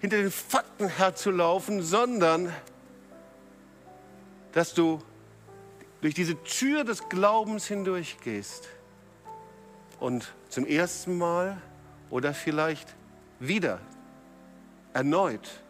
hinter 0.00 0.16
den 0.16 0.32
Fakten 0.32 0.88
herzulaufen, 0.88 1.82
sondern 1.82 2.52
dass 4.52 4.74
du 4.74 5.00
durch 6.00 6.14
diese 6.14 6.42
Tür 6.42 6.84
des 6.84 7.08
Glaubens 7.08 7.66
hindurchgehst 7.66 8.68
und 10.00 10.34
zum 10.48 10.66
ersten 10.66 11.16
Mal 11.16 11.60
oder 12.10 12.34
vielleicht 12.34 12.94
wieder 13.38 13.80
erneut 14.92 15.60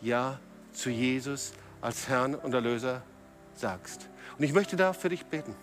Ja 0.00 0.38
zu 0.72 0.90
Jesus 0.90 1.52
als 1.80 2.08
Herrn 2.08 2.34
und 2.34 2.54
Erlöser 2.54 3.02
sagst. 3.54 4.08
Und 4.38 4.44
ich 4.44 4.52
möchte 4.52 4.76
da 4.76 4.92
für 4.92 5.08
dich 5.08 5.26
beten. 5.26 5.54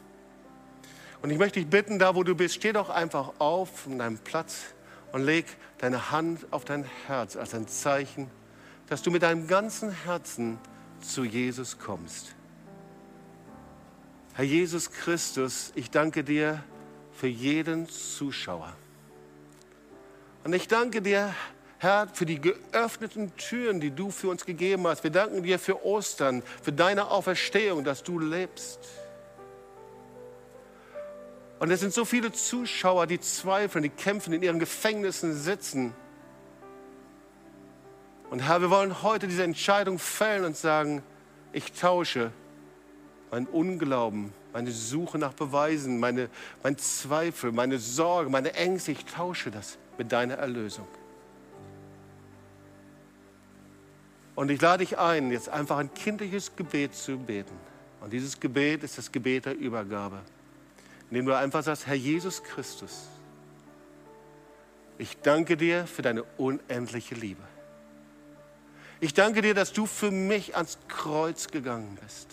Und 1.21 1.31
ich 1.31 1.37
möchte 1.37 1.59
dich 1.59 1.69
bitten, 1.69 1.99
da 1.99 2.15
wo 2.15 2.23
du 2.23 2.35
bist, 2.35 2.55
steh 2.55 2.71
doch 2.71 2.89
einfach 2.89 3.33
auf 3.39 3.79
von 3.81 3.99
deinem 3.99 4.17
Platz 4.17 4.73
und 5.11 5.23
leg 5.23 5.45
deine 5.79 6.11
Hand 6.11 6.45
auf 6.51 6.65
dein 6.65 6.85
Herz 7.07 7.35
als 7.35 7.53
ein 7.53 7.67
Zeichen, 7.67 8.29
dass 8.87 9.01
du 9.01 9.11
mit 9.11 9.23
deinem 9.23 9.47
ganzen 9.47 9.91
Herzen 9.91 10.57
zu 11.01 11.23
Jesus 11.23 11.77
kommst. 11.77 12.35
Herr 14.33 14.45
Jesus 14.45 14.91
Christus, 14.91 15.71
ich 15.75 15.91
danke 15.91 16.23
dir 16.23 16.63
für 17.11 17.27
jeden 17.27 17.89
Zuschauer. 17.89 18.73
Und 20.45 20.53
ich 20.53 20.69
danke 20.69 21.01
dir, 21.01 21.33
Herr, 21.81 22.09
für 22.11 22.25
die 22.25 22.41
geöffneten 22.41 23.33
Türen, 23.37 23.79
die 23.79 23.91
du 23.91 24.11
für 24.11 24.27
uns 24.27 24.45
gegeben 24.45 24.85
hast. 24.85 25.05
Wir 25.05 25.11
danken 25.11 25.43
dir 25.43 25.57
für 25.57 25.85
Ostern, 25.85 26.43
für 26.61 26.73
deine 26.73 27.09
Auferstehung, 27.09 27.85
dass 27.85 28.03
du 28.03 28.19
lebst. 28.19 28.79
Und 31.59 31.71
es 31.71 31.79
sind 31.79 31.93
so 31.93 32.03
viele 32.03 32.33
Zuschauer, 32.33 33.07
die 33.07 33.21
zweifeln, 33.21 33.83
die 33.83 33.89
kämpfen, 33.89 34.33
in 34.33 34.43
ihren 34.43 34.59
Gefängnissen 34.59 35.33
sitzen. 35.33 35.93
Und 38.29 38.41
Herr, 38.41 38.59
wir 38.59 38.69
wollen 38.69 39.01
heute 39.01 39.29
diese 39.29 39.43
Entscheidung 39.43 39.99
fällen 39.99 40.43
und 40.43 40.57
sagen, 40.57 41.01
ich 41.53 41.71
tausche 41.71 42.31
mein 43.31 43.47
Unglauben, 43.47 44.33
meine 44.51 44.71
Suche 44.71 45.17
nach 45.17 45.33
Beweisen, 45.33 45.97
meine, 45.97 46.29
mein 46.61 46.77
Zweifel, 46.77 47.53
meine 47.53 47.79
Sorge, 47.79 48.29
meine 48.29 48.53
Ängste, 48.53 48.91
ich 48.91 49.05
tausche 49.05 49.49
das 49.49 49.77
mit 49.97 50.11
deiner 50.11 50.35
Erlösung. 50.35 50.87
Und 54.39 54.49
ich 54.49 54.61
lade 54.61 54.85
dich 54.85 54.97
ein, 54.97 55.33
jetzt 55.33 55.49
einfach 55.49 55.79
ein 55.79 55.93
kindliches 55.93 56.55
Gebet 56.55 56.95
zu 56.95 57.17
beten. 57.17 57.53
Und 57.99 58.13
dieses 58.13 58.39
Gebet 58.39 58.83
ist 58.83 58.97
das 58.97 59.11
Gebet 59.11 59.45
der 59.45 59.57
Übergabe, 59.57 60.21
indem 61.09 61.25
du 61.25 61.35
einfach 61.35 61.61
sagst, 61.61 61.87
Herr 61.87 61.95
Jesus 61.95 62.41
Christus, 62.41 63.09
ich 64.97 65.17
danke 65.17 65.57
dir 65.57 65.85
für 65.85 66.03
deine 66.03 66.23
unendliche 66.37 67.15
Liebe. 67.15 67.43
Ich 69.01 69.13
danke 69.13 69.41
dir, 69.41 69.53
dass 69.53 69.73
du 69.73 69.85
für 69.85 70.09
mich 70.09 70.55
ans 70.55 70.77
Kreuz 70.87 71.49
gegangen 71.49 71.97
bist. 72.01 72.29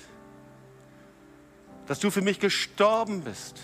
Dass 1.88 1.98
du 1.98 2.12
für 2.12 2.22
mich 2.22 2.38
gestorben 2.38 3.22
bist. 3.22 3.60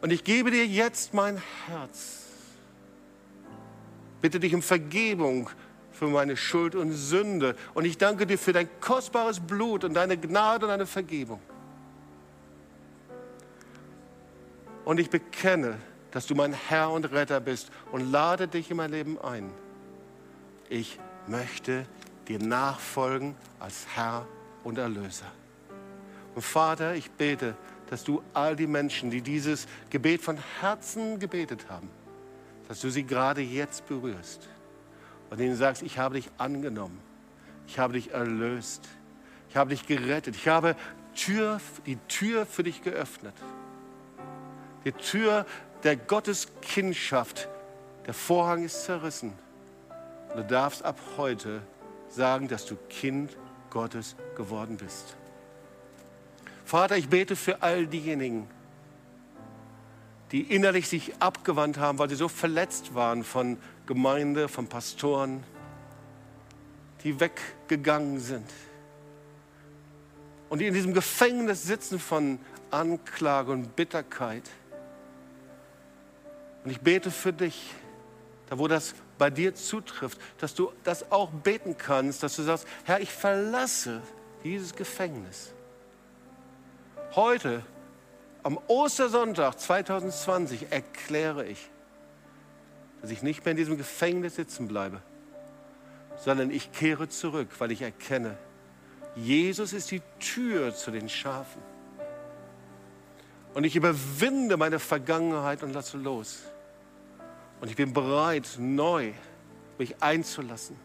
Und 0.00 0.12
ich 0.12 0.22
gebe 0.22 0.52
dir 0.52 0.64
jetzt 0.64 1.12
mein 1.12 1.42
Herz. 1.66 2.26
Bitte 4.22 4.38
dich 4.38 4.54
um 4.54 4.62
Vergebung 4.62 5.50
für 5.98 6.08
meine 6.08 6.36
Schuld 6.36 6.74
und 6.74 6.92
Sünde. 6.92 7.56
Und 7.74 7.84
ich 7.84 7.98
danke 7.98 8.26
dir 8.26 8.38
für 8.38 8.52
dein 8.52 8.68
kostbares 8.80 9.40
Blut 9.40 9.84
und 9.84 9.94
deine 9.94 10.16
Gnade 10.16 10.66
und 10.66 10.70
deine 10.70 10.86
Vergebung. 10.86 11.40
Und 14.84 15.00
ich 15.00 15.10
bekenne, 15.10 15.76
dass 16.10 16.26
du 16.26 16.34
mein 16.34 16.52
Herr 16.52 16.90
und 16.90 17.12
Retter 17.12 17.40
bist 17.40 17.70
und 17.92 18.10
lade 18.10 18.48
dich 18.48 18.70
in 18.70 18.76
mein 18.78 18.90
Leben 18.90 19.18
ein 19.20 19.50
ich 20.68 20.98
möchte 21.26 21.86
dir 22.26 22.38
nachfolgen 22.38 23.34
als 23.58 23.86
Herr 23.94 24.26
und 24.64 24.78
Erlöser. 24.78 25.30
Und 26.34 26.42
Vater, 26.42 26.94
ich 26.94 27.10
bete, 27.10 27.56
dass 27.90 28.04
du 28.04 28.22
all 28.34 28.54
die 28.54 28.66
Menschen, 28.66 29.10
die 29.10 29.22
dieses 29.22 29.66
Gebet 29.90 30.20
von 30.20 30.38
Herzen 30.60 31.18
gebetet 31.18 31.66
haben, 31.68 31.88
dass 32.68 32.80
du 32.80 32.90
sie 32.90 33.04
gerade 33.04 33.40
jetzt 33.40 33.86
berührst 33.86 34.48
und 35.30 35.40
ihnen 35.40 35.56
sagst, 35.56 35.82
ich 35.82 35.98
habe 35.98 36.16
dich 36.16 36.30
angenommen, 36.38 36.98
ich 37.66 37.78
habe 37.78 37.94
dich 37.94 38.12
erlöst, 38.12 38.88
ich 39.50 39.56
habe 39.56 39.70
dich 39.70 39.86
gerettet, 39.86 40.36
ich 40.36 40.48
habe 40.48 40.76
Tür, 41.14 41.60
die 41.86 41.96
Tür 42.08 42.46
für 42.46 42.62
dich 42.62 42.82
geöffnet. 42.82 43.34
Die 44.84 44.92
Tür 44.92 45.46
der 45.82 45.96
Gotteskindschaft, 45.96 47.48
der 48.06 48.14
Vorhang 48.14 48.64
ist 48.64 48.84
zerrissen 48.84 49.32
Du 50.36 50.44
darfst 50.44 50.84
ab 50.84 50.98
heute 51.16 51.62
sagen, 52.08 52.48
dass 52.48 52.66
du 52.66 52.76
Kind 52.88 53.36
Gottes 53.70 54.14
geworden 54.36 54.76
bist. 54.76 55.16
Vater, 56.64 56.96
ich 56.96 57.08
bete 57.08 57.34
für 57.34 57.62
all 57.62 57.86
diejenigen, 57.86 58.48
die 60.32 60.42
innerlich 60.42 60.88
sich 60.88 61.14
abgewandt 61.20 61.78
haben, 61.78 61.98
weil 61.98 62.10
sie 62.10 62.16
so 62.16 62.28
verletzt 62.28 62.94
waren 62.94 63.24
von 63.24 63.56
Gemeinde, 63.88 64.48
von 64.48 64.66
Pastoren, 64.66 65.42
die 67.02 67.18
weggegangen 67.18 68.20
sind 68.20 68.44
und 70.50 70.58
die 70.58 70.66
in 70.66 70.74
diesem 70.74 70.92
Gefängnis 70.92 71.62
sitzen 71.62 71.98
von 71.98 72.38
Anklage 72.70 73.50
und 73.50 73.74
Bitterkeit. 73.76 74.42
Und 76.64 76.70
ich 76.70 76.82
bete 76.82 77.10
für 77.10 77.32
dich, 77.32 77.72
da 78.50 78.58
wo 78.58 78.68
das 78.68 78.94
bei 79.16 79.30
dir 79.30 79.54
zutrifft, 79.54 80.20
dass 80.36 80.54
du 80.54 80.70
das 80.84 81.10
auch 81.10 81.30
beten 81.30 81.78
kannst, 81.78 82.22
dass 82.22 82.36
du 82.36 82.42
sagst, 82.42 82.68
Herr, 82.84 83.00
ich 83.00 83.10
verlasse 83.10 84.02
dieses 84.44 84.74
Gefängnis. 84.74 85.54
Heute, 87.14 87.64
am 88.42 88.58
Ostersonntag 88.66 89.58
2020, 89.58 90.70
erkläre 90.70 91.46
ich, 91.46 91.70
dass 93.00 93.10
ich 93.10 93.22
nicht 93.22 93.44
mehr 93.44 93.52
in 93.52 93.56
diesem 93.56 93.76
Gefängnis 93.76 94.36
sitzen 94.36 94.68
bleibe, 94.68 95.00
sondern 96.16 96.50
ich 96.50 96.72
kehre 96.72 97.08
zurück, 97.08 97.48
weil 97.58 97.72
ich 97.72 97.82
erkenne, 97.82 98.36
Jesus 99.14 99.72
ist 99.72 99.90
die 99.90 100.02
Tür 100.20 100.74
zu 100.74 100.90
den 100.90 101.08
Schafen. 101.08 101.62
Und 103.54 103.64
ich 103.64 103.76
überwinde 103.76 104.56
meine 104.56 104.78
Vergangenheit 104.78 105.62
und 105.62 105.72
lasse 105.72 105.96
los. 105.96 106.40
Und 107.60 107.68
ich 107.68 107.76
bin 107.76 107.92
bereit, 107.92 108.56
neu 108.58 109.12
mich 109.78 110.00
einzulassen 110.02 110.76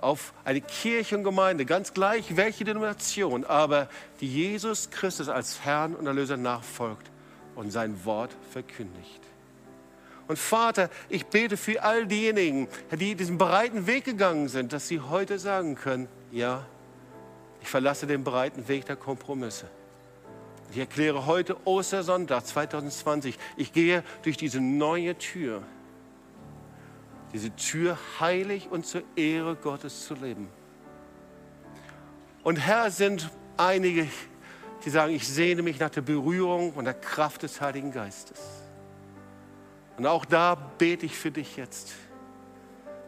auf 0.00 0.32
eine 0.44 0.60
Kirche 0.60 1.16
und 1.16 1.24
Gemeinde, 1.24 1.64
ganz 1.64 1.92
gleich 1.92 2.36
welche 2.36 2.64
Denomination, 2.64 3.44
aber 3.44 3.88
die 4.20 4.28
Jesus 4.28 4.90
Christus 4.90 5.28
als 5.28 5.64
Herrn 5.64 5.94
und 5.94 6.06
Erlöser 6.06 6.36
nachfolgt 6.36 7.10
und 7.54 7.70
sein 7.70 8.04
Wort 8.04 8.34
verkündigt. 8.52 9.20
Und 10.28 10.38
Vater, 10.38 10.90
ich 11.08 11.26
bete 11.26 11.56
für 11.56 11.82
all 11.82 12.06
diejenigen, 12.06 12.68
die 12.92 13.14
diesen 13.14 13.38
breiten 13.38 13.86
Weg 13.86 14.04
gegangen 14.04 14.48
sind, 14.48 14.74
dass 14.74 14.86
sie 14.86 15.00
heute 15.00 15.38
sagen 15.38 15.74
können, 15.74 16.06
ja, 16.30 16.66
ich 17.62 17.68
verlasse 17.68 18.06
den 18.06 18.24
breiten 18.24 18.68
Weg 18.68 18.84
der 18.84 18.96
Kompromisse. 18.96 19.68
Ich 20.70 20.78
erkläre 20.78 21.24
heute 21.24 21.56
Ostersonntag 21.66 22.46
2020, 22.46 23.38
ich 23.56 23.72
gehe 23.72 24.04
durch 24.22 24.36
diese 24.36 24.60
neue 24.60 25.16
Tür, 25.16 25.62
diese 27.32 27.54
Tür 27.56 27.98
heilig 28.20 28.68
und 28.70 28.84
zur 28.84 29.02
Ehre 29.16 29.56
Gottes 29.56 30.06
zu 30.06 30.14
leben. 30.14 30.48
Und 32.42 32.56
Herr, 32.56 32.90
sind 32.90 33.30
einige, 33.56 34.06
die 34.84 34.90
sagen, 34.90 35.14
ich 35.14 35.26
sehne 35.26 35.62
mich 35.62 35.80
nach 35.80 35.90
der 35.90 36.02
Berührung 36.02 36.72
und 36.72 36.84
der 36.84 36.94
Kraft 36.94 37.42
des 37.42 37.62
Heiligen 37.62 37.92
Geistes. 37.92 38.57
Und 39.98 40.06
auch 40.06 40.24
da 40.24 40.54
bete 40.54 41.06
ich 41.06 41.18
für 41.18 41.32
dich 41.32 41.56
jetzt. 41.56 41.92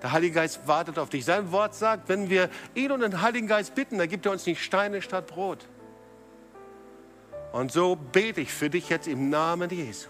Der 0.03 0.13
Heilige 0.13 0.35
Geist 0.35 0.67
wartet 0.67 0.99
auf 0.99 1.09
dich. 1.09 1.25
Sein 1.25 1.53
Wort 1.53 1.75
sagt, 1.75 2.09
wenn 2.09 2.29
wir 2.29 2.51
ihn 2.75 2.91
und 2.91 3.01
den 3.01 3.23
Heiligen 3.23 3.47
Geist 3.47 3.75
bitten, 3.77 3.99
dann 3.99 4.09
gibt 4.09 4.27
er 4.27 4.33
uns 4.33 4.45
nicht 4.45 4.63
Steine 4.63 5.01
statt 5.01 5.29
Brot. 5.29 5.67
Und 7.53 7.71
so 7.71 7.97
bete 7.97 8.41
ich 8.41 8.53
für 8.53 8.71
dich 8.71 8.89
jetzt 8.89 9.07
im 9.07 9.31
Namen 9.31 9.71
Jesu. 9.71 10.09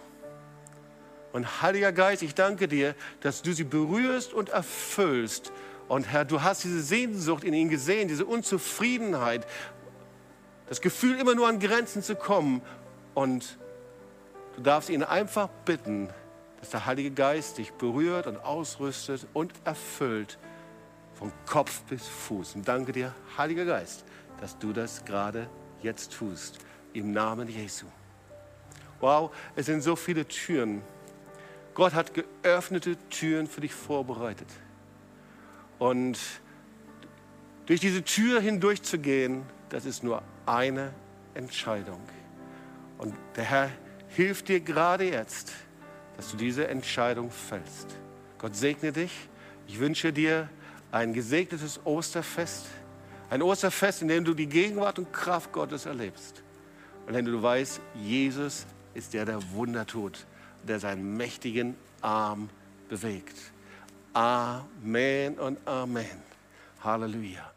Und 1.33 1.63
Heiliger 1.63 1.93
Geist, 1.93 2.23
ich 2.23 2.35
danke 2.35 2.67
dir, 2.67 2.95
dass 3.21 3.43
du 3.43 3.53
sie 3.53 3.65
berührst 3.65 4.33
und 4.33 4.49
erfüllst. 4.49 5.53
Und 5.87 6.11
Herr, 6.11 6.25
du 6.25 6.43
hast 6.43 6.65
diese 6.65 6.81
Sehnsucht 6.81 7.45
in 7.45 7.53
ihnen 7.53 7.69
gesehen, 7.69 8.09
diese 8.09 8.25
Unzufriedenheit, 8.25 9.47
das 10.69 10.81
Gefühl, 10.81 11.19
immer 11.19 11.35
nur 11.35 11.47
an 11.47 11.59
Grenzen 11.59 12.03
zu 12.03 12.15
kommen. 12.15 12.63
Und 13.15 13.59
du 14.57 14.63
darfst 14.63 14.89
ihnen 14.89 15.05
einfach 15.05 15.49
bitten, 15.65 16.09
dass 16.61 16.71
der 16.71 16.87
Heilige 16.87 17.11
Geist 17.11 17.59
dich 17.59 17.73
berührt 17.73 18.27
und 18.27 18.37
ausrüstet 18.39 19.27
und 19.33 19.53
erfüllt 19.65 20.39
von 21.15 21.33
Kopf 21.47 21.83
bis 21.83 22.07
Fuß. 22.07 22.55
Und 22.55 22.69
danke 22.69 22.93
dir, 22.93 23.15
Heiliger 23.37 23.65
Geist, 23.65 24.05
dass 24.41 24.59
du 24.59 24.73
das 24.73 25.05
gerade 25.05 25.49
jetzt 25.83 26.13
tust 26.13 26.59
im 26.93 27.13
Namen 27.13 27.49
Jesu. 27.49 27.87
Wow, 29.01 29.31
es 29.57 29.67
sind 29.67 29.83
so 29.83 29.97
viele 29.97 30.27
Türen. 30.27 30.83
Gott 31.75 31.95
hat 31.95 32.13
geöffnete 32.15 32.97
Türen 33.09 33.47
für 33.47 33.63
dich 33.63 33.73
vorbereitet. 33.73 34.49
Und 35.79 36.19
durch 37.67 37.81
diese 37.81 38.03
Tür 38.03 38.41
hindurch 38.41 38.83
zu 38.83 38.99
gehen, 38.99 39.45
das 39.71 39.87
ist 39.87 40.03
nur 40.03 40.23
eine 40.45 40.93
Entscheidung. 41.35 42.01
Und 42.99 43.15
der 43.37 43.45
Herr 43.45 43.71
hilft 44.09 44.49
dir 44.49 44.61
gerade 44.61 45.05
jetzt, 45.05 45.53
dass 46.21 46.33
du 46.33 46.37
diese 46.37 46.69
Entscheidung 46.69 47.31
fällst. 47.31 47.87
Gott 48.37 48.55
segne 48.55 48.93
dich. 48.93 49.11
Ich 49.67 49.81
wünsche 49.81 50.13
dir 50.13 50.51
ein 50.93 51.15
gesegnetes 51.15 51.81
Osterfest. 51.83 52.67
Ein 53.31 53.41
Osterfest, 53.41 54.03
in 54.03 54.09
dem 54.09 54.27
du 54.27 54.35
die 54.35 54.47
Gegenwart 54.47 54.99
und 54.99 55.11
Kraft 55.15 55.51
Gottes 55.51 55.87
erlebst. 55.87 56.43
Und 57.07 57.15
wenn 57.15 57.25
du 57.25 57.43
weißt, 57.43 57.81
Jesus 57.95 58.67
ist 58.93 59.15
der, 59.15 59.25
der 59.25 59.41
Wunder 59.53 59.87
tut, 59.87 60.27
der 60.63 60.79
seinen 60.79 61.17
mächtigen 61.17 61.75
Arm 62.03 62.51
bewegt. 62.91 63.39
Amen 64.13 65.39
und 65.39 65.67
Amen. 65.67 66.05
Halleluja. 66.85 67.51